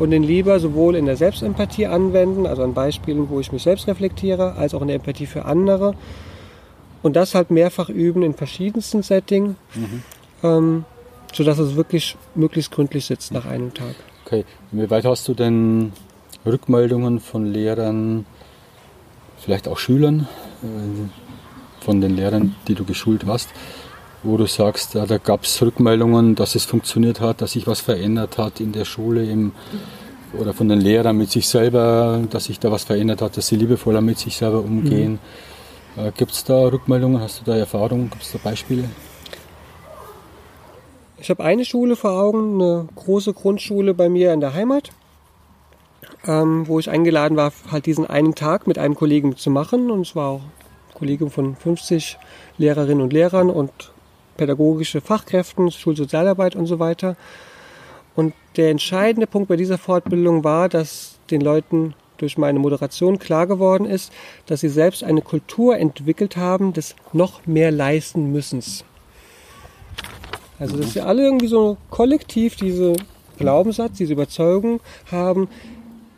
und 0.00 0.10
den 0.10 0.22
lieber 0.22 0.58
sowohl 0.58 0.96
in 0.96 1.04
der 1.04 1.16
Selbstempathie 1.16 1.86
anwenden, 1.86 2.46
also 2.46 2.62
an 2.62 2.72
Beispielen, 2.72 3.28
wo 3.28 3.38
ich 3.38 3.52
mich 3.52 3.62
selbst 3.62 3.86
reflektiere, 3.86 4.54
als 4.54 4.74
auch 4.74 4.80
in 4.80 4.88
der 4.88 4.96
Empathie 4.96 5.26
für 5.26 5.44
andere. 5.44 5.94
Und 7.02 7.16
das 7.16 7.34
halt 7.34 7.50
mehrfach 7.50 7.90
üben 7.90 8.22
in 8.22 8.34
verschiedensten 8.34 9.02
Settings, 9.02 9.54
mhm. 9.74 10.02
ähm, 10.42 10.84
sodass 11.32 11.58
es 11.58 11.76
wirklich 11.76 12.16
möglichst 12.34 12.72
gründlich 12.72 13.04
sitzt 13.04 13.32
nach 13.32 13.44
einem 13.44 13.74
Tag. 13.74 13.94
Okay, 14.24 14.44
wie 14.72 14.90
weit 14.90 15.04
hast 15.04 15.28
du 15.28 15.34
denn 15.34 15.92
Rückmeldungen 16.46 17.20
von 17.20 17.44
Lehrern, 17.46 18.24
vielleicht 19.38 19.68
auch 19.68 19.78
Schülern, 19.78 20.26
äh, 20.62 21.84
von 21.84 22.00
den 22.00 22.16
Lehrern, 22.16 22.54
die 22.68 22.74
du 22.74 22.84
geschult 22.84 23.26
hast, 23.26 23.50
wo 24.22 24.36
du 24.36 24.46
sagst, 24.46 24.94
da 24.94 25.18
gab 25.18 25.44
es 25.44 25.60
Rückmeldungen, 25.62 26.34
dass 26.34 26.54
es 26.54 26.64
funktioniert 26.64 27.20
hat, 27.20 27.40
dass 27.40 27.52
sich 27.52 27.66
was 27.66 27.80
verändert 27.80 28.38
hat 28.38 28.60
in 28.60 28.72
der 28.72 28.84
Schule 28.84 29.24
im, 29.24 29.52
oder 30.38 30.52
von 30.52 30.68
den 30.68 30.80
Lehrern 30.80 31.16
mit 31.16 31.30
sich 31.30 31.48
selber, 31.48 32.20
dass 32.30 32.44
sich 32.44 32.58
da 32.60 32.70
was 32.70 32.84
verändert 32.84 33.22
hat, 33.22 33.36
dass 33.36 33.46
sie 33.46 33.56
liebevoller 33.56 34.00
mit 34.00 34.18
sich 34.18 34.36
selber 34.36 34.60
umgehen. 34.60 35.18
Mhm. 35.96 36.06
Äh, 36.06 36.12
Gibt 36.16 36.32
es 36.32 36.44
da 36.44 36.68
Rückmeldungen? 36.68 37.20
Hast 37.20 37.40
du 37.40 37.44
da 37.50 37.56
Erfahrungen? 37.56 38.10
Gibt 38.10 38.22
es 38.22 38.32
da 38.32 38.38
Beispiele? 38.42 38.84
Ich 41.18 41.28
habe 41.30 41.44
eine 41.44 41.64
Schule 41.64 41.96
vor 41.96 42.12
Augen, 42.12 42.54
eine 42.54 42.88
große 42.94 43.32
Grundschule 43.34 43.92
bei 43.94 44.08
mir 44.08 44.32
in 44.32 44.40
der 44.40 44.54
Heimat, 44.54 44.90
ähm, 46.26 46.66
wo 46.66 46.78
ich 46.78 46.88
eingeladen 46.88 47.36
war, 47.36 47.52
halt 47.70 47.86
diesen 47.86 48.06
einen 48.06 48.34
Tag 48.34 48.66
mit 48.66 48.78
einem 48.78 48.94
Kollegen 48.94 49.36
zu 49.36 49.50
machen. 49.50 49.90
Und 49.90 50.02
es 50.02 50.16
war 50.16 50.28
auch 50.28 50.40
ein 50.40 50.94
Kollegium 50.94 51.30
von 51.30 51.56
50 51.56 52.18
Lehrerinnen 52.56 53.02
und 53.02 53.12
Lehrern 53.12 53.50
und 53.50 53.70
pädagogische 54.40 55.02
Fachkräften, 55.02 55.70
Schulsozialarbeit 55.70 56.56
und 56.56 56.64
so 56.64 56.78
weiter. 56.78 57.14
Und 58.16 58.32
der 58.56 58.70
entscheidende 58.70 59.26
Punkt 59.26 59.48
bei 59.48 59.56
dieser 59.56 59.76
Fortbildung 59.76 60.44
war, 60.44 60.70
dass 60.70 61.18
den 61.30 61.42
Leuten 61.42 61.94
durch 62.16 62.38
meine 62.38 62.58
Moderation 62.58 63.18
klar 63.18 63.46
geworden 63.46 63.84
ist, 63.84 64.10
dass 64.46 64.60
sie 64.60 64.70
selbst 64.70 65.04
eine 65.04 65.20
Kultur 65.20 65.76
entwickelt 65.76 66.38
haben 66.38 66.72
des 66.72 66.96
noch 67.12 67.46
mehr 67.46 67.70
leisten 67.70 68.32
müssens. 68.32 68.86
Also 70.58 70.78
dass 70.78 70.94
sie 70.94 71.02
alle 71.02 71.22
irgendwie 71.22 71.48
so 71.48 71.76
kollektiv 71.90 72.56
diese 72.56 72.94
Glaubenssatz, 73.36 73.98
diese 73.98 74.14
Überzeugung 74.14 74.80
haben, 75.10 75.48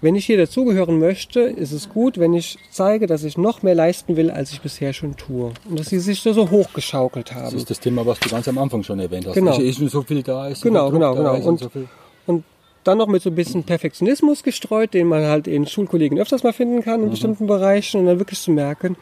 wenn 0.03 0.17
ich 0.17 0.27
hier 0.27 0.37
dazugehören 0.37 0.99
möchte, 0.99 1.41
ist 1.41 1.71
es 1.71 1.89
gut, 1.89 2.19
wenn 2.19 2.35
ich 2.35 2.59
zeige, 2.71 3.07
dass 3.07 3.23
ich 3.23 3.39
noch 3.39 3.63
mehr 3.63 3.77
leisten 3.77 4.17
will, 4.17 4.33
als 4.33 4.53
ich 4.53 4.61
bisher 4.61 4.93
schon 4.93 5.17
tue. 5.17 5.53
Und 5.69 5.79
dass 5.79 5.87
sie 5.87 6.01
sich 6.01 6.23
da 6.25 6.35
so 6.35 6.51
hochgeschaukelt 6.51 7.33
haben. 7.33 7.45
Das 7.45 7.55
ist 7.55 7.71
das 7.71 7.79
Thema, 7.79 8.05
was 8.05 8.19
du 8.19 8.29
ganz 8.29 8.49
am 8.49 8.59
Anfang 8.59 8.83
schon 8.83 8.99
erwähnt 8.99 9.29
hast. 9.29 9.35
Genau. 9.35 9.57
Ist 9.57 9.79
so 9.79 10.03
viel 10.03 10.25
da, 10.25 10.49
ist 10.49 10.63
genau, 10.63 10.91
viel 10.91 10.99
genau, 10.99 11.15
genau. 11.15 11.37
Und, 11.37 11.61
so 11.61 11.71
und 12.27 12.43
dann 12.83 12.99
noch 12.99 13.07
mit 13.07 13.23
so 13.23 13.31
ein 13.31 13.37
bisschen 13.37 13.63
Perfektionismus 13.63 14.43
gestreut, 14.43 14.93
den 14.93 15.07
man 15.07 15.23
halt 15.23 15.47
in 15.47 15.69
Schulkollegen 15.69 16.19
öfters 16.19 16.43
mal 16.43 16.53
finden 16.53 16.83
kann 16.83 17.01
in 17.01 17.07
mhm. 17.07 17.11
bestimmten 17.11 17.47
Bereichen 17.47 18.01
und 18.01 18.07
dann 18.07 18.19
wirklich 18.19 18.41
zu 18.41 18.51
merken, 18.51 18.97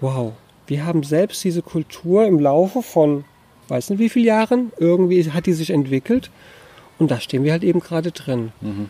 wow, 0.00 0.32
wir 0.66 0.86
haben 0.86 1.02
selbst 1.02 1.44
diese 1.44 1.60
Kultur 1.60 2.24
im 2.24 2.40
Laufe 2.40 2.82
von, 2.82 3.24
weiß 3.68 3.90
nicht 3.90 3.98
wie 3.98 4.08
vielen 4.08 4.24
Jahren, 4.24 4.72
irgendwie 4.78 5.30
hat 5.30 5.44
die 5.44 5.52
sich 5.52 5.68
entwickelt 5.68 6.30
und 6.98 7.10
da 7.10 7.20
stehen 7.20 7.44
wir 7.44 7.52
halt 7.52 7.64
eben 7.64 7.80
gerade 7.80 8.12
drin. 8.12 8.52
Mhm 8.62 8.88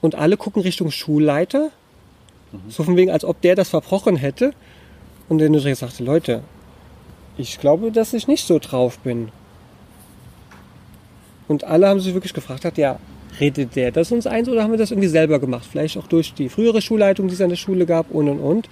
und 0.00 0.14
alle 0.14 0.36
gucken 0.36 0.62
Richtung 0.62 0.90
Schulleiter. 0.90 1.70
Mhm. 2.52 2.70
So 2.70 2.82
von 2.82 2.96
wegen, 2.96 3.10
als 3.10 3.24
ob 3.24 3.40
der 3.40 3.54
das 3.54 3.68
verbrochen 3.68 4.16
hätte. 4.16 4.52
Und 5.28 5.38
der 5.38 5.50
nur 5.50 5.60
sagte, 5.60 6.02
Leute, 6.02 6.42
ich 7.36 7.60
glaube, 7.60 7.92
dass 7.92 8.14
ich 8.14 8.26
nicht 8.26 8.46
so 8.46 8.58
drauf 8.58 8.98
bin. 9.00 9.30
Und 11.46 11.64
alle 11.64 11.88
haben 11.88 12.00
sich 12.00 12.14
wirklich 12.14 12.34
gefragt, 12.34 12.64
hat, 12.64 12.78
ja, 12.78 12.98
redet 13.40 13.76
der 13.76 13.92
das 13.92 14.10
uns 14.12 14.26
eins 14.26 14.48
oder 14.48 14.62
haben 14.62 14.72
wir 14.72 14.78
das 14.78 14.90
irgendwie 14.90 15.08
selber 15.08 15.38
gemacht? 15.38 15.66
Vielleicht 15.70 15.96
auch 15.96 16.06
durch 16.06 16.34
die 16.34 16.48
frühere 16.48 16.82
Schulleitung, 16.82 17.28
die 17.28 17.34
es 17.34 17.40
an 17.40 17.50
der 17.50 17.56
Schule 17.56 17.86
gab 17.86 18.10
und 18.10 18.28
und 18.28 18.40
und. 18.40 18.68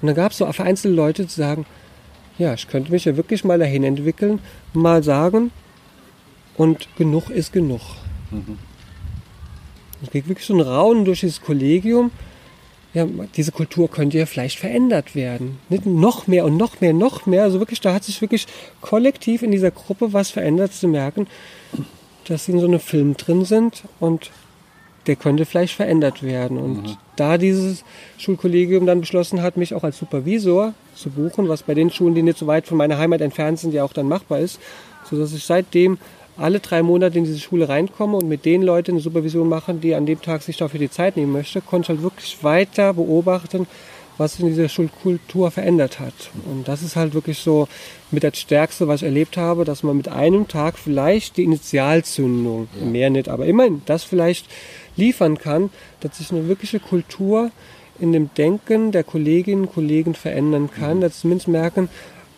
Und 0.00 0.06
dann 0.06 0.14
gab 0.14 0.32
es 0.32 0.38
so 0.38 0.50
vereinzelte 0.52 0.94
Leute, 0.94 1.24
die 1.24 1.30
sagen, 1.30 1.66
ja, 2.38 2.54
ich 2.54 2.68
könnte 2.68 2.90
mich 2.90 3.04
ja 3.04 3.16
wirklich 3.16 3.44
mal 3.44 3.58
dahin 3.58 3.84
entwickeln, 3.84 4.38
mal 4.72 5.02
sagen, 5.02 5.50
und 6.56 6.88
genug 6.96 7.30
ist 7.30 7.52
genug. 7.52 7.80
Mhm. 8.30 8.58
Es 10.02 10.10
geht 10.10 10.28
wirklich 10.28 10.46
so 10.46 10.54
ein 10.54 10.60
Raunen 10.60 11.04
durch 11.04 11.20
dieses 11.20 11.40
Kollegium. 11.40 12.10
Ja, 12.92 13.06
diese 13.36 13.52
Kultur 13.52 13.88
könnte 13.88 14.18
ja 14.18 14.26
vielleicht 14.26 14.58
verändert 14.58 15.14
werden. 15.14 15.58
Nicht 15.68 15.86
noch 15.86 16.26
mehr 16.26 16.44
und 16.44 16.56
noch 16.56 16.80
mehr, 16.80 16.92
noch 16.92 17.26
mehr. 17.26 17.44
Also 17.44 17.60
wirklich, 17.60 17.80
da 17.80 17.94
hat 17.94 18.02
sich 18.02 18.20
wirklich 18.20 18.46
kollektiv 18.80 19.42
in 19.42 19.52
dieser 19.52 19.70
Gruppe 19.70 20.12
was 20.12 20.30
verändert, 20.30 20.72
zu 20.72 20.88
merken, 20.88 21.28
dass 22.26 22.46
sie 22.46 22.52
in 22.52 22.60
so 22.60 22.66
einem 22.66 22.80
Film 22.80 23.16
drin 23.16 23.44
sind 23.44 23.84
und 24.00 24.30
der 25.06 25.16
könnte 25.16 25.46
vielleicht 25.46 25.74
verändert 25.74 26.22
werden. 26.22 26.58
Und 26.58 26.82
mhm. 26.82 26.96
da 27.16 27.38
dieses 27.38 27.84
Schulkollegium 28.18 28.86
dann 28.86 29.00
beschlossen 29.00 29.40
hat, 29.40 29.56
mich 29.56 29.74
auch 29.74 29.84
als 29.84 29.98
Supervisor 29.98 30.74
zu 30.94 31.10
buchen, 31.10 31.48
was 31.48 31.62
bei 31.62 31.74
den 31.74 31.90
Schulen, 31.90 32.14
die 32.14 32.22
nicht 32.22 32.38
so 32.38 32.46
weit 32.46 32.66
von 32.66 32.76
meiner 32.76 32.98
Heimat 32.98 33.20
entfernt 33.20 33.58
sind, 33.58 33.72
ja 33.72 33.84
auch 33.84 33.92
dann 33.92 34.08
machbar 34.08 34.40
ist, 34.40 34.60
sodass 35.08 35.32
ich 35.32 35.44
seitdem 35.44 35.98
alle 36.36 36.60
drei 36.60 36.82
Monate 36.82 37.18
in 37.18 37.24
diese 37.24 37.38
Schule 37.38 37.68
reinkomme 37.68 38.16
und 38.16 38.28
mit 38.28 38.44
den 38.44 38.62
Leuten 38.62 38.92
eine 38.92 39.00
Supervision 39.00 39.48
machen, 39.48 39.80
die 39.80 39.94
an 39.94 40.06
dem 40.06 40.22
Tag 40.22 40.42
sich 40.42 40.56
dafür 40.56 40.80
die 40.80 40.90
Zeit 40.90 41.16
nehmen 41.16 41.32
möchte, 41.32 41.60
konnte 41.60 41.86
ich 41.86 41.88
halt 41.90 42.02
wirklich 42.02 42.42
weiter 42.42 42.94
beobachten, 42.94 43.66
was 44.20 44.32
sich 44.32 44.40
in 44.40 44.48
dieser 44.48 44.68
Schulkultur 44.68 45.50
verändert 45.50 45.98
hat. 45.98 46.12
Und 46.44 46.68
das 46.68 46.82
ist 46.82 46.94
halt 46.94 47.14
wirklich 47.14 47.38
so 47.38 47.68
mit 48.10 48.22
das 48.22 48.38
Stärkste, 48.38 48.86
was 48.86 49.00
ich 49.00 49.06
erlebt 49.06 49.36
habe, 49.36 49.64
dass 49.64 49.82
man 49.82 49.96
mit 49.96 50.08
einem 50.08 50.46
Tag 50.46 50.78
vielleicht 50.78 51.38
die 51.38 51.44
Initialzündung, 51.44 52.68
ja. 52.78 52.86
mehr 52.86 53.10
nicht, 53.10 53.28
aber 53.28 53.46
immerhin 53.46 53.82
das 53.86 54.04
vielleicht 54.04 54.46
liefern 54.96 55.38
kann, 55.38 55.70
dass 56.00 56.18
sich 56.18 56.30
eine 56.32 56.48
wirkliche 56.48 56.80
Kultur 56.80 57.50
in 57.98 58.12
dem 58.12 58.30
Denken 58.34 58.92
der 58.92 59.04
Kolleginnen 59.04 59.62
und 59.62 59.74
Kollegen 59.74 60.14
verändern 60.14 60.70
kann, 60.70 60.98
mhm. 60.98 61.00
dass 61.00 61.14
sie 61.14 61.20
zumindest 61.22 61.48
merken, 61.48 61.88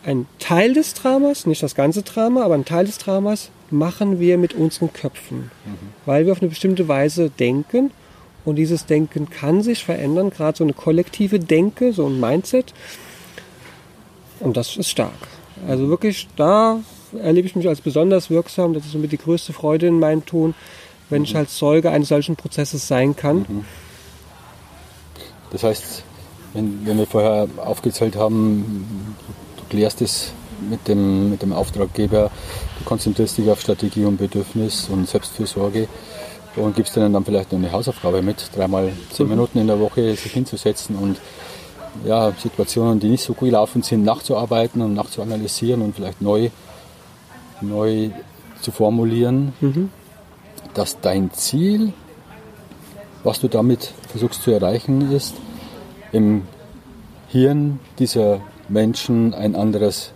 ein 0.04 0.26
Teil 0.38 0.74
des 0.74 0.94
Dramas, 0.94 1.46
nicht 1.46 1.62
das 1.62 1.74
ganze 1.74 2.02
Drama, 2.02 2.42
aber 2.42 2.54
ein 2.54 2.64
Teil 2.64 2.86
des 2.86 2.98
Dramas 2.98 3.50
machen 3.72 4.20
wir 4.20 4.38
mit 4.38 4.54
unseren 4.54 4.92
Köpfen, 4.92 5.50
mhm. 5.64 5.78
weil 6.06 6.26
wir 6.26 6.32
auf 6.32 6.40
eine 6.40 6.48
bestimmte 6.48 6.88
Weise 6.88 7.30
denken 7.30 7.90
und 8.44 8.56
dieses 8.56 8.86
Denken 8.86 9.30
kann 9.30 9.62
sich 9.62 9.84
verändern, 9.84 10.30
gerade 10.30 10.58
so 10.58 10.64
eine 10.64 10.72
kollektive 10.72 11.38
Denke, 11.38 11.92
so 11.92 12.06
ein 12.06 12.20
Mindset 12.20 12.74
und 14.40 14.56
das 14.56 14.76
ist 14.76 14.90
stark. 14.90 15.12
Also 15.66 15.88
wirklich, 15.88 16.28
da 16.36 16.80
erlebe 17.20 17.46
ich 17.46 17.56
mich 17.56 17.68
als 17.68 17.80
besonders 17.80 18.30
wirksam, 18.30 18.74
das 18.74 18.84
ist 18.84 18.92
somit 18.92 19.12
die 19.12 19.18
größte 19.18 19.52
Freude 19.52 19.86
in 19.86 19.98
meinem 19.98 20.24
Tun, 20.24 20.54
wenn 21.10 21.20
mhm. 21.20 21.26
ich 21.26 21.36
als 21.36 21.56
Zeuge 21.56 21.90
eines 21.90 22.08
solchen 22.08 22.36
Prozesses 22.36 22.88
sein 22.88 23.14
kann. 23.14 23.38
Mhm. 23.38 23.64
Das 25.50 25.62
heißt, 25.62 26.02
wenn, 26.54 26.86
wenn 26.86 26.98
wir 26.98 27.06
vorher 27.06 27.48
aufgezählt 27.58 28.16
haben, 28.16 29.16
du 29.56 29.64
klärst 29.68 30.00
es 30.02 30.32
mit 30.68 30.88
dem, 30.88 31.30
mit 31.30 31.42
dem 31.42 31.52
Auftraggeber, 31.52 32.30
konzentrierst 32.82 33.38
dich 33.38 33.50
auf 33.50 33.60
Strategie 33.60 34.04
und 34.04 34.16
Bedürfnis 34.16 34.88
und 34.88 35.08
Selbstfürsorge 35.08 35.88
und 36.56 36.76
gibst 36.76 36.96
denen 36.96 37.12
dann 37.12 37.24
vielleicht 37.24 37.52
noch 37.52 37.58
eine 37.58 37.72
Hausaufgabe 37.72 38.22
mit, 38.22 38.50
dreimal 38.54 38.92
zehn 39.10 39.26
mhm. 39.26 39.32
Minuten 39.32 39.58
in 39.58 39.66
der 39.66 39.80
Woche 39.80 40.14
sich 40.16 40.32
hinzusetzen 40.32 40.96
und 40.96 41.18
ja, 42.04 42.32
Situationen, 42.32 43.00
die 43.00 43.08
nicht 43.08 43.24
so 43.24 43.34
gut 43.34 43.50
laufen 43.50 43.82
sind, 43.82 44.04
nachzuarbeiten 44.04 44.80
und 44.82 44.94
nachzuanalysieren 44.94 45.82
und 45.82 45.94
vielleicht 45.94 46.22
neu, 46.22 46.50
neu 47.60 48.10
zu 48.60 48.70
formulieren, 48.70 49.52
mhm. 49.60 49.90
dass 50.74 51.00
dein 51.00 51.32
Ziel, 51.32 51.92
was 53.24 53.40
du 53.40 53.48
damit 53.48 53.92
versuchst 54.08 54.42
zu 54.42 54.50
erreichen, 54.50 55.12
ist, 55.12 55.34
im 56.12 56.42
Hirn 57.28 57.78
dieser 57.98 58.40
Menschen 58.68 59.34
ein 59.34 59.54
anderes 59.54 60.12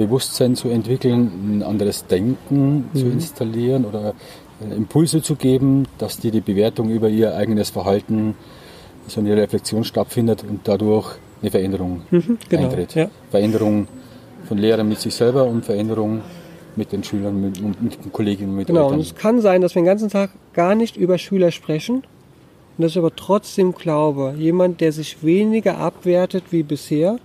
Bewusstsein 0.00 0.56
zu 0.56 0.68
entwickeln, 0.68 1.58
ein 1.58 1.62
anderes 1.62 2.06
Denken 2.06 2.88
mhm. 2.92 2.98
zu 2.98 3.06
installieren 3.06 3.84
oder 3.84 4.14
äh, 4.60 4.74
Impulse 4.74 5.22
zu 5.22 5.36
geben, 5.36 5.86
dass 5.98 6.18
die 6.18 6.30
die 6.30 6.40
Bewertung 6.40 6.90
über 6.90 7.08
ihr 7.08 7.34
eigenes 7.36 7.70
Verhalten, 7.70 8.34
so 9.06 9.20
eine 9.20 9.36
Reflexion 9.36 9.84
stattfindet 9.84 10.44
und 10.48 10.60
dadurch 10.64 11.16
eine 11.42 11.50
Veränderung 11.50 12.02
mhm, 12.10 12.38
genau, 12.48 12.64
eintritt. 12.64 12.94
Ja. 12.94 13.10
Veränderung 13.30 13.88
von 14.46 14.58
Lehrern 14.58 14.88
mit 14.88 15.00
sich 15.00 15.14
selber 15.14 15.44
und 15.44 15.64
Veränderung 15.64 16.22
mit 16.76 16.92
den 16.92 17.02
Schülern, 17.04 17.40
mit, 17.40 17.60
mit 17.82 18.04
den 18.04 18.12
Kolleginnen, 18.12 18.54
mit 18.56 18.68
Genau, 18.68 18.84
Eltern. 18.84 18.94
und 18.94 19.00
es 19.00 19.14
kann 19.14 19.40
sein, 19.40 19.60
dass 19.60 19.74
wir 19.74 19.82
den 19.82 19.86
ganzen 19.86 20.08
Tag 20.08 20.30
gar 20.52 20.74
nicht 20.74 20.96
über 20.96 21.18
Schüler 21.18 21.50
sprechen 21.50 21.96
Und 21.96 22.84
dass 22.84 22.92
ich 22.92 22.98
aber 22.98 23.14
trotzdem 23.14 23.74
glaube, 23.74 24.34
jemand, 24.38 24.80
der 24.80 24.92
sich 24.92 25.22
weniger 25.22 25.78
abwertet 25.78 26.44
wie 26.50 26.62
bisher, 26.62 27.18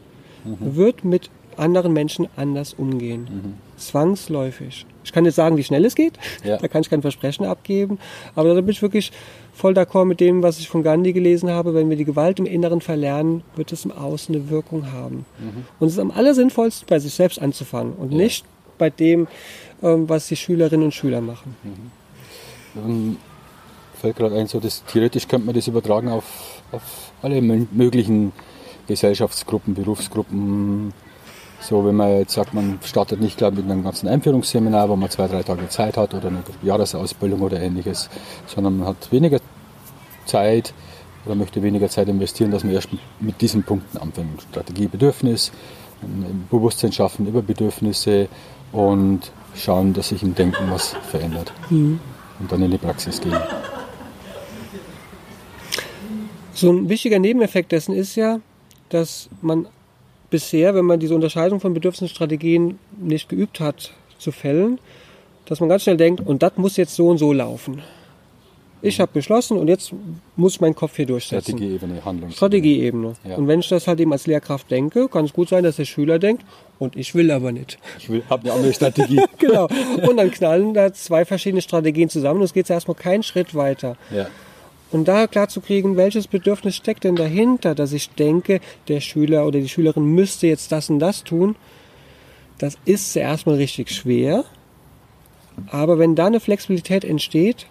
mhm. 0.43 0.75
wird 0.75 1.05
mit 1.05 1.29
anderen 1.57 1.93
Menschen 1.93 2.27
anders 2.35 2.73
umgehen. 2.73 3.21
Mhm. 3.21 3.53
Zwangsläufig. 3.77 4.85
Ich 5.03 5.11
kann 5.11 5.25
jetzt 5.25 5.35
sagen, 5.35 5.57
wie 5.57 5.63
schnell 5.63 5.85
es 5.85 5.95
geht. 5.95 6.13
Ja. 6.43 6.57
Da 6.61 6.67
kann 6.67 6.81
ich 6.81 6.89
kein 6.89 7.01
Versprechen 7.01 7.45
abgeben. 7.45 7.99
Aber 8.35 8.53
da 8.53 8.61
bin 8.61 8.69
ich 8.69 8.81
wirklich 8.81 9.11
voll 9.53 9.73
d'accord 9.73 10.05
mit 10.05 10.19
dem, 10.19 10.43
was 10.43 10.59
ich 10.59 10.67
von 10.67 10.83
Gandhi 10.83 11.13
gelesen 11.13 11.49
habe. 11.49 11.73
Wenn 11.73 11.89
wir 11.89 11.97
die 11.97 12.05
Gewalt 12.05 12.39
im 12.39 12.45
Inneren 12.45 12.81
verlernen, 12.81 13.43
wird 13.55 13.71
es 13.71 13.85
im 13.85 13.91
Außen 13.91 14.33
eine 14.33 14.49
Wirkung 14.49 14.91
haben. 14.91 15.25
Mhm. 15.39 15.65
Und 15.79 15.87
es 15.87 15.93
ist 15.93 15.99
am 15.99 16.11
allersinnvollsten, 16.11 16.87
bei 16.87 16.99
sich 16.99 17.13
selbst 17.13 17.41
anzufangen 17.41 17.93
und 17.93 18.11
ja. 18.11 18.17
nicht 18.17 18.45
bei 18.77 18.89
dem, 18.89 19.27
ähm, 19.83 20.09
was 20.09 20.27
die 20.27 20.35
Schülerinnen 20.35 20.85
und 20.85 20.93
Schüler 20.93 21.21
machen. 21.21 21.55
Mhm. 21.63 21.91
Ähm, 22.85 23.17
fällt 23.99 24.17
gerade 24.17 24.35
ein, 24.35 24.47
so 24.47 24.59
das, 24.59 24.83
theoretisch 24.85 25.27
könnte 25.27 25.45
man 25.45 25.55
das 25.55 25.67
übertragen 25.67 26.09
auf, 26.09 26.61
auf 26.71 27.11
alle 27.21 27.41
möglichen 27.41 28.33
Gesellschaftsgruppen, 28.87 29.73
Berufsgruppen, 29.73 30.93
so, 31.59 31.85
wenn 31.85 31.95
man 31.95 32.19
jetzt 32.19 32.33
sagt, 32.33 32.53
man 32.53 32.79
startet 32.83 33.21
nicht 33.21 33.37
gleich 33.37 33.53
mit 33.53 33.65
einem 33.65 33.83
ganzen 33.83 34.07
Einführungsseminar, 34.07 34.89
wo 34.89 34.95
man 34.95 35.09
zwei, 35.09 35.27
drei 35.27 35.43
Tage 35.43 35.67
Zeit 35.69 35.97
hat 35.97 36.13
oder 36.13 36.27
eine 36.27 36.43
Jahresausbildung 36.61 37.41
oder 37.41 37.59
ähnliches, 37.59 38.09
sondern 38.47 38.77
man 38.79 38.87
hat 38.89 39.11
weniger 39.11 39.39
Zeit 40.25 40.73
oder 41.25 41.35
möchte 41.35 41.63
weniger 41.63 41.89
Zeit 41.89 42.07
investieren, 42.07 42.51
dass 42.51 42.63
man 42.63 42.73
erst 42.73 42.89
mit 43.19 43.41
diesen 43.41 43.63
Punkten 43.63 43.97
anfängt. 43.97 44.43
Strategie, 44.51 44.87
Bedürfnis, 44.87 45.51
ein 46.01 46.47
Bewusstsein 46.51 46.91
schaffen 46.91 47.27
über 47.27 47.41
Bedürfnisse 47.41 48.27
und 48.71 49.31
schauen, 49.55 49.93
dass 49.93 50.09
sich 50.09 50.21
im 50.21 50.35
Denken 50.35 50.69
was 50.69 50.95
verändert. 51.09 51.51
Mhm. 51.69 51.99
Und 52.39 52.51
dann 52.51 52.61
in 52.61 52.71
die 52.71 52.77
Praxis 52.77 53.21
gehen. 53.21 53.33
So 56.53 56.71
ein 56.71 56.89
wichtiger 56.89 57.19
Nebeneffekt 57.19 57.71
dessen 57.71 57.95
ist 57.95 58.15
ja, 58.15 58.39
dass 58.89 59.29
man 59.41 59.67
bisher, 60.29 60.75
wenn 60.75 60.85
man 60.85 60.99
diese 60.99 61.15
Unterscheidung 61.15 61.59
von 61.59 61.73
Bedürfnisstrategien 61.73 62.79
nicht 62.99 63.29
geübt 63.29 63.59
hat 63.59 63.93
zu 64.17 64.31
fällen, 64.31 64.79
dass 65.45 65.59
man 65.59 65.69
ganz 65.69 65.83
schnell 65.83 65.97
denkt, 65.97 66.25
und 66.25 66.41
das 66.41 66.53
muss 66.57 66.77
jetzt 66.77 66.95
so 66.95 67.07
und 67.07 67.17
so 67.17 67.31
laufen. 67.31 67.81
Ich 68.81 68.99
habe 68.99 69.11
beschlossen 69.13 69.57
und 69.57 69.67
jetzt 69.67 69.93
muss 70.35 70.59
meinen 70.61 70.75
Kopf 70.75 70.95
hier 70.95 71.07
durchsetzen. 71.07 71.57
Strategieebene, 71.57 72.05
Handlung. 72.05 72.29
Strategieebene. 72.29 73.13
Ja. 73.27 73.35
Und 73.35 73.47
wenn 73.47 73.61
ich 73.61 73.69
das 73.69 73.87
halt 73.87 73.99
eben 73.99 74.11
als 74.11 74.27
Lehrkraft 74.27 74.69
denke, 74.69 75.07
kann 75.07 75.25
es 75.25 75.33
gut 75.33 75.49
sein, 75.49 75.63
dass 75.63 75.77
der 75.77 75.85
Schüler 75.85 76.19
denkt, 76.19 76.43
und 76.77 76.95
ich 76.95 77.15
will 77.15 77.31
aber 77.31 77.51
nicht. 77.51 77.79
Ich 77.97 78.09
habe 78.29 78.43
eine 78.43 78.53
andere 78.53 78.73
Strategie. 78.73 79.21
genau. 79.39 79.67
Und 80.07 80.17
dann 80.17 80.29
knallen 80.29 80.73
da 80.73 80.93
zwei 80.93 81.25
verschiedene 81.25 81.61
Strategien 81.61 82.09
zusammen 82.09 82.41
und 82.41 82.45
es 82.45 82.53
geht 82.53 82.69
erstmal 82.69 82.95
keinen 82.95 83.23
Schritt 83.23 83.55
weiter. 83.55 83.97
Ja. 84.13 84.27
Und 84.95 85.09
da 85.09 85.27
klar 85.27 85.49
zu 85.49 85.59
kriegen, 85.59 85.97
welches 85.97 86.25
Bedürfnis 86.25 86.77
steckt 86.77 87.03
denn 87.03 87.17
dahinter, 87.17 87.75
dass 87.75 87.91
ich 87.91 88.11
denke, 88.11 88.61
der 88.87 89.01
Schüler 89.01 89.45
oder 89.45 89.59
die 89.59 89.67
Schülerin 89.67 90.05
müsste 90.05 90.47
jetzt 90.47 90.71
das 90.71 90.89
und 90.89 90.99
das 90.99 91.25
tun, 91.25 91.57
das 92.59 92.77
ist 92.85 93.11
zuerst 93.11 93.45
mal 93.45 93.55
richtig 93.55 93.91
schwer. 93.91 94.45
Aber 95.67 95.99
wenn 95.99 96.15
da 96.15 96.27
eine 96.27 96.39
Flexibilität 96.39 97.03
entsteht, 97.03 97.67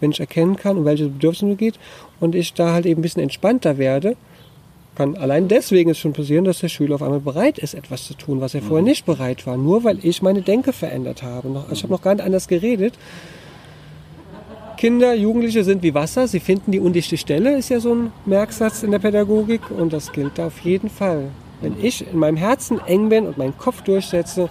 wenn 0.00 0.10
ich 0.10 0.18
erkennen 0.18 0.56
kann, 0.56 0.76
um 0.76 0.84
welches 0.84 1.06
Bedürfnis 1.06 1.52
es 1.52 1.56
geht, 1.56 1.78
und 2.18 2.34
ich 2.34 2.52
da 2.52 2.72
halt 2.72 2.86
eben 2.86 2.98
ein 2.98 3.02
bisschen 3.02 3.22
entspannter 3.22 3.78
werde, 3.78 4.16
kann 4.96 5.16
allein 5.16 5.46
deswegen 5.46 5.90
es 5.90 6.00
schon 6.00 6.14
passieren, 6.14 6.46
dass 6.46 6.58
der 6.58 6.68
Schüler 6.68 6.96
auf 6.96 7.02
einmal 7.02 7.20
bereit 7.20 7.58
ist, 7.58 7.74
etwas 7.74 8.08
zu 8.08 8.14
tun, 8.14 8.40
was 8.40 8.54
er 8.54 8.62
vorher 8.62 8.82
mhm. 8.82 8.88
nicht 8.88 9.06
bereit 9.06 9.46
war, 9.46 9.56
nur 9.56 9.84
weil 9.84 10.04
ich 10.04 10.20
meine 10.20 10.42
Denke 10.42 10.72
verändert 10.72 11.22
habe. 11.22 11.64
Ich 11.70 11.84
habe 11.84 11.92
noch 11.92 12.02
gar 12.02 12.16
nicht 12.16 12.24
anders 12.24 12.48
geredet, 12.48 12.94
Kinder, 14.84 15.14
Jugendliche 15.14 15.64
sind 15.64 15.82
wie 15.82 15.94
Wasser, 15.94 16.28
sie 16.28 16.40
finden 16.40 16.70
die 16.70 16.78
undichte 16.78 17.16
Stelle, 17.16 17.56
ist 17.56 17.70
ja 17.70 17.80
so 17.80 17.94
ein 17.94 18.12
Merksatz 18.26 18.82
in 18.82 18.90
der 18.90 18.98
Pädagogik 18.98 19.70
und 19.70 19.94
das 19.94 20.12
gilt 20.12 20.36
da 20.36 20.48
auf 20.48 20.60
jeden 20.60 20.90
Fall. 20.90 21.30
Wenn 21.62 21.82
ich 21.82 22.06
in 22.06 22.18
meinem 22.18 22.36
Herzen 22.36 22.78
eng 22.86 23.08
bin 23.08 23.26
und 23.26 23.38
meinen 23.38 23.56
Kopf 23.56 23.80
durchsetze, 23.80 24.50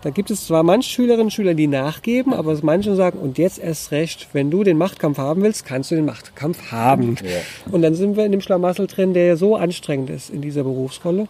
da 0.00 0.08
gibt 0.08 0.30
es 0.30 0.46
zwar 0.46 0.62
manche 0.62 0.88
Schülerinnen 0.88 1.26
und 1.26 1.30
Schüler, 1.30 1.52
die 1.52 1.66
nachgeben, 1.66 2.32
aber 2.32 2.58
manche 2.62 2.96
sagen, 2.96 3.18
und 3.18 3.36
jetzt 3.36 3.58
erst 3.58 3.90
recht, 3.90 4.28
wenn 4.32 4.50
du 4.50 4.64
den 4.64 4.78
Machtkampf 4.78 5.18
haben 5.18 5.42
willst, 5.42 5.66
kannst 5.66 5.90
du 5.90 5.96
den 5.96 6.06
Machtkampf 6.06 6.72
haben. 6.72 7.16
Ja. 7.22 7.70
Und 7.70 7.82
dann 7.82 7.94
sind 7.94 8.16
wir 8.16 8.24
in 8.24 8.32
dem 8.32 8.40
Schlamassel 8.40 8.86
drin, 8.86 9.12
der 9.12 9.26
ja 9.26 9.36
so 9.36 9.56
anstrengend 9.56 10.08
ist 10.08 10.30
in 10.30 10.40
dieser 10.40 10.62
Berufsrolle. 10.62 11.28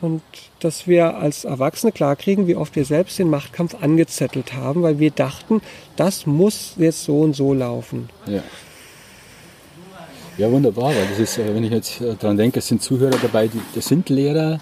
Und 0.00 0.22
dass 0.60 0.86
wir 0.86 1.16
als 1.16 1.44
Erwachsene 1.44 1.92
klarkriegen, 1.92 2.46
wie 2.46 2.56
oft 2.56 2.74
wir 2.74 2.84
selbst 2.84 3.18
den 3.18 3.28
Machtkampf 3.28 3.76
angezettelt 3.80 4.54
haben, 4.54 4.82
weil 4.82 4.98
wir 4.98 5.10
dachten, 5.10 5.60
das 5.96 6.26
muss 6.26 6.74
jetzt 6.78 7.04
so 7.04 7.20
und 7.20 7.34
so 7.34 7.52
laufen. 7.52 8.08
Ja. 8.26 8.42
Ja, 10.38 10.50
wunderbar, 10.50 10.94
weil 10.94 11.06
das 11.10 11.18
ist, 11.18 11.38
äh, 11.38 11.54
wenn 11.54 11.64
ich 11.64 11.70
jetzt 11.70 12.00
äh, 12.00 12.14
daran 12.18 12.38
denke, 12.38 12.60
es 12.60 12.68
sind 12.68 12.80
Zuhörer 12.82 13.18
dabei, 13.20 13.48
die, 13.48 13.60
das 13.74 13.84
sind 13.86 14.08
Lehrer, 14.08 14.58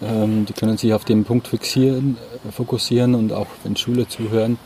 ähm, 0.00 0.44
die 0.46 0.52
können 0.52 0.76
sich 0.76 0.92
auf 0.92 1.04
den 1.04 1.24
Punkt 1.24 1.48
fixieren, 1.48 2.18
äh, 2.46 2.52
fokussieren 2.52 3.16
und 3.16 3.32
auch 3.32 3.48
wenn 3.64 3.74
Schüler 3.74 4.08
zuhören 4.08 4.58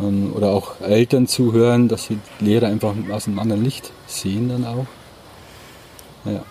ähm, 0.00 0.32
oder 0.34 0.50
auch 0.50 0.80
Eltern 0.80 1.26
zuhören, 1.26 1.88
dass 1.88 2.04
sie 2.04 2.18
Lehrer 2.40 2.68
einfach 2.68 2.94
aus 3.12 3.26
einem 3.26 3.38
anderen 3.38 3.62
Licht 3.62 3.92
sehen 4.06 4.48
dann 4.48 4.64
auch. 4.64 4.86
Ja. 6.24 6.42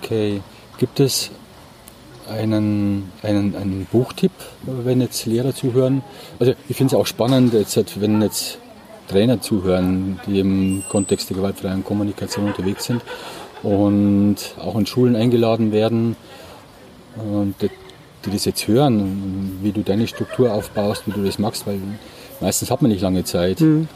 Okay. 0.00 0.40
Gibt 0.78 1.00
es 1.00 1.30
einen, 2.30 3.10
einen, 3.22 3.56
einen 3.56 3.86
Buchtipp, 3.90 4.32
wenn 4.62 5.00
jetzt 5.00 5.26
Lehrer 5.26 5.54
zuhören? 5.54 6.02
Also 6.38 6.54
ich 6.68 6.76
finde 6.76 6.94
es 6.94 7.00
auch 7.00 7.06
spannend, 7.06 7.52
jetzt, 7.52 8.00
wenn 8.00 8.22
jetzt 8.22 8.58
Trainer 9.08 9.40
zuhören, 9.40 10.20
die 10.26 10.38
im 10.38 10.84
Kontext 10.88 11.30
der 11.30 11.36
gewaltfreien 11.36 11.82
Kommunikation 11.82 12.46
unterwegs 12.46 12.84
sind 12.84 13.02
und 13.62 14.36
auch 14.58 14.76
in 14.76 14.86
Schulen 14.86 15.16
eingeladen 15.16 15.72
werden 15.72 16.14
und 17.16 17.54
die, 17.60 17.70
die 18.24 18.30
das 18.30 18.44
jetzt 18.44 18.68
hören, 18.68 19.58
wie 19.62 19.72
du 19.72 19.82
deine 19.82 20.06
Struktur 20.06 20.52
aufbaust, 20.52 21.06
wie 21.06 21.12
du 21.12 21.24
das 21.24 21.38
machst, 21.38 21.66
weil 21.66 21.80
meistens 22.40 22.70
hat 22.70 22.82
man 22.82 22.90
nicht 22.90 23.00
lange 23.00 23.24
Zeit. 23.24 23.60
Mhm. 23.60 23.88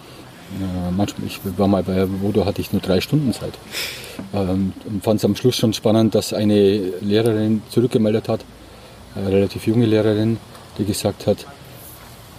Ja, 0.61 0.91
manchmal, 0.91 1.27
ich 1.27 1.41
war 1.57 1.69
mal 1.69 1.83
bei 1.83 2.07
Vodo, 2.21 2.45
hatte 2.45 2.61
ich 2.61 2.73
nur 2.73 2.83
drei 2.83 3.01
Stunden 3.01 3.33
Zeit. 3.33 3.55
Ähm, 4.35 4.73
und 4.85 5.03
fand 5.03 5.19
es 5.19 5.25
am 5.25 5.37
Schluss 5.37 5.57
schon 5.57 5.73
spannend, 5.73 6.15
dass 6.15 6.33
eine 6.33 6.79
Lehrerin 7.01 7.63
zurückgemeldet 7.71 8.29
hat, 8.29 8.45
eine 9.15 9.29
relativ 9.29 9.67
junge 9.67 9.87
Lehrerin, 9.87 10.39
die 10.79 10.85
gesagt 10.85 11.27
hat, 11.27 11.47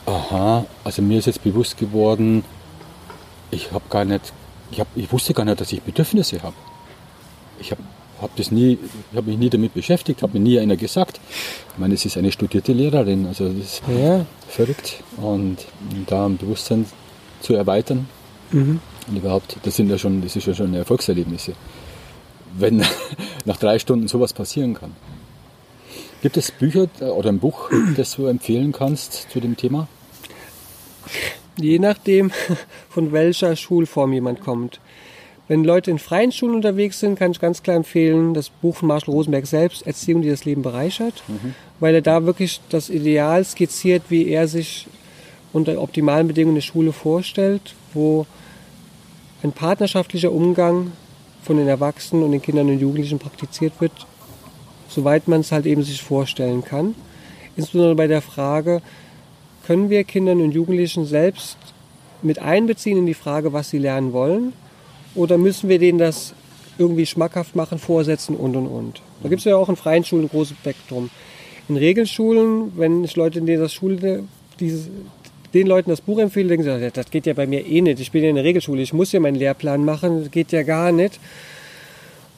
aha, 0.06 0.66
also 0.84 1.02
mir 1.02 1.20
ist 1.20 1.26
jetzt 1.26 1.44
bewusst 1.44 1.78
geworden, 1.78 2.44
ich 3.52 3.72
habe 3.72 3.86
gar 3.90 4.06
nicht, 4.06 4.34
ich, 4.72 4.80
hab, 4.80 4.88
ich 4.96 5.12
wusste 5.12 5.34
gar 5.34 5.46
nicht, 5.46 5.62
dass 5.62 5.72
ich 5.72 5.82
Bedürfnisse 5.82 6.42
habe. 6.44 6.56
Ich 7.60 7.72
habe 7.72 7.82
hab 8.22 8.36
das 8.36 8.52
nie, 8.52 8.80
habe 9.16 9.30
mich 9.30 9.38
nie 9.38 9.50
damit 9.50 9.74
beschäftigt, 9.74 10.22
habe 10.22 10.38
mir 10.38 10.44
nie 10.44 10.60
einer 10.60 10.76
gesagt. 10.76 11.20
Ich 11.74 11.78
meine, 11.78 11.94
es 11.94 12.06
ist 12.06 12.18
eine 12.18 12.32
studierte 12.32 12.74
Lehrerin, 12.74 13.28
also 13.28 13.50
das 13.50 13.66
ist 13.66 13.82
ja. 13.88 14.26
verrückt. 14.48 15.04
Und 15.18 15.58
da 16.08 16.26
ein 16.26 16.38
Bewusstsein 16.38 16.86
zu 17.44 17.54
erweitern. 17.54 18.08
Mhm. 18.52 18.80
Und 19.08 19.18
überhaupt, 19.18 19.58
das 19.64 19.76
sind 19.76 19.90
ja 19.90 19.98
schon, 19.98 20.22
das 20.22 20.36
ist 20.36 20.48
ja 20.48 20.54
schon 20.54 20.74
Erfolgserlebnisse. 20.74 21.54
Wenn 22.58 22.84
nach 23.46 23.58
drei 23.58 23.78
Stunden 23.80 24.08
sowas 24.08 24.34
passieren 24.34 24.74
kann. 24.74 24.96
Gibt 26.22 26.38
es 26.38 26.52
Bücher 26.52 26.88
oder 27.02 27.30
ein 27.30 27.40
Buch, 27.40 27.70
das 27.98 28.16
du 28.16 28.28
empfehlen 28.28 28.72
kannst 28.72 29.30
zu 29.30 29.42
dem 29.42 29.58
Thema? 29.58 29.90
Je 31.58 31.80
nachdem, 31.80 32.32
von 32.90 33.12
welcher 33.12 33.56
Schulform 33.58 34.14
jemand 34.14 34.40
kommt. 34.40 34.80
Wenn 35.50 35.66
Leute 35.66 35.92
in 35.92 36.00
freien 36.00 36.32
Schulen 36.32 36.56
unterwegs 36.56 37.02
sind, 37.02 37.20
kann 37.20 37.32
ich 37.32 37.42
ganz 37.42 37.62
klar 37.62 37.76
empfehlen, 37.76 38.34
das 38.34 38.50
Buch 38.50 38.78
von 38.78 38.88
Marshall 38.88 39.14
Rosenberg 39.14 39.46
selbst, 39.46 39.86
Erziehung, 39.86 40.22
die 40.22 40.30
das 40.30 40.46
Leben 40.46 40.62
bereichert, 40.62 41.22
mhm. 41.28 41.54
weil 41.82 41.96
er 41.96 42.02
da 42.02 42.26
wirklich 42.26 42.62
das 42.70 42.90
Ideal 42.90 43.44
skizziert, 43.44 44.04
wie 44.08 44.30
er 44.30 44.48
sich 44.48 44.88
unter 45.54 45.80
optimalen 45.80 46.28
Bedingungen 46.28 46.56
eine 46.56 46.62
Schule 46.62 46.92
vorstellt, 46.92 47.76
wo 47.94 48.26
ein 49.44 49.52
partnerschaftlicher 49.52 50.32
Umgang 50.32 50.92
von 51.44 51.58
den 51.58 51.68
Erwachsenen 51.68 52.24
und 52.24 52.32
den 52.32 52.42
Kindern 52.42 52.70
und 52.70 52.80
Jugendlichen 52.80 53.20
praktiziert 53.20 53.74
wird, 53.80 53.92
soweit 54.88 55.28
man 55.28 55.42
es 55.42 55.52
halt 55.52 55.66
eben 55.66 55.84
sich 55.84 56.02
vorstellen 56.02 56.64
kann. 56.64 56.96
Insbesondere 57.56 57.96
bei 57.96 58.08
der 58.08 58.22
Frage, 58.22 58.82
können 59.66 59.90
wir 59.90 60.04
Kindern 60.04 60.42
und 60.42 60.52
Jugendlichen 60.52 61.06
selbst 61.06 61.58
mit 62.22 62.40
einbeziehen 62.40 62.98
in 62.98 63.06
die 63.06 63.14
Frage, 63.14 63.54
was 63.54 63.70
sie 63.70 63.78
lernen 63.78 64.14
wollen? 64.14 64.54
Oder 65.16 65.38
müssen 65.38 65.70
wir 65.70 65.80
denen 65.80 66.00
das 66.00 66.34
irgendwie 66.78 67.06
schmackhaft 67.06 67.56
machen, 67.56 67.78
vorsetzen 67.78 68.36
und 68.36 68.56
und 68.56 68.68
und? 68.68 69.02
Da 69.22 69.30
gibt 69.30 69.40
es 69.40 69.46
ja 69.46 69.56
auch 69.56 69.70
in 69.70 69.76
freien 69.76 70.04
Schulen 70.04 70.26
ein 70.26 70.30
großes 70.30 70.58
Spektrum. 70.58 71.10
In 71.70 71.78
Regelschulen, 71.78 72.74
wenn 72.76 73.04
ich 73.04 73.16
Leute 73.16 73.40
in 73.40 73.46
dieser 73.46 73.70
Schule 73.70 74.24
dieses, 74.60 74.90
den 75.54 75.68
Leuten 75.68 75.90
das 75.90 76.02
Buch 76.02 76.20
empfehle, 76.20 76.50
denken 76.50 76.64
sie, 76.64 76.92
das 76.92 77.12
geht 77.12 77.26
ja 77.26 77.34
bei 77.34 77.48
mir 77.48 77.66
eh 77.66 77.82
nicht. 77.82 78.00
Ich 78.00 78.12
bin 78.12 78.24
ja 78.24 78.30
in 78.30 78.36
der 78.36 78.44
Regelschule, 78.44 78.82
ich 78.82 78.94
muss 78.94 79.12
ja 79.12 79.20
meinen 79.20 79.36
Lehrplan 79.36 79.86
machen, 79.86 80.22
das 80.22 80.32
geht 80.32 80.52
ja 80.52 80.64
gar 80.64 80.92
nicht. 80.92 81.20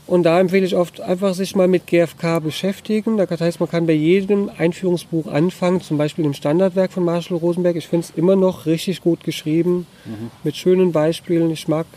Und 0.08 0.24
da 0.24 0.40
empfehle 0.40 0.66
ich 0.66 0.76
oft 0.76 1.02
einfach 1.02 1.34
sich 1.34 1.56
mal 1.56 1.68
mit 1.68 1.88
GFK 1.88 2.40
beschäftigen. 2.40 3.18
Das 3.18 3.42
heißt, 3.42 3.60
man 3.60 3.70
kann 3.70 3.88
bei 3.88 3.94
jedem 3.94 4.52
Einführungsbuch 4.56 5.28
anfangen, 5.28 5.82
zum 5.82 5.98
Beispiel 5.98 6.26
im 6.26 6.34
Standardwerk 6.34 6.92
von 6.92 7.04
Marshall 7.04 7.38
Rosenberg. 7.38 7.76
Ich 7.76 7.88
finde 7.88 8.06
es 8.06 8.16
immer 8.16 8.36
noch 8.36 8.68
richtig 8.68 9.02
gut 9.02 9.24
geschrieben, 9.24 9.88
mhm. 10.06 10.30
mit 10.44 10.56
schönen 10.56 10.92
Beispielen. 10.92 11.50
Ich 11.50 11.68
mag 11.68 11.88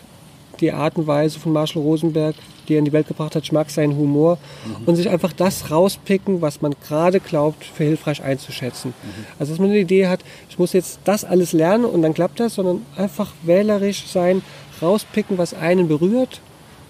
die 0.61 0.73
Art 0.73 0.97
und 0.97 1.07
Weise 1.07 1.39
von 1.39 1.53
Marshall 1.53 1.83
Rosenberg, 1.83 2.35
die 2.69 2.75
er 2.75 2.79
in 2.79 2.85
die 2.85 2.93
Welt 2.93 3.09
gebracht 3.09 3.35
hat. 3.35 3.43
Ich 3.43 3.53
mag 3.53 3.71
seinen 3.71 3.97
Humor 3.97 4.39
mhm. 4.65 4.85
und 4.87 4.97
sich 4.97 5.09
einfach 5.09 5.33
das 5.33 5.71
rauspicken, 5.71 6.41
was 6.41 6.61
man 6.61 6.75
gerade 6.87 7.21
glaubt, 7.21 7.65
für 7.65 7.85
hilfreich 7.85 8.23
einzuschätzen. 8.23 8.95
Mhm. 9.03 9.25
Also, 9.39 9.53
dass 9.53 9.61
man 9.61 9.71
eine 9.71 9.79
Idee 9.79 10.07
hat, 10.07 10.21
ich 10.49 10.59
muss 10.59 10.73
jetzt 10.73 11.01
das 11.05 11.25
alles 11.25 11.53
lernen 11.53 11.85
und 11.85 12.03
dann 12.03 12.15
klappt 12.15 12.41
das, 12.41 12.55
sondern 12.55 12.85
einfach 12.97 13.33
wählerisch 13.43 14.07
sein, 14.07 14.43
rauspicken, 14.81 15.39
was 15.39 15.55
einen 15.55 15.89
berührt 15.89 16.41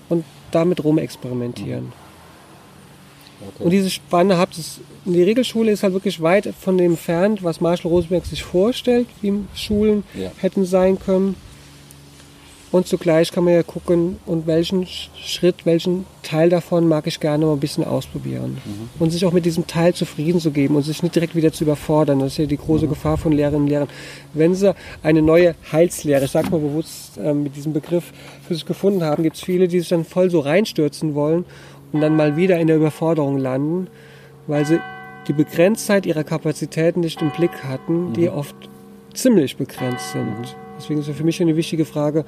und 0.08 0.24
damit 0.50 0.84
rumexperimentieren. 0.84 1.84
Mhm. 1.84 1.92
Okay. 3.40 3.64
Und 3.64 3.70
diese 3.70 3.90
Spanne 3.90 4.36
habt 4.36 4.58
es, 4.58 4.80
die 5.04 5.22
Regelschule 5.22 5.70
ist 5.70 5.82
halt 5.82 5.92
wirklich 5.92 6.20
weit 6.20 6.52
von 6.60 6.76
dem 6.76 6.92
entfernt, 6.92 7.44
was 7.44 7.60
Marshall 7.60 7.90
Rosenberg 7.90 8.26
sich 8.26 8.42
vorstellt, 8.42 9.06
wie 9.20 9.32
Schulen 9.54 10.02
ja. 10.14 10.30
hätten 10.38 10.64
sein 10.64 10.98
können. 10.98 11.36
Und 12.70 12.86
zugleich 12.86 13.32
kann 13.32 13.44
man 13.44 13.54
ja 13.54 13.62
gucken, 13.62 14.18
und 14.26 14.46
welchen 14.46 14.86
Schritt, 14.86 15.64
welchen 15.64 16.04
Teil 16.22 16.50
davon 16.50 16.86
mag 16.86 17.06
ich 17.06 17.18
gerne 17.18 17.46
mal 17.46 17.54
ein 17.54 17.60
bisschen 17.60 17.84
ausprobieren. 17.84 18.58
Mhm. 18.64 18.90
Und 18.98 19.10
sich 19.10 19.24
auch 19.24 19.32
mit 19.32 19.46
diesem 19.46 19.66
Teil 19.66 19.94
zufrieden 19.94 20.38
zu 20.38 20.50
geben 20.50 20.76
und 20.76 20.82
sich 20.82 21.02
nicht 21.02 21.14
direkt 21.14 21.34
wieder 21.34 21.50
zu 21.50 21.64
überfordern. 21.64 22.18
Das 22.18 22.32
ist 22.32 22.38
ja 22.38 22.46
die 22.46 22.58
große 22.58 22.84
mhm. 22.84 22.90
Gefahr 22.90 23.16
von 23.16 23.32
Lehrerinnen 23.32 23.62
und 23.62 23.68
Lehrern. 23.68 23.88
Wenn 24.34 24.54
sie 24.54 24.74
eine 25.02 25.22
neue 25.22 25.54
Heilslehre, 25.72 26.26
ich 26.26 26.30
sag 26.30 26.50
mal 26.50 26.60
bewusst 26.60 27.16
äh, 27.16 27.32
mit 27.32 27.56
diesem 27.56 27.72
Begriff 27.72 28.12
für 28.46 28.54
sich 28.54 28.66
gefunden 28.66 29.02
haben, 29.02 29.22
gibt 29.22 29.36
es 29.36 29.42
viele, 29.42 29.66
die 29.66 29.80
sich 29.80 29.88
dann 29.88 30.04
voll 30.04 30.30
so 30.30 30.40
reinstürzen 30.40 31.14
wollen 31.14 31.46
und 31.92 32.02
dann 32.02 32.16
mal 32.16 32.36
wieder 32.36 32.58
in 32.58 32.66
der 32.66 32.76
Überforderung 32.76 33.38
landen, 33.38 33.86
weil 34.46 34.66
sie 34.66 34.78
die 35.26 35.32
Begrenztheit 35.32 36.04
ihrer 36.04 36.24
Kapazitäten 36.24 37.00
nicht 37.00 37.22
im 37.22 37.30
Blick 37.30 37.64
hatten, 37.64 38.12
die 38.12 38.28
mhm. 38.28 38.36
oft 38.36 38.56
ziemlich 39.14 39.56
begrenzt 39.56 40.12
sind. 40.12 40.54
Deswegen 40.78 41.00
ist 41.00 41.10
für 41.10 41.24
mich 41.24 41.40
eine 41.42 41.56
wichtige 41.56 41.84
Frage, 41.84 42.24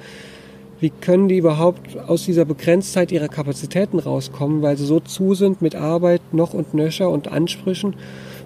wie 0.81 0.89
können 0.89 1.27
die 1.27 1.37
überhaupt 1.37 1.97
aus 2.07 2.25
dieser 2.25 2.43
Begrenztheit 2.43 3.11
ihrer 3.11 3.27
Kapazitäten 3.27 3.99
rauskommen, 3.99 4.63
weil 4.63 4.77
sie 4.77 4.85
so 4.85 4.99
zu 4.99 5.35
sind 5.35 5.61
mit 5.61 5.75
Arbeit 5.75 6.21
noch 6.33 6.55
und 6.55 6.73
nöcher 6.73 7.09
und 7.09 7.31
Ansprüchen, 7.31 7.95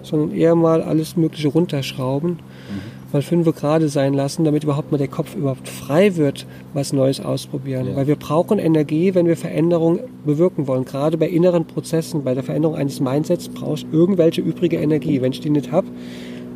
sondern 0.02 0.36
eher 0.36 0.54
mal 0.54 0.82
alles 0.82 1.16
Mögliche 1.16 1.48
runterschrauben, 1.48 2.32
mhm. 2.32 3.10
mal 3.10 3.22
fünf 3.22 3.46
gerade 3.56 3.88
sein 3.88 4.12
lassen, 4.12 4.44
damit 4.44 4.64
überhaupt 4.64 4.92
mal 4.92 4.98
der 4.98 5.08
Kopf 5.08 5.34
überhaupt 5.34 5.66
frei 5.66 6.16
wird, 6.16 6.46
was 6.74 6.92
Neues 6.92 7.20
ausprobieren. 7.20 7.88
Ja. 7.88 7.96
Weil 7.96 8.06
wir 8.06 8.16
brauchen 8.16 8.58
Energie, 8.58 9.14
wenn 9.14 9.26
wir 9.26 9.38
Veränderungen 9.38 10.00
bewirken 10.26 10.66
wollen. 10.66 10.84
Gerade 10.84 11.16
bei 11.16 11.28
inneren 11.28 11.64
Prozessen, 11.64 12.22
bei 12.22 12.34
der 12.34 12.42
Veränderung 12.42 12.76
eines 12.76 13.00
Mindsets 13.00 13.48
brauchst 13.48 13.84
du 13.84 13.96
irgendwelche 13.96 14.42
übrige 14.42 14.76
Energie. 14.76 15.22
Wenn 15.22 15.32
ich 15.32 15.40
die 15.40 15.50
nicht 15.50 15.72
habe, 15.72 15.86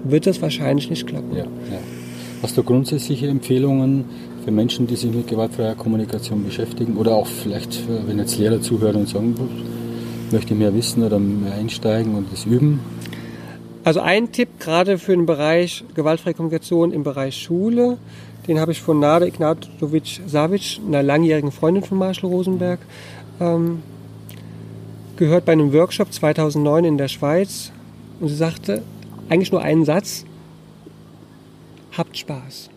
wird 0.05 0.27
das 0.27 0.43
wahrscheinlich 0.43 0.91
nicht 0.91 1.07
klappen. 1.07 1.35
Ja, 1.35 1.45
ja. 1.45 1.79
Hast 2.43 2.57
du 2.57 2.63
grundsätzliche 2.63 3.29
Empfehlungen 3.29 4.07
für 4.43 4.51
Menschen, 4.51 4.87
die 4.87 4.97
sich 4.97 5.13
mit 5.13 5.29
gewaltfreier 5.29 5.75
Kommunikation 5.75 6.43
beschäftigen 6.43 6.97
oder 6.97 7.15
auch 7.15 7.27
vielleicht, 7.27 7.75
äh, 7.75 8.07
wenn 8.07 8.19
jetzt 8.19 8.39
Lehrer 8.39 8.63
zuhören 8.63 8.97
und 8.97 9.09
sagen, 9.09 9.35
möchte 10.31 10.55
mehr 10.55 10.75
wissen 10.75 11.03
oder 11.03 11.19
mehr 11.19 11.53
einsteigen 11.53 12.15
und 12.15 12.33
das 12.33 12.47
üben? 12.47 12.81
Also 13.85 14.01
ein 14.01 14.33
Tipp 14.33 14.49
gerade 14.59 14.97
für 14.97 15.13
den 15.13 15.27
Bereich 15.27 15.85
gewaltfreie 15.95 16.33
Kommunikation 16.33 16.93
im 16.93 17.03
Bereich 17.03 17.37
Schule, 17.37 17.99
den 18.49 18.59
habe 18.59 18.73
ich 18.73 18.81
von 18.81 18.99
Nada 18.99 19.27
Ignatovic 19.27 20.23
Savic, 20.27 20.81
einer 20.87 21.03
langjährigen 21.03 21.53
Freundin 21.53 21.83
von 21.83 21.99
Marshall 21.99 22.31
Rosenberg, 22.31 22.81
ähm, 23.39 23.83
gehört 25.17 25.45
bei 25.45 25.53
einem 25.53 25.75
Workshop 25.75 26.11
2009 26.11 26.85
in 26.85 26.97
der 26.97 27.09
Schweiz. 27.09 27.71
Und 28.19 28.29
sie 28.29 28.35
sagte 28.35 28.83
eigentlich 29.29 29.53
nur 29.53 29.61
einen 29.61 29.85
Satz, 29.85 30.25
habt 31.97 32.17
Spaß. 32.17 32.71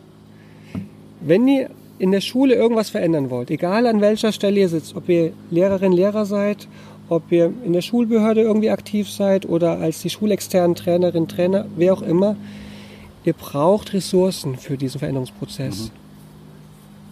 Wenn 1.22 1.48
ihr 1.48 1.70
in 2.00 2.12
der 2.12 2.22
Schule 2.22 2.56
irgendwas 2.56 2.90
verändern 2.90 3.30
wollt, 3.30 3.52
egal 3.52 3.88
an 3.88 4.02
welcher 4.02 4.32
Stelle 4.32 4.60
ihr 4.60 4.70
sitzt, 4.70 4.96
ob 4.96 5.08
ihr 5.10 5.34
Lehrerin, 5.52 5.92
Lehrer 5.92 6.26
seid, 6.26 6.68
ob 7.10 7.32
ihr 7.32 7.54
in 7.64 7.74
der 7.74 7.82
Schulbehörde 7.82 8.42
irgendwie 8.42 8.70
aktiv 8.70 9.10
seid 9.10 9.48
oder 9.48 9.80
als 9.80 10.02
die 10.02 10.10
schulexternen 10.10 10.76
Trainerin, 10.76 11.28
Trainer, 11.28 11.66
wer 11.76 11.94
auch 11.94 12.02
immer, 12.02 12.36
ihr 13.24 13.34
braucht 13.34 13.94
Ressourcen 13.94 14.58
für 14.58 14.78
diesen 14.78 15.00
Veränderungsprozess. 15.00 15.86
Mhm. 15.86 15.90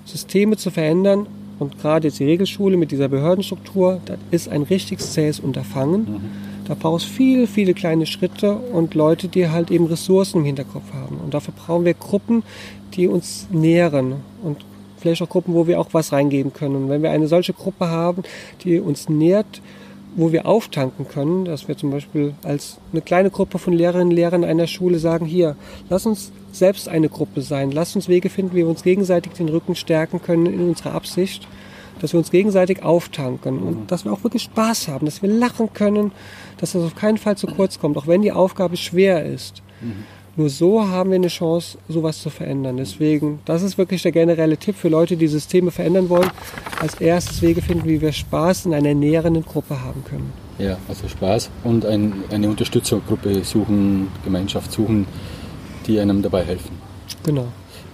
Systeme 0.05 0.57
zu 0.57 0.71
verändern 0.71 1.27
und 1.61 1.79
gerade 1.79 2.07
jetzt 2.07 2.19
die 2.19 2.25
Regelschule 2.25 2.75
mit 2.75 2.91
dieser 2.91 3.07
Behördenstruktur, 3.07 4.01
das 4.05 4.17
ist 4.31 4.49
ein 4.49 4.63
richtig 4.63 4.99
zähes 4.99 5.39
Unterfangen. 5.39 6.01
Mhm 6.01 6.51
da 6.71 6.77
brauchst 6.79 7.07
du 7.07 7.11
viele, 7.11 7.47
viele 7.47 7.73
kleine 7.73 8.05
Schritte 8.05 8.53
und 8.53 8.93
Leute, 8.93 9.27
die 9.27 9.49
halt 9.49 9.71
eben 9.71 9.87
Ressourcen 9.87 10.37
im 10.37 10.45
Hinterkopf 10.45 10.93
haben. 10.93 11.17
Und 11.17 11.33
dafür 11.33 11.53
brauchen 11.53 11.83
wir 11.83 11.93
Gruppen, 11.93 12.43
die 12.93 13.07
uns 13.07 13.47
nähren 13.51 14.15
und 14.41 14.57
vielleicht 14.95 15.21
auch 15.21 15.27
Gruppen, 15.27 15.53
wo 15.53 15.67
wir 15.67 15.81
auch 15.81 15.89
was 15.91 16.13
reingeben 16.13 16.53
können. 16.53 16.75
Und 16.75 16.89
wenn 16.89 17.03
wir 17.03 17.11
eine 17.11 17.27
solche 17.27 17.51
Gruppe 17.51 17.89
haben, 17.89 18.23
die 18.63 18.79
uns 18.79 19.09
nährt, 19.09 19.61
wo 20.15 20.31
wir 20.31 20.45
auftanken 20.45 21.07
können, 21.07 21.45
dass 21.45 21.67
wir 21.67 21.77
zum 21.77 21.91
Beispiel 21.91 22.33
als 22.43 22.77
eine 22.91 23.01
kleine 23.01 23.29
Gruppe 23.29 23.59
von 23.59 23.73
Lehrerinnen 23.73 24.09
und 24.09 24.15
Lehrern 24.15 24.43
einer 24.43 24.67
Schule 24.67 24.99
sagen, 24.99 25.25
hier, 25.25 25.55
lass 25.89 26.05
uns 26.05 26.31
selbst 26.51 26.89
eine 26.89 27.09
Gruppe 27.09 27.41
sein, 27.41 27.71
lass 27.71 27.95
uns 27.95 28.09
Wege 28.09 28.29
finden, 28.29 28.53
wie 28.53 28.59
wir 28.59 28.67
uns 28.67 28.83
gegenseitig 28.83 29.33
den 29.33 29.49
Rücken 29.49 29.75
stärken 29.75 30.21
können 30.21 30.45
in 30.47 30.69
unserer 30.69 30.93
Absicht 30.93 31.47
dass 32.01 32.13
wir 32.13 32.17
uns 32.17 32.31
gegenseitig 32.31 32.83
auftanken 32.83 33.59
und 33.59 33.81
mhm. 33.81 33.87
dass 33.87 34.05
wir 34.05 34.11
auch 34.11 34.23
wirklich 34.23 34.43
Spaß 34.43 34.87
haben, 34.87 35.05
dass 35.05 35.21
wir 35.21 35.29
lachen 35.29 35.71
können, 35.73 36.11
dass 36.57 36.71
das 36.71 36.83
auf 36.83 36.95
keinen 36.95 37.17
Fall 37.17 37.37
zu 37.37 37.47
kurz 37.47 37.79
kommt, 37.79 37.95
auch 37.97 38.07
wenn 38.07 38.23
die 38.23 38.31
Aufgabe 38.31 38.75
schwer 38.75 39.23
ist. 39.23 39.61
Mhm. 39.81 40.05
Nur 40.37 40.49
so 40.49 40.87
haben 40.87 41.09
wir 41.09 41.17
eine 41.17 41.27
Chance, 41.27 41.77
sowas 41.89 42.21
zu 42.21 42.29
verändern. 42.29 42.77
Deswegen, 42.77 43.39
das 43.45 43.63
ist 43.63 43.77
wirklich 43.77 44.01
der 44.01 44.13
generelle 44.13 44.57
Tipp 44.57 44.75
für 44.75 44.87
Leute, 44.87 45.17
die 45.17 45.27
Systeme 45.27 45.71
verändern 45.71 46.07
wollen. 46.09 46.31
Als 46.79 46.95
erstes 46.95 47.41
Wege 47.41 47.61
finden, 47.61 47.87
wie 47.87 47.99
wir 47.99 48.13
Spaß 48.13 48.65
in 48.65 48.73
einer 48.73 48.93
näherenden 48.93 49.43
Gruppe 49.43 49.81
haben 49.81 50.03
können. 50.05 50.31
Ja, 50.57 50.77
also 50.87 51.07
Spaß 51.07 51.49
und 51.63 51.85
ein, 51.85 52.13
eine 52.29 52.49
Unterstützergruppe 52.49 53.43
suchen, 53.43 54.07
Gemeinschaft 54.23 54.71
suchen, 54.71 55.05
die 55.85 55.99
einem 55.99 56.21
dabei 56.21 56.43
helfen. 56.43 56.77
Genau. 57.23 57.47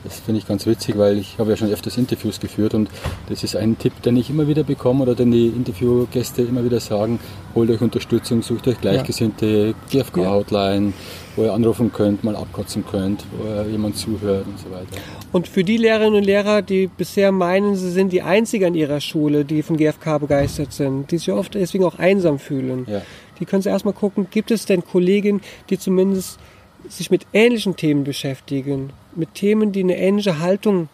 Das 0.07 0.21
finde 0.21 0.39
ich 0.39 0.47
ganz 0.47 0.65
witzig, 0.65 0.97
weil 0.97 1.17
ich 1.17 1.37
habe 1.37 1.49
ja 1.49 1.57
schon 1.57 1.69
öfters 1.69 1.97
Interviews 1.97 2.39
geführt 2.39 2.73
und 2.73 2.89
das 3.27 3.43
ist 3.43 3.57
ein 3.57 3.77
Tipp, 3.77 4.01
den 4.03 4.15
ich 4.15 4.29
immer 4.29 4.47
wieder 4.47 4.63
bekomme 4.63 5.01
oder 5.01 5.15
den 5.15 5.31
die 5.31 5.47
Interviewgäste 5.47 6.43
immer 6.43 6.63
wieder 6.63 6.79
sagen, 6.79 7.19
holt 7.53 7.69
euch 7.69 7.81
Unterstützung, 7.81 8.41
sucht 8.41 8.69
euch 8.69 8.79
Gleichgesinnte, 8.79 9.75
ja. 9.91 10.03
GFK-Hotline, 10.03 10.93
wo 11.35 11.43
ihr 11.43 11.51
anrufen 11.51 11.91
könnt, 11.91 12.23
mal 12.23 12.37
abkotzen 12.37 12.85
könnt, 12.89 13.25
wo 13.37 13.69
jemand 13.69 13.97
zuhört 13.97 14.45
und 14.47 14.57
so 14.57 14.71
weiter. 14.71 14.87
Und 15.33 15.49
für 15.49 15.65
die 15.65 15.75
Lehrerinnen 15.75 16.15
und 16.15 16.23
Lehrer, 16.23 16.61
die 16.61 16.87
bisher 16.87 17.33
meinen, 17.33 17.75
sie 17.75 17.91
sind 17.91 18.13
die 18.13 18.21
Einzigen 18.21 18.63
an 18.63 18.75
ihrer 18.75 19.01
Schule, 19.01 19.43
die 19.43 19.61
von 19.61 19.75
GFK 19.75 20.19
begeistert 20.19 20.71
sind, 20.71 21.11
die 21.11 21.17
sich 21.17 21.33
oft 21.33 21.53
deswegen 21.53 21.83
auch 21.83 21.99
einsam 21.99 22.39
fühlen, 22.39 22.85
ja. 22.89 23.01
die 23.41 23.45
können 23.45 23.61
sie 23.61 23.69
erstmal 23.69 23.93
gucken, 23.93 24.27
gibt 24.31 24.51
es 24.51 24.65
denn 24.65 24.85
Kolleginnen, 24.85 25.41
die 25.69 25.77
zumindest 25.77 26.39
sich 26.87 27.11
mit 27.11 27.27
ähnlichen 27.33 27.75
Themen 27.75 28.05
beschäftigen, 28.05 28.93
mit 29.17 29.33
Themen, 29.33 29.71
die 29.71 29.81
eine 29.81 29.97
ähnliche 29.97 30.39
Haltung 30.39 30.89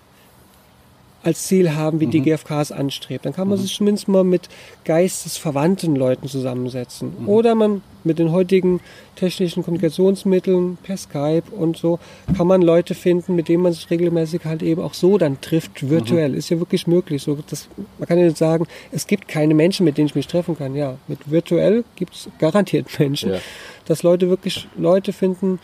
als 1.24 1.48
Ziel 1.48 1.74
haben, 1.74 2.00
wie 2.02 2.08
mhm. 2.08 2.12
die 2.12 2.22
GfK 2.22 2.62
es 2.62 2.72
anstrebt. 2.72 3.26
Dann 3.26 3.34
kann 3.34 3.48
man 3.48 3.58
mhm. 3.58 3.64
sich 3.64 3.76
zumindest 3.76 4.08
mal 4.10 4.26
mit 4.26 4.50
geistesverwandten 4.84 5.96
Leuten 5.96 6.28
zusammensetzen. 6.28 7.14
Mhm. 7.18 7.30
Oder 7.30 7.56
man 7.56 7.82
mit 8.04 8.20
den 8.20 8.32
heutigen 8.34 8.82
technischen 9.16 9.64
Kommunikationsmitteln 9.64 10.78
per 10.84 10.98
Skype 10.98 11.44
und 11.52 11.78
so 11.78 12.00
kann 12.36 12.48
man 12.48 12.62
Leute 12.62 12.94
finden, 12.94 13.36
mit 13.36 13.48
denen 13.48 13.64
man 13.64 13.72
sich 13.72 13.90
regelmäßig 13.90 14.44
halt 14.44 14.62
eben 14.62 14.82
auch 14.82 14.94
so 14.94 15.18
dann 15.18 15.40
trifft, 15.40 15.90
virtuell. 15.90 16.30
Mhm. 16.30 16.38
Ist 16.38 16.50
ja 16.50 16.60
wirklich 16.60 16.88
möglich. 16.88 17.24
So, 17.24 17.38
das, 17.50 17.70
man 17.98 18.08
kann 18.08 18.18
ja 18.18 18.26
nicht 18.26 18.38
sagen, 18.38 18.68
es 18.92 19.08
gibt 19.08 19.30
keine 19.30 19.54
Menschen, 19.54 19.86
mit 19.86 19.98
denen 19.98 20.08
ich 20.08 20.16
mich 20.16 20.28
treffen 20.28 20.58
kann. 20.58 20.76
Ja, 20.76 20.98
mit 21.08 21.32
virtuell 21.32 21.86
gibt 21.96 22.16
es 22.16 22.30
garantiert 22.40 22.88
Menschen. 23.00 23.32
Ja. 23.32 23.40
Dass 23.86 24.04
Leute 24.04 24.30
wirklich 24.30 24.68
Leute 24.78 25.14
finden, 25.14 25.60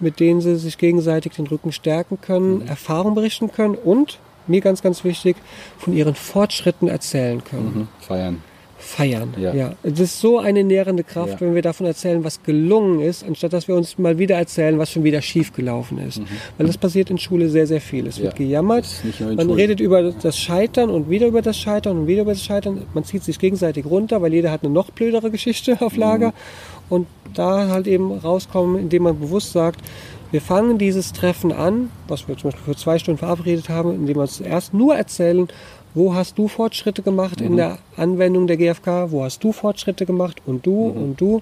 mit 0.00 0.20
denen 0.20 0.40
sie 0.40 0.56
sich 0.56 0.78
gegenseitig 0.78 1.32
den 1.32 1.46
Rücken 1.46 1.72
stärken 1.72 2.20
können, 2.20 2.60
mhm. 2.60 2.68
Erfahrung 2.68 3.14
berichten 3.14 3.50
können 3.50 3.74
und, 3.74 4.18
mir 4.46 4.60
ganz, 4.60 4.82
ganz 4.82 5.04
wichtig, 5.04 5.36
von 5.78 5.92
ihren 5.92 6.14
Fortschritten 6.14 6.88
erzählen 6.88 7.42
können. 7.42 7.72
Mhm. 7.74 7.88
Feiern. 8.00 8.42
Feiern, 8.78 9.34
ja. 9.38 9.54
ja. 9.54 9.72
Es 9.82 9.98
ist 9.98 10.20
so 10.20 10.38
eine 10.38 10.62
nährende 10.62 11.02
Kraft, 11.02 11.34
ja. 11.34 11.40
wenn 11.40 11.54
wir 11.54 11.62
davon 11.62 11.86
erzählen, 11.86 12.22
was 12.24 12.42
gelungen 12.42 13.00
ist, 13.00 13.24
anstatt 13.24 13.52
dass 13.52 13.68
wir 13.68 13.74
uns 13.74 13.98
mal 13.98 14.18
wieder 14.18 14.36
erzählen, 14.36 14.78
was 14.78 14.92
schon 14.92 15.02
wieder 15.02 15.22
schiefgelaufen 15.22 15.98
ist. 15.98 16.20
Mhm. 16.20 16.26
Weil 16.58 16.66
das 16.66 16.76
passiert 16.76 17.10
in 17.10 17.18
Schule 17.18 17.48
sehr, 17.48 17.66
sehr 17.66 17.80
viel. 17.80 18.06
Es 18.06 18.18
ja. 18.18 18.24
wird 18.24 18.36
gejammert, 18.36 18.86
man 19.18 19.40
Schule. 19.40 19.56
redet 19.56 19.80
über 19.80 20.12
das 20.12 20.38
Scheitern 20.38 20.90
und 20.90 21.08
wieder 21.08 21.26
über 21.26 21.42
das 21.42 21.58
Scheitern 21.58 21.98
und 21.98 22.06
wieder 22.06 22.22
über 22.22 22.32
das 22.32 22.44
Scheitern. 22.44 22.82
Man 22.92 23.04
zieht 23.04 23.24
sich 23.24 23.38
gegenseitig 23.38 23.86
runter, 23.86 24.20
weil 24.20 24.32
jeder 24.32 24.50
hat 24.50 24.62
eine 24.62 24.72
noch 24.72 24.90
blödere 24.90 25.30
Geschichte 25.30 25.78
auf 25.80 25.96
Lager. 25.96 26.28
Mhm 26.28 26.75
und 26.88 27.06
da 27.34 27.68
halt 27.68 27.86
eben 27.86 28.12
rauskommen, 28.18 28.78
indem 28.78 29.04
man 29.04 29.18
bewusst 29.18 29.52
sagt, 29.52 29.80
Wir 30.32 30.40
fangen 30.40 30.76
dieses 30.76 31.12
Treffen 31.12 31.52
an, 31.52 31.88
was 32.08 32.26
wir 32.26 32.36
zum 32.36 32.50
Beispiel 32.50 32.74
für 32.74 32.78
zwei 32.78 32.98
Stunden 32.98 33.18
verabredet 33.18 33.68
haben, 33.68 33.94
indem 33.94 34.16
wir 34.16 34.22
uns 34.22 34.40
erst 34.40 34.74
nur 34.74 34.96
erzählen, 34.96 35.46
wo 35.94 36.14
hast 36.14 36.36
du 36.36 36.48
Fortschritte 36.48 37.02
gemacht 37.02 37.40
in 37.40 37.56
der 37.56 37.78
Anwendung 37.96 38.48
der 38.48 38.56
GfK, 38.56 39.12
wo 39.12 39.22
hast 39.22 39.42
du 39.44 39.52
Fortschritte 39.52 40.04
gemacht 40.04 40.42
und 40.44 40.66
du 40.66 40.88
und 40.88 41.20
du. 41.20 41.40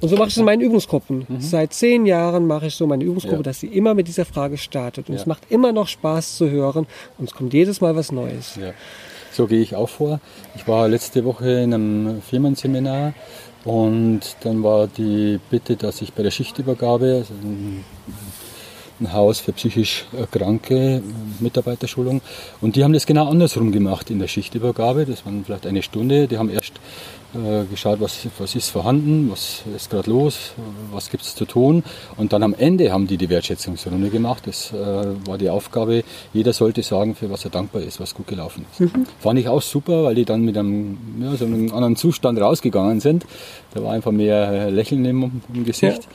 Und 0.00 0.08
so 0.10 0.16
mache 0.16 0.28
ich 0.28 0.34
es 0.34 0.38
in 0.38 0.44
meinen 0.44 0.60
Übungsgruppen. 0.62 1.26
Seit 1.40 1.72
zehn 1.74 2.06
Jahren 2.06 2.46
mache 2.46 2.68
ich 2.68 2.76
so 2.76 2.86
meine 2.86 3.02
Übungsgruppe, 3.02 3.38
Ja. 3.38 3.42
dass 3.42 3.58
sie 3.58 3.66
immer 3.66 3.94
mit 3.94 4.06
dieser 4.06 4.24
Frage 4.24 4.58
startet. 4.58 5.08
Und 5.08 5.16
Ja. 5.16 5.20
es 5.20 5.26
macht 5.26 5.50
immer 5.50 5.72
noch 5.72 5.88
Spaß 5.88 6.36
zu 6.36 6.48
hören 6.48 6.86
und 7.18 7.28
es 7.28 7.34
kommt 7.34 7.52
jedes 7.52 7.80
Mal 7.80 7.96
was 7.96 8.12
Neues. 8.12 8.54
Ja. 8.62 8.70
So 9.32 9.46
gehe 9.48 9.60
ich 9.60 9.74
auch 9.74 9.88
vor. 9.88 10.20
Ich 10.54 10.66
war 10.68 10.88
letzte 10.88 11.24
Woche 11.24 11.50
in 11.62 11.74
einem 11.74 12.22
Firmenseminar 12.22 13.12
und 13.68 14.20
dann 14.40 14.62
war 14.62 14.86
die 14.86 15.38
Bitte, 15.50 15.76
dass 15.76 16.00
ich 16.00 16.14
bei 16.14 16.22
der 16.22 16.30
Schichtübergabe, 16.30 17.16
also 17.18 17.34
ein, 17.34 17.84
Haus 19.12 19.40
für 19.40 19.52
psychisch 19.52 20.06
Kranke, 20.32 21.02
Mitarbeiterschulung, 21.38 22.22
und 22.62 22.76
die 22.76 22.82
haben 22.82 22.94
das 22.94 23.04
genau 23.04 23.28
andersrum 23.28 23.70
gemacht 23.70 24.10
in 24.10 24.20
der 24.20 24.26
Schichtübergabe. 24.26 25.04
Das 25.04 25.24
waren 25.26 25.44
vielleicht 25.44 25.66
eine 25.66 25.82
Stunde. 25.82 26.26
Die 26.26 26.38
haben 26.38 26.48
erst 26.48 26.72
äh, 27.34 27.64
geschaut, 27.64 28.00
was, 28.00 28.26
was 28.38 28.54
ist 28.54 28.70
vorhanden, 28.70 29.30
was 29.30 29.62
ist 29.76 29.90
gerade 29.90 30.10
los, 30.10 30.52
was 30.90 31.10
gibt 31.10 31.24
es 31.24 31.34
zu 31.34 31.44
tun. 31.44 31.84
Und 32.16 32.32
dann 32.32 32.42
am 32.42 32.54
Ende 32.54 32.90
haben 32.90 33.06
die 33.06 33.18
die 33.18 33.28
Wertschätzungsrunde 33.28 34.08
gemacht. 34.08 34.46
Das 34.46 34.72
äh, 34.72 34.76
war 35.26 35.36
die 35.36 35.50
Aufgabe, 35.50 36.04
jeder 36.32 36.54
sollte 36.54 36.82
sagen, 36.82 37.14
für 37.14 37.30
was 37.30 37.44
er 37.44 37.50
dankbar 37.50 37.82
ist, 37.82 38.00
was 38.00 38.14
gut 38.14 38.28
gelaufen 38.28 38.64
ist. 38.72 38.90
Fand 39.20 39.38
ich 39.38 39.48
auch 39.48 39.60
super, 39.60 40.04
weil 40.04 40.14
die 40.14 40.24
dann 40.24 40.42
mit 40.42 40.56
einem, 40.56 40.96
ja, 41.20 41.36
so 41.36 41.44
einem 41.44 41.70
anderen 41.72 41.96
Zustand 41.96 42.40
rausgegangen 42.40 43.00
sind. 43.00 43.26
Da 43.74 43.82
war 43.82 43.92
einfach 43.92 44.12
mehr 44.12 44.70
Lächeln 44.70 45.04
im, 45.04 45.42
im 45.52 45.64
Gesicht. 45.64 46.08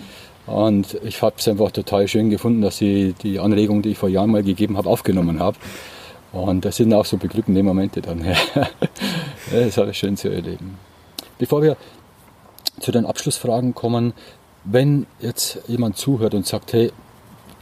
Und 0.48 0.98
ich 1.04 1.22
habe 1.22 1.36
es 1.38 1.48
einfach 1.48 1.72
total 1.72 2.08
schön 2.08 2.30
gefunden, 2.30 2.62
dass 2.62 2.78
sie 2.78 3.14
die 3.22 3.40
Anregung, 3.40 3.82
die 3.82 3.90
ich 3.90 3.98
vor 3.98 4.10
Jahren 4.10 4.32
mal 4.32 4.44
gegeben 4.44 4.78
habe, 4.78 4.90
aufgenommen 4.90 5.40
habe. 5.40 5.58
Und 6.32 6.66
das 6.66 6.78
sind 6.78 6.92
auch 6.94 7.06
so 7.06 7.18
beglückende 7.18 7.62
Momente 7.62 8.02
dann. 8.02 8.26
das 9.52 9.78
ich 9.78 9.98
schön 9.98 10.18
zu 10.18 10.30
erleben. 10.30 10.78
Bevor 11.38 11.62
wir 11.62 11.78
zu 12.80 12.92
den 12.92 13.06
Abschlussfragen 13.06 13.74
kommen, 13.76 14.14
wenn 14.64 15.06
jetzt 15.20 15.60
jemand 15.68 15.98
zuhört 15.98 16.34
und 16.34 16.46
sagt, 16.46 16.74
hey, 16.74 16.92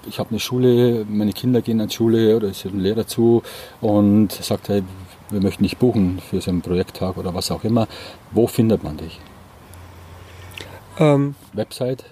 ich 0.08 0.20
habe 0.20 0.32
eine 0.32 0.40
Schule, 0.40 1.06
meine 1.08 1.34
Kinder 1.34 1.62
gehen 1.62 1.80
an 1.82 1.88
die 1.90 1.96
Schule 1.96 2.36
oder 2.36 2.48
es 2.48 2.66
ist 2.66 2.74
ein 2.74 2.80
Lehrer 2.80 3.06
zu 3.08 3.44
und 3.82 4.32
sagt, 4.32 4.70
hey, 4.70 4.84
wir 5.30 5.42
möchten 5.42 5.64
dich 5.64 5.78
buchen 5.78 6.20
für 6.20 6.42
so 6.42 6.52
einen 6.52 6.62
Projekttag 6.62 7.18
oder 7.18 7.34
was 7.34 7.52
auch 7.52 7.64
immer, 7.64 7.88
wo 8.32 8.48
findet 8.48 8.84
man 8.84 8.98
dich? 8.98 9.20
Ähm, 11.00 11.36
Website? 11.54 12.06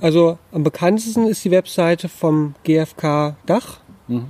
Also 0.00 0.38
am 0.52 0.62
bekanntesten 0.62 1.26
ist 1.26 1.44
die 1.44 1.50
Webseite 1.50 2.08
vom 2.08 2.54
GfK 2.64 3.36
Dach, 3.46 3.80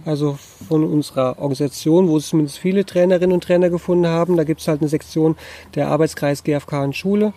also 0.05 0.39
von 0.69 0.85
unserer 0.85 1.39
Organisation, 1.39 2.09
wo 2.09 2.19
sich 2.19 2.31
zumindest 2.31 2.59
viele 2.59 2.85
Trainerinnen 2.85 3.33
und 3.33 3.45
Trainer 3.45 3.71
gefunden 3.71 4.07
haben. 4.07 4.37
Da 4.37 4.45
gibt 4.45 4.61
es 4.61 4.69
halt 4.69 4.81
eine 4.81 4.89
Sektion 4.89 5.37
der 5.75 5.89
Arbeitskreis 5.89 6.43
GfK 6.43 6.85
und 6.85 6.97
Schule. 6.97 7.33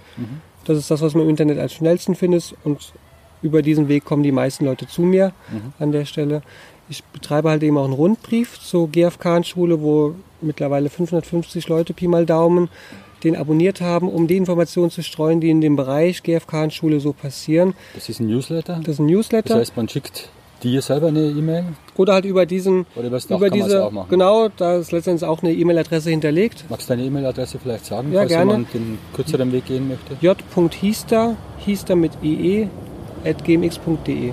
Das 0.65 0.77
ist 0.77 0.89
das, 0.89 1.01
was 1.01 1.13
man 1.13 1.23
im 1.23 1.29
Internet 1.29 1.59
als 1.59 1.73
schnellsten 1.73 2.15
findet 2.15 2.55
und 2.63 2.93
über 3.41 3.61
diesen 3.61 3.87
Weg 3.87 4.05
kommen 4.05 4.23
die 4.23 4.31
meisten 4.31 4.65
Leute 4.65 4.87
zu 4.87 5.01
mir 5.01 5.33
an 5.79 5.91
der 5.91 6.05
Stelle. 6.05 6.41
Ich 6.89 7.03
betreibe 7.03 7.49
halt 7.49 7.63
eben 7.63 7.77
auch 7.77 7.85
einen 7.85 7.93
Rundbrief 7.93 8.59
zur 8.59 8.89
GfK 8.89 9.37
und 9.37 9.47
Schule, 9.47 9.81
wo 9.81 10.15
mittlerweile 10.41 10.89
550 10.89 11.67
Leute 11.67 11.93
Pi 11.93 12.07
mal 12.07 12.25
Daumen 12.25 12.69
den 13.23 13.35
abonniert 13.35 13.81
haben, 13.81 14.09
um 14.09 14.27
die 14.27 14.37
Informationen 14.37 14.89
zu 14.89 15.03
streuen, 15.03 15.41
die 15.41 15.51
in 15.51 15.61
dem 15.61 15.75
Bereich 15.75 16.23
GfK 16.23 16.63
und 16.63 16.73
Schule 16.73 16.99
so 16.99 17.13
passieren. 17.13 17.75
Das 17.93 18.09
ist 18.09 18.19
ein 18.19 18.27
Newsletter. 18.27 18.79
Das 18.83 18.95
ist 18.95 18.99
ein 18.99 19.05
Newsletter. 19.05 19.49
Das 19.49 19.57
heißt, 19.59 19.77
man 19.77 19.87
schickt 19.87 20.29
dir 20.63 20.81
selber 20.81 21.07
eine 21.07 21.21
E-Mail 21.25 21.65
Oder 21.97 22.13
halt 22.13 22.25
über 22.25 22.45
diesen, 22.45 22.85
oder 22.95 23.07
über 23.07 23.17
das 23.17 23.27
Dach 23.27 23.37
über 23.37 23.49
diese, 23.49 23.85
auch 23.85 23.91
machen. 23.91 24.07
genau, 24.09 24.49
da 24.49 24.75
ist 24.77 24.91
letztendlich 24.91 25.27
auch 25.29 25.41
eine 25.43 25.51
E-Mail-Adresse 25.53 26.09
hinterlegt. 26.09 26.65
Magst 26.69 26.89
du 26.89 26.93
deine 26.93 27.05
E-Mail-Adresse 27.07 27.59
vielleicht 27.59 27.85
sagen, 27.85 28.11
Ja, 28.11 28.19
falls 28.19 28.29
gerne. 28.29 28.51
jemand 28.51 28.73
den 28.73 28.97
kürzeren 29.13 29.51
Weg 29.51 29.65
gehen 29.65 29.87
möchte? 29.87 30.15
j.hiester, 30.21 31.35
hiester 31.57 31.95
mit 31.95 32.11
ie, 32.23 32.67
at 33.25 33.43
gmx.de. 33.43 34.31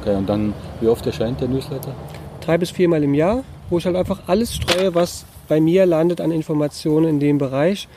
Okay, 0.00 0.14
und 0.16 0.28
dann, 0.28 0.52
wie 0.80 0.88
oft 0.88 1.06
erscheint 1.06 1.40
der 1.40 1.48
Newsletter? 1.48 1.94
Drei 2.40 2.58
bis 2.58 2.70
viermal 2.70 3.02
im 3.02 3.14
Jahr, 3.14 3.44
wo 3.70 3.78
ich 3.78 3.86
halt 3.86 3.96
einfach 3.96 4.20
alles 4.26 4.54
streue, 4.54 4.94
was 4.94 5.24
bei 5.48 5.60
mir 5.60 5.86
landet 5.86 6.20
an 6.20 6.30
Informationen 6.32 7.08
in 7.08 7.20
dem 7.20 7.38
Bereich. 7.38 7.88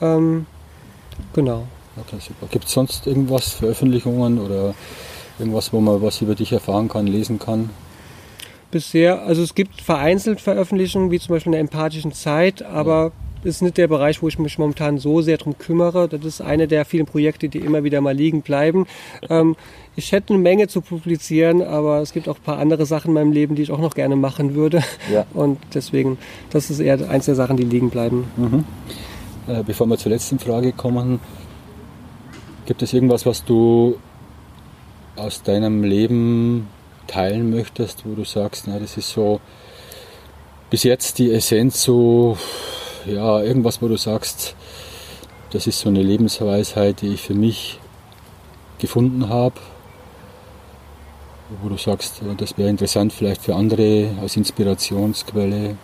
Ähm, 0.00 0.46
genau. 1.34 1.64
Okay, 1.98 2.16
super. 2.20 2.46
Gibt 2.50 2.66
es 2.66 2.72
sonst 2.72 3.06
irgendwas, 3.06 3.50
Veröffentlichungen 3.54 4.38
oder 4.38 4.74
irgendwas, 5.38 5.72
wo 5.72 5.80
man 5.80 6.02
was 6.02 6.20
über 6.22 6.34
dich 6.34 6.52
erfahren 6.52 6.88
kann, 6.88 7.06
lesen 7.06 7.38
kann? 7.38 7.70
Bisher, 8.70 9.22
also 9.22 9.42
es 9.42 9.54
gibt 9.54 9.80
vereinzelt 9.80 10.40
Veröffentlichungen, 10.40 11.10
wie 11.10 11.20
zum 11.20 11.34
Beispiel 11.34 11.50
in 11.50 11.52
der 11.52 11.60
empathischen 11.60 12.12
Zeit, 12.12 12.62
aber 12.62 13.12
ist 13.46 13.62
nicht 13.62 13.76
der 13.76 13.86
Bereich, 13.86 14.22
wo 14.22 14.28
ich 14.28 14.38
mich 14.38 14.58
momentan 14.58 14.98
so 14.98 15.22
sehr 15.22 15.36
drum 15.36 15.56
kümmere. 15.56 16.08
Das 16.08 16.24
ist 16.24 16.40
eine 16.40 16.66
der 16.66 16.84
vielen 16.84 17.06
Projekte, 17.06 17.48
die 17.48 17.58
immer 17.58 17.84
wieder 17.84 18.00
mal 18.00 18.14
liegen 18.14 18.42
bleiben. 18.42 18.86
Ähm, 19.30 19.56
ich 19.94 20.12
hätte 20.12 20.34
eine 20.34 20.42
Menge 20.42 20.68
zu 20.68 20.80
publizieren, 20.80 21.62
aber 21.62 22.00
es 22.00 22.12
gibt 22.12 22.28
auch 22.28 22.36
ein 22.36 22.42
paar 22.42 22.58
andere 22.58 22.86
Sachen 22.86 23.08
in 23.08 23.14
meinem 23.14 23.32
Leben, 23.32 23.54
die 23.54 23.62
ich 23.62 23.70
auch 23.70 23.78
noch 23.78 23.94
gerne 23.94 24.16
machen 24.16 24.54
würde. 24.54 24.82
Ja. 25.12 25.26
Und 25.34 25.58
deswegen, 25.74 26.18
das 26.50 26.70
ist 26.70 26.80
eher 26.80 27.08
eins 27.08 27.26
der 27.26 27.34
Sachen, 27.34 27.56
die 27.56 27.64
liegen 27.64 27.90
bleiben. 27.90 28.24
Äh, 29.46 29.62
bevor 29.62 29.86
wir 29.86 29.96
zur 29.96 30.10
letzten 30.10 30.38
Frage 30.38 30.72
kommen, 30.72 31.20
gibt 32.66 32.82
es 32.82 32.92
irgendwas, 32.92 33.24
was 33.26 33.44
du 33.44 33.96
aus 35.16 35.42
deinem 35.42 35.82
Leben 35.82 36.68
teilen 37.06 37.50
möchtest, 37.50 38.04
wo 38.04 38.14
du 38.14 38.24
sagst, 38.24 38.66
na, 38.66 38.78
das 38.78 38.96
ist 38.96 39.10
so 39.10 39.40
bis 40.70 40.82
jetzt 40.82 41.18
die 41.18 41.32
Essenz, 41.32 41.82
so 41.82 42.36
ja, 43.06 43.40
irgendwas, 43.40 43.80
wo 43.80 43.88
du 43.88 43.96
sagst, 43.96 44.54
das 45.50 45.66
ist 45.66 45.80
so 45.80 45.88
eine 45.88 46.02
Lebensweisheit, 46.02 47.02
die 47.02 47.14
ich 47.14 47.22
für 47.22 47.34
mich 47.34 47.78
gefunden 48.78 49.28
habe, 49.28 49.54
wo 51.62 51.68
du 51.68 51.76
sagst, 51.76 52.20
das 52.36 52.58
wäre 52.58 52.68
interessant 52.68 53.12
vielleicht 53.12 53.42
für 53.42 53.54
andere 53.54 54.10
als 54.20 54.36
Inspirationsquelle. 54.36 55.76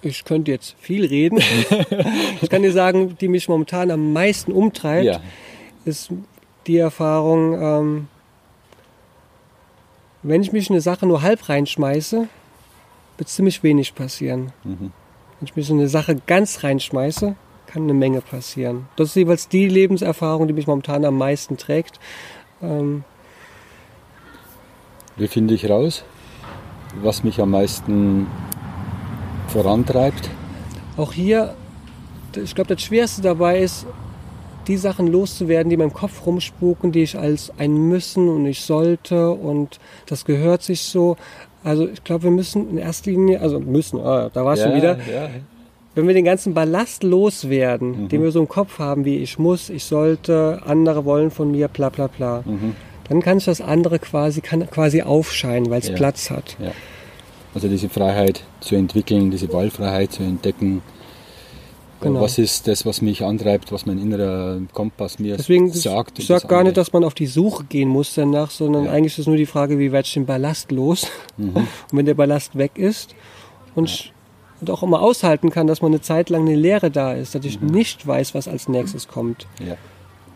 Ich 0.00 0.24
könnte 0.24 0.50
jetzt 0.50 0.74
viel 0.80 1.04
reden. 1.04 1.38
ich 2.40 2.48
kann 2.48 2.62
dir 2.62 2.72
sagen, 2.72 3.16
die 3.20 3.28
mich 3.28 3.48
momentan 3.48 3.90
am 3.90 4.12
meisten 4.12 4.50
umtreibt, 4.50 5.04
Ja, 5.04 5.20
ist 5.84 6.10
die 6.66 6.78
Erfahrung, 6.78 7.60
ähm, 7.60 8.08
wenn 10.22 10.42
ich 10.42 10.52
mich 10.52 10.68
in 10.68 10.74
eine 10.74 10.80
Sache 10.80 11.06
nur 11.06 11.22
halb 11.22 11.48
reinschmeiße, 11.48 12.28
wird 13.16 13.28
ziemlich 13.28 13.62
wenig 13.62 13.94
passieren. 13.94 14.52
Mhm. 14.64 14.92
Wenn 15.38 15.46
ich 15.46 15.56
mich 15.56 15.68
in 15.70 15.78
eine 15.78 15.88
Sache 15.88 16.16
ganz 16.26 16.62
reinschmeiße, 16.62 17.34
kann 17.66 17.82
eine 17.82 17.94
Menge 17.94 18.20
passieren. 18.20 18.86
Das 18.96 19.08
ist 19.08 19.16
jeweils 19.16 19.48
die 19.48 19.68
Lebenserfahrung, 19.68 20.46
die 20.46 20.52
mich 20.52 20.66
momentan 20.66 21.04
am 21.04 21.18
meisten 21.18 21.56
trägt. 21.56 21.98
Ähm, 22.60 23.04
Wie 25.16 25.28
finde 25.28 25.54
ich 25.54 25.68
raus, 25.68 26.04
was 27.02 27.24
mich 27.24 27.40
am 27.40 27.50
meisten 27.50 28.26
vorantreibt? 29.48 30.30
auch 30.96 31.12
hier, 31.12 31.54
ich 32.36 32.54
glaube, 32.54 32.74
das 32.74 32.82
Schwerste 32.82 33.22
dabei 33.22 33.60
ist, 33.60 33.86
die 34.68 34.76
Sachen 34.76 35.06
loszuwerden, 35.08 35.70
die 35.70 35.74
in 35.74 35.80
meinem 35.80 35.92
Kopf 35.92 36.24
rumspuken, 36.26 36.92
die 36.92 37.02
ich 37.02 37.18
als 37.18 37.52
ein 37.58 37.74
Müssen 37.88 38.28
und 38.28 38.46
ich 38.46 38.60
sollte 38.60 39.30
und 39.30 39.78
das 40.06 40.24
gehört 40.24 40.62
sich 40.62 40.82
so. 40.82 41.16
Also 41.64 41.88
ich 41.88 42.02
glaube, 42.04 42.24
wir 42.24 42.30
müssen 42.30 42.70
in 42.70 42.78
erster 42.78 43.10
Linie, 43.10 43.40
also 43.40 43.60
müssen, 43.60 44.00
ah, 44.00 44.30
da 44.32 44.44
war 44.44 44.54
es 44.54 44.62
schon 44.62 44.74
wieder, 44.74 44.96
Ja, 45.12 45.28
wenn 45.94 46.06
wir 46.06 46.14
den 46.14 46.24
ganzen 46.24 46.54
Ballast 46.54 47.02
loswerden, 47.02 48.08
den 48.08 48.22
wir 48.22 48.30
so 48.30 48.40
im 48.40 48.48
Kopf 48.48 48.78
haben, 48.78 49.04
wie 49.04 49.18
ich 49.18 49.38
muss, 49.38 49.68
ich 49.68 49.84
sollte, 49.84 50.60
andere 50.64 51.04
wollen 51.04 51.30
von 51.30 51.50
mir, 51.50 51.68
bla 51.68 51.88
bla 51.90 52.06
bla, 52.06 52.42
Mhm. 52.46 52.74
dann 53.08 53.20
kann 53.20 53.38
ich 53.38 53.44
das 53.44 53.60
andere 53.60 53.98
quasi, 53.98 54.40
kann 54.40 54.68
quasi 54.70 55.02
aufscheinen, 55.02 55.70
weil 55.70 55.80
es 55.80 55.88
Ja. 55.88 55.94
Platz 55.94 56.30
hat. 56.30 56.56
ja. 56.58 56.72
Also 57.54 57.68
diese 57.68 57.90
Freiheit 57.90 58.42
zu 58.60 58.76
entwickeln, 58.76 59.30
diese 59.30 59.52
Wahlfreiheit 59.52 60.12
zu 60.12 60.22
entdecken. 60.22 60.80
Genau. 62.02 62.20
Was 62.20 62.38
ist 62.38 62.66
das, 62.68 62.84
was 62.84 63.00
mich 63.00 63.24
antreibt, 63.24 63.70
was 63.72 63.86
mein 63.86 63.98
innerer 63.98 64.60
Kompass 64.72 65.18
mir 65.18 65.36
Deswegen, 65.36 65.72
sagt? 65.72 66.18
ich 66.18 66.26
sage 66.26 66.46
gar 66.48 66.64
nicht, 66.64 66.76
dass 66.76 66.92
man 66.92 67.04
auf 67.04 67.14
die 67.14 67.26
Suche 67.26 67.64
gehen 67.64 67.88
muss 67.88 68.14
danach, 68.14 68.50
sondern 68.50 68.86
Ja. 68.86 68.90
eigentlich 68.92 69.18
ist 69.18 69.26
nur 69.26 69.36
die 69.36 69.46
Frage, 69.46 69.78
wie 69.78 69.92
werde 69.92 70.06
ich 70.06 70.14
den 70.14 70.26
Ballast 70.26 70.70
los? 70.72 71.06
Mhm. 71.36 71.56
Und 71.56 71.68
wenn 71.92 72.06
der 72.06 72.14
Ballast 72.14 72.56
weg 72.58 72.72
ist 72.76 73.14
und, 73.74 73.88
ich- 73.88 74.12
und 74.60 74.68
auch 74.70 74.82
immer 74.82 75.00
aushalten 75.00 75.50
kann, 75.50 75.66
dass 75.66 75.80
man 75.80 75.92
eine 75.92 76.00
Zeit 76.00 76.28
lang 76.30 76.42
eine 76.42 76.56
Leere 76.56 76.90
da 76.90 77.12
ist, 77.12 77.34
dass 77.34 77.44
ich 77.44 77.60
Mhm. 77.60 77.68
nicht 77.68 78.06
weiß, 78.06 78.34
was 78.34 78.48
als 78.48 78.68
nächstes 78.68 79.06
kommt, 79.08 79.46
Ja, 79.64 79.76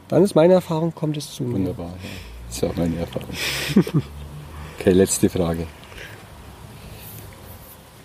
dann 0.09 0.23
ist 0.23 0.35
meine 0.35 0.55
Erfahrung, 0.55 0.95
kommt 0.95 1.17
es 1.17 1.35
zu 1.35 1.43
mir. 1.43 1.55
wunderbar. 1.55 1.87
Ja. 1.87 1.93
Das 2.49 2.57
ist 2.59 2.65
auch 2.65 2.77
meine 2.77 2.97
Erfahrung. 2.97 3.29
okay, 4.79 4.93
letzte 4.93 5.29
Frage. 5.29 5.67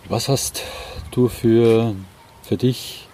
Was 0.09 0.28
hast 0.28 0.64
du 1.12 1.28
für, 1.30 1.95
für 2.41 2.57
dich 2.57 3.07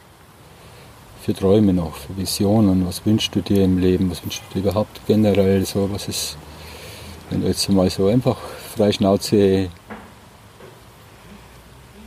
für 1.28 1.34
Träume 1.34 1.74
noch, 1.74 1.94
für 1.94 2.16
Visionen? 2.16 2.88
Was 2.88 3.06
wünschst 3.06 3.36
du 3.36 3.42
dir 3.42 3.66
im 3.66 3.80
Leben? 3.80 4.10
Was 4.10 4.24
wünschst 4.24 4.44
du 4.48 4.54
dir 4.54 4.60
überhaupt 4.62 5.02
generell? 5.08 5.66
So, 5.66 5.90
was 5.92 6.08
ist, 6.08 6.38
wenn 7.30 7.42
du 7.42 7.48
jetzt 7.48 7.68
mal 7.68 7.90
so 7.90 8.08
einfach 8.08 8.38
frei 8.74 8.94
Schnauze 8.94 9.68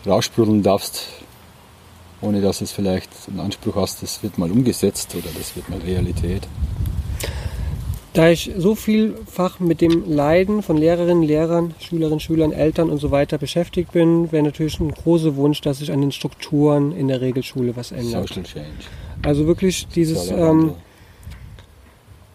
raussprudeln 0.07 0.63
darfst, 0.63 1.07
ohne 2.23 2.41
dass 2.41 2.63
es 2.63 2.73
vielleicht 2.73 3.11
einen 3.29 3.41
Anspruch 3.41 3.77
hast, 3.77 4.03
das 4.03 4.23
wird 4.23 4.39
mal 4.39 4.51
umgesetzt 4.51 5.15
oder 5.15 5.29
das 5.37 5.55
wird 5.55 5.69
mal 5.69 5.81
Realität? 5.81 6.49
Da 8.15 8.31
ich 8.31 8.51
so 8.57 8.75
vielfach 8.75 9.61
mit 9.61 9.83
dem 9.83 10.11
Leiden 10.11 10.63
von 10.63 10.79
Lehrerinnen, 10.79 11.23
Lehrern, 11.23 11.75
Schülerinnen, 11.79 12.21
Schülern, 12.21 12.53
Eltern 12.53 12.89
und 12.89 13.01
so 13.01 13.11
weiter 13.11 13.37
beschäftigt 13.37 13.93
bin, 13.93 14.33
wäre 14.33 14.45
natürlich 14.45 14.81
ein 14.81 14.91
großer 14.91 15.37
Wunsch, 15.37 15.61
dass 15.61 15.81
sich 15.81 15.93
an 15.93 16.01
den 16.01 16.11
Strukturen 16.11 16.93
in 16.93 17.09
der 17.09 17.21
Regelschule 17.21 17.77
was 17.77 17.93
ändert. 17.93 18.29
Social 18.29 18.45
Change. 18.45 18.87
Also 19.23 19.47
wirklich 19.47 19.87
dieses, 19.89 20.31
ähm, 20.31 20.75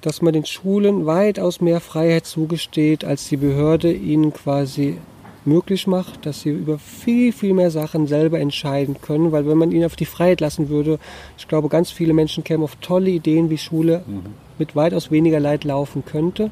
dass 0.01 0.21
man 0.21 0.33
den 0.33 0.45
Schulen 0.45 1.05
weitaus 1.05 1.61
mehr 1.61 1.79
Freiheit 1.79 2.25
zugesteht, 2.25 3.03
als 3.03 3.27
die 3.27 3.38
Behörde 3.38 3.91
ihnen 3.91 4.33
quasi 4.33 4.97
möglich 5.45 5.88
macht, 5.88 6.25
dass 6.25 6.41
sie 6.41 6.49
über 6.49 6.79
viel, 6.79 7.31
viel 7.31 7.53
mehr 7.53 7.71
Sachen 7.71 8.07
selber 8.07 8.39
entscheiden 8.39 8.97
können, 9.01 9.31
weil 9.31 9.47
wenn 9.47 9.57
man 9.57 9.71
ihnen 9.71 9.86
auf 9.86 9.95
die 9.95 10.05
Freiheit 10.05 10.41
lassen 10.41 10.69
würde, 10.69 10.99
ich 11.38 11.47
glaube, 11.47 11.69
ganz 11.69 11.91
viele 11.91 12.13
Menschen 12.13 12.43
kämen 12.43 12.63
auf 12.63 12.75
tolle 12.77 13.09
Ideen, 13.09 13.49
wie 13.49 13.57
Schule 13.57 14.03
mhm. 14.05 14.21
mit 14.57 14.75
weitaus 14.75 15.11
weniger 15.11 15.39
Leid 15.39 15.63
laufen 15.63 16.03
könnte. 16.05 16.51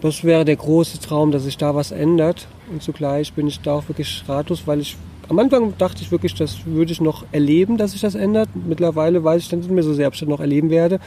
Das 0.00 0.24
wäre 0.24 0.44
der 0.44 0.56
große 0.56 0.98
Traum, 1.00 1.30
dass 1.30 1.44
sich 1.44 1.58
da 1.58 1.74
was 1.74 1.90
ändert. 1.90 2.48
Und 2.70 2.82
zugleich 2.82 3.32
bin 3.34 3.46
ich 3.46 3.60
da 3.60 3.74
auch 3.74 3.88
wirklich 3.88 4.24
ratlos, 4.26 4.62
weil 4.66 4.80
ich 4.80 4.96
am 5.30 5.38
Anfang 5.38 5.74
dachte 5.78 6.02
ich 6.02 6.10
wirklich, 6.10 6.34
das 6.34 6.66
würde 6.66 6.90
ich 6.90 7.00
noch 7.00 7.24
erleben, 7.30 7.76
dass 7.76 7.92
sich 7.92 8.00
das 8.00 8.16
ändert. 8.16 8.48
Mittlerweile 8.54 9.22
weiß 9.22 9.42
ich 9.42 9.48
dann 9.48 9.60
nicht 9.60 9.70
mehr 9.70 9.84
so 9.84 9.94
sehr, 9.94 10.08
ob 10.08 10.14
ich 10.14 10.20
das 10.20 10.28
noch 10.28 10.40
erleben 10.40 10.70
werde, 10.70 10.96
mhm. 10.96 11.00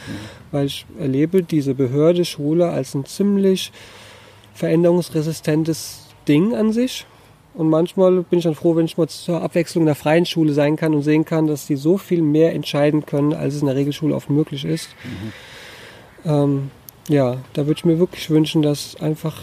weil 0.52 0.66
ich 0.68 0.86
erlebe 0.98 1.44
diese 1.44 1.76
Behörde, 1.76 2.24
Schule 2.24 2.70
als 2.70 2.96
ein 2.96 3.04
ziemlich 3.04 3.74
veränderungsresistentes 4.54 6.08
Ding 6.26 6.56
an 6.56 6.72
sich. 6.72 7.06
Und 7.54 7.70
manchmal 7.70 8.24
bin 8.24 8.40
ich 8.40 8.46
dann 8.46 8.56
froh, 8.56 8.78
wenn 8.78 8.86
ich 8.86 8.98
mal 8.98 9.10
zur 9.10 9.42
Abwechslung 9.42 9.82
in 9.82 9.88
der 9.88 9.96
freien 9.96 10.26
Schule 10.26 10.54
sein 10.54 10.78
kann 10.78 10.94
und 10.94 11.02
sehen 11.02 11.26
kann, 11.26 11.48
dass 11.48 11.68
die 11.68 11.76
so 11.76 11.98
viel 11.98 12.22
mehr 12.22 12.54
entscheiden 12.54 13.06
können, 13.06 13.34
als 13.34 13.56
es 13.56 13.62
in 13.62 13.68
der 13.68 13.76
Regelschule 13.76 14.16
oft 14.16 14.30
möglich 14.30 14.64
ist. 14.64 14.88
Mhm. 15.04 16.32
Ähm, 16.32 16.72
ja, 17.10 17.38
da 17.52 17.68
würde 17.68 17.78
ich 17.80 17.86
mir 17.86 18.00
wirklich 18.00 18.30
wünschen, 18.30 18.62
dass 18.62 18.96
einfach 19.02 19.42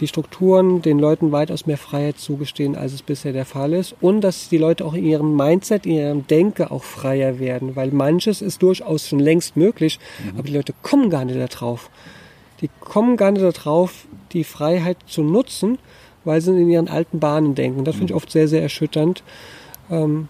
die 0.00 0.06
Strukturen 0.06 0.80
den 0.80 0.98
Leuten 0.98 1.32
weitaus 1.32 1.66
mehr 1.66 1.78
Freiheit 1.78 2.18
zugestehen, 2.18 2.76
als 2.76 2.92
es 2.92 3.02
bisher 3.02 3.32
der 3.32 3.44
Fall 3.44 3.72
ist. 3.72 3.96
Und 4.00 4.20
dass 4.20 4.48
die 4.48 4.58
Leute 4.58 4.84
auch 4.84 4.94
in 4.94 5.04
ihrem 5.04 5.36
Mindset, 5.36 5.86
in 5.86 5.92
ihrem 5.92 6.26
Denke 6.26 6.70
auch 6.70 6.84
freier 6.84 7.38
werden. 7.38 7.74
Weil 7.74 7.90
manches 7.90 8.40
ist 8.40 8.62
durchaus 8.62 9.08
schon 9.08 9.18
längst 9.18 9.56
möglich, 9.56 9.98
mhm. 10.22 10.38
aber 10.38 10.48
die 10.48 10.54
Leute 10.54 10.74
kommen 10.82 11.10
gar 11.10 11.24
nicht 11.24 11.38
darauf. 11.38 11.90
Die 12.60 12.70
kommen 12.80 13.16
gar 13.16 13.30
nicht 13.32 13.44
darauf, 13.44 14.06
die 14.32 14.44
Freiheit 14.44 14.98
zu 15.06 15.22
nutzen, 15.22 15.78
weil 16.24 16.40
sie 16.40 16.50
in 16.50 16.68
ihren 16.68 16.88
alten 16.88 17.18
Bahnen 17.18 17.54
denken. 17.54 17.84
Das 17.84 17.96
finde 17.96 18.06
ich 18.06 18.14
mhm. 18.14 18.16
oft 18.16 18.30
sehr, 18.30 18.48
sehr 18.48 18.62
erschütternd, 18.62 19.22
ähm, 19.90 20.28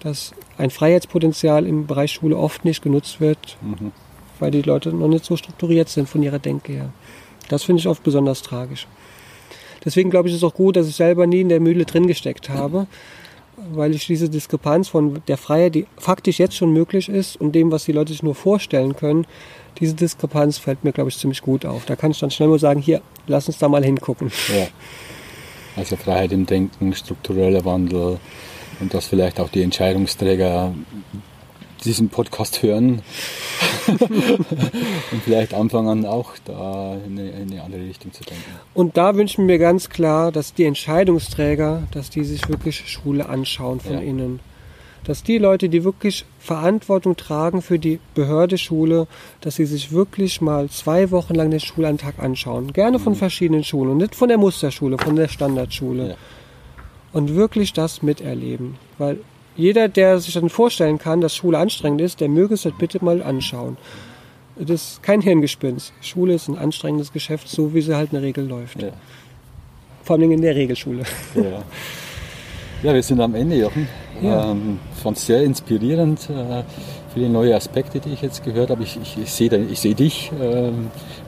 dass 0.00 0.34
ein 0.58 0.70
Freiheitspotenzial 0.70 1.66
im 1.66 1.86
Bereich 1.86 2.12
Schule 2.12 2.36
oft 2.36 2.64
nicht 2.64 2.82
genutzt 2.82 3.20
wird, 3.20 3.56
mhm. 3.62 3.92
weil 4.38 4.50
die 4.50 4.62
Leute 4.62 4.92
noch 4.92 5.08
nicht 5.08 5.24
so 5.24 5.36
strukturiert 5.36 5.88
sind 5.88 6.08
von 6.08 6.22
ihrer 6.22 6.38
Denke 6.38 6.72
her. 6.72 6.90
Das 7.48 7.62
finde 7.62 7.80
ich 7.80 7.88
oft 7.88 8.02
besonders 8.02 8.42
tragisch. 8.42 8.86
Deswegen 9.84 10.10
glaube 10.10 10.28
ich, 10.28 10.34
ist 10.34 10.42
es 10.42 10.44
auch 10.44 10.54
gut, 10.54 10.76
dass 10.76 10.88
ich 10.88 10.96
selber 10.96 11.26
nie 11.26 11.40
in 11.40 11.48
der 11.48 11.60
Mühle 11.60 11.84
drin 11.84 12.06
gesteckt 12.06 12.48
habe, 12.48 12.86
weil 13.72 13.94
ich 13.94 14.06
diese 14.06 14.28
Diskrepanz 14.28 14.88
von 14.88 15.22
der 15.28 15.36
Freiheit, 15.36 15.74
die 15.74 15.86
faktisch 15.96 16.38
jetzt 16.38 16.56
schon 16.56 16.72
möglich 16.72 17.08
ist, 17.08 17.40
und 17.40 17.52
dem, 17.52 17.70
was 17.70 17.84
die 17.84 17.92
Leute 17.92 18.12
sich 18.12 18.22
nur 18.22 18.34
vorstellen 18.34 18.96
können, 18.96 19.26
diese 19.80 19.94
Diskrepanz 19.94 20.58
fällt 20.58 20.84
mir, 20.84 20.92
glaube 20.92 21.10
ich, 21.10 21.18
ziemlich 21.18 21.42
gut 21.42 21.66
auf. 21.66 21.84
Da 21.84 21.96
kann 21.96 22.12
ich 22.12 22.18
dann 22.18 22.30
schnell 22.30 22.48
mal 22.48 22.58
sagen, 22.58 22.80
hier, 22.80 23.02
lass 23.26 23.48
uns 23.48 23.58
da 23.58 23.68
mal 23.68 23.84
hingucken. 23.84 24.30
Ja. 24.56 24.66
Also 25.76 25.96
Freiheit 25.96 26.30
im 26.32 26.46
Denken, 26.46 26.94
struktureller 26.94 27.64
Wandel 27.64 28.18
und 28.80 28.94
dass 28.94 29.06
vielleicht 29.06 29.40
auch 29.40 29.48
die 29.48 29.62
Entscheidungsträger 29.62 30.72
diesen 31.84 32.08
Podcast 32.08 32.62
hören 32.62 33.02
und 33.88 35.22
vielleicht 35.24 35.54
anfangen 35.54 36.06
auch 36.06 36.32
da 36.44 36.96
in 37.06 37.18
eine, 37.18 37.30
in 37.30 37.52
eine, 37.52 37.62
andere 37.62 37.82
Richtung 37.82 38.12
zu 38.12 38.24
denken. 38.24 38.42
Und 38.72 38.96
da 38.96 39.14
wünschen 39.14 39.46
wir 39.46 39.58
ganz 39.58 39.90
klar, 39.90 40.32
dass 40.32 40.54
die 40.54 40.64
Entscheidungsträger, 40.64 41.84
dass 41.90 42.10
die 42.10 42.24
sich 42.24 42.48
wirklich 42.48 42.88
Schule 42.88 43.28
anschauen 43.28 43.80
von 43.80 43.94
ja. 43.94 44.00
innen 44.00 44.40
dass 45.04 45.22
die 45.22 45.38
Leute, 45.38 45.68
die 45.68 45.84
wirklich 45.84 46.24
Verantwortung 46.38 47.16
tragen 47.16 47.62
für 47.62 47.78
die 47.78 48.00
Behörde 48.14 48.58
Schule, 48.58 49.06
dass 49.40 49.56
sie 49.56 49.66
sich 49.66 49.92
wirklich 49.92 50.40
mal 50.40 50.68
zwei 50.70 51.10
Wochen 51.10 51.34
lang 51.34 51.50
den 51.50 51.60
Schulantag 51.60 52.18
anschauen. 52.18 52.72
Gerne 52.72 52.98
von 52.98 53.12
mhm. 53.12 53.18
verschiedenen 53.18 53.64
Schulen 53.64 53.92
und 53.92 53.98
nicht 53.98 54.14
von 54.14 54.28
der 54.28 54.38
Musterschule, 54.38 54.98
von 54.98 55.16
der 55.16 55.28
Standardschule. 55.28 56.08
Ja. 56.10 56.14
Und 57.12 57.34
wirklich 57.36 57.72
das 57.72 58.02
miterleben. 58.02 58.76
Weil 58.98 59.18
jeder, 59.56 59.88
der 59.88 60.18
sich 60.18 60.34
dann 60.34 60.48
vorstellen 60.48 60.98
kann, 60.98 61.20
dass 61.20 61.34
Schule 61.34 61.58
anstrengend 61.58 62.00
ist, 62.00 62.20
der 62.20 62.28
möge 62.28 62.54
es 62.54 62.62
das 62.62 62.72
bitte 62.78 63.04
mal 63.04 63.22
anschauen. 63.22 63.76
Das 64.56 64.70
ist 64.70 65.02
kein 65.02 65.20
Hirngespinst. 65.20 65.92
Schule 66.00 66.34
ist 66.34 66.48
ein 66.48 66.58
anstrengendes 66.58 67.12
Geschäft, 67.12 67.48
so 67.48 67.74
wie 67.74 67.80
sie 67.80 67.96
halt 67.96 68.12
in 68.12 68.18
der 68.18 68.22
Regel 68.22 68.46
läuft. 68.46 68.80
Ja. 68.80 68.90
Vor 70.02 70.16
allem 70.16 70.30
in 70.30 70.42
der 70.42 70.54
Regelschule. 70.54 71.02
Ja. 71.34 71.62
Ja, 72.82 72.92
wir 72.92 73.02
sind 73.02 73.18
am 73.18 73.34
Ende, 73.34 73.56
Jochen. 73.56 73.88
Ja. 74.20 74.50
Ähm, 74.50 74.78
fand 75.02 75.16
es 75.16 75.24
sehr 75.24 75.42
inspirierend. 75.42 76.28
Äh, 76.28 76.62
viele 77.14 77.30
neue 77.30 77.56
Aspekte, 77.56 77.98
die 77.98 78.10
ich 78.10 78.20
jetzt 78.20 78.44
gehört 78.44 78.68
habe. 78.68 78.82
Ich, 78.82 78.98
ich, 79.00 79.16
ich 79.16 79.32
sehe 79.32 79.74
seh 79.74 79.94
dich 79.94 80.30
äh, 80.38 80.70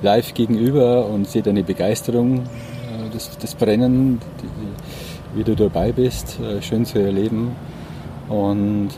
live 0.03 0.35
gegenüber 0.35 1.07
und 1.07 1.27
sehe 1.27 1.41
deine 1.41 1.65
Begeisterung, 1.65 2.41
äh, 2.41 3.11
das, 3.11 3.39
das, 3.39 3.55
Brennen, 3.55 4.21
die, 4.43 5.39
wie 5.39 5.45
du 5.45 5.55
dabei 5.57 5.93
bist. 5.93 6.39
Äh, 6.41 6.61
schön 6.61 6.85
zu 6.85 6.99
erleben. 6.99 7.57
Und 8.29 8.91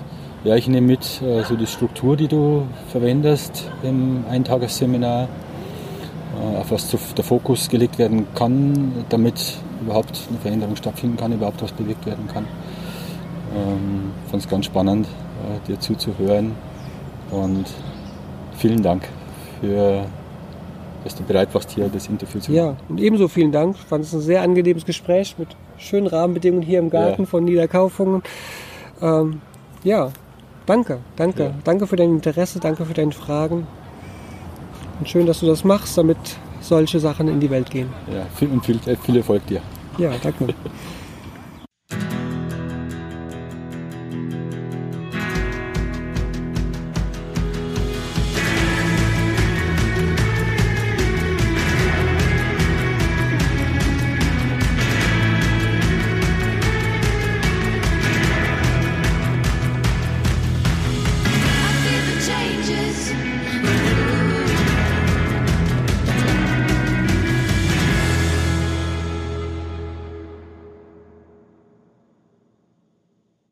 ja, 0.44 0.56
ich 0.56 0.68
nehme 0.68 0.86
mit 0.86 1.20
äh, 1.22 1.42
so 1.44 1.56
die 1.56 1.66
Struktur, 1.66 2.16
die 2.16 2.28
du 2.28 2.62
verwendest 2.88 3.70
im 3.82 4.24
Eintagesseminar, 4.30 5.24
äh, 5.24 6.56
auf 6.58 6.70
was 6.70 6.90
der 6.90 7.24
Fokus 7.24 7.68
gelegt 7.68 7.98
werden 7.98 8.26
kann, 8.34 9.04
damit 9.08 9.58
überhaupt 9.82 10.20
eine 10.28 10.38
Veränderung 10.38 10.76
stattfinden 10.76 11.16
kann, 11.16 11.32
überhaupt 11.32 11.62
was 11.62 11.72
bewegt 11.72 12.06
werden 12.06 12.26
kann. 12.32 12.44
Ähm, 13.54 14.12
Fand 14.30 14.42
es 14.42 14.48
ganz 14.48 14.66
spannend, 14.66 15.06
äh, 15.06 15.66
dir 15.66 15.80
zuzuhören 15.80 16.52
und 17.30 17.66
vielen 18.56 18.82
Dank 18.82 19.02
für 19.60 20.04
dass 21.04 21.14
du 21.14 21.22
bereit 21.22 21.54
warst, 21.54 21.70
hier 21.70 21.88
das 21.88 22.08
Interview 22.08 22.40
zu 22.40 22.50
machen. 22.50 22.56
Ja, 22.56 22.76
und 22.88 23.00
ebenso 23.00 23.28
vielen 23.28 23.52
Dank. 23.52 23.76
Ich 23.76 23.84
fand 23.84 24.04
es 24.04 24.12
ein 24.12 24.20
sehr 24.20 24.42
angenehmes 24.42 24.84
Gespräch 24.84 25.36
mit 25.38 25.48
schönen 25.78 26.06
Rahmenbedingungen 26.06 26.62
hier 26.62 26.80
im 26.80 26.90
Garten 26.90 27.22
ja. 27.22 27.28
von 27.28 27.44
Niederkaufungen. 27.44 28.22
Ähm, 29.00 29.40
ja, 29.84 30.10
danke, 30.66 30.98
danke. 31.16 31.42
Ja. 31.44 31.54
Danke 31.64 31.86
für 31.86 31.96
dein 31.96 32.10
Interesse, 32.10 32.60
danke 32.60 32.84
für 32.84 32.94
deine 32.94 33.12
Fragen. 33.12 33.66
Und 34.98 35.08
schön, 35.08 35.26
dass 35.26 35.40
du 35.40 35.46
das 35.46 35.64
machst, 35.64 35.96
damit 35.96 36.18
solche 36.60 36.98
Sachen 36.98 37.28
in 37.28 37.40
die 37.40 37.50
Welt 37.50 37.70
gehen. 37.70 37.88
Ja, 38.12 38.26
viel, 38.34 38.48
und 38.48 38.64
viel, 38.64 38.78
viel 38.78 39.16
Erfolg 39.16 39.46
dir. 39.46 39.60
Ja, 39.98 40.10
danke. 40.22 40.54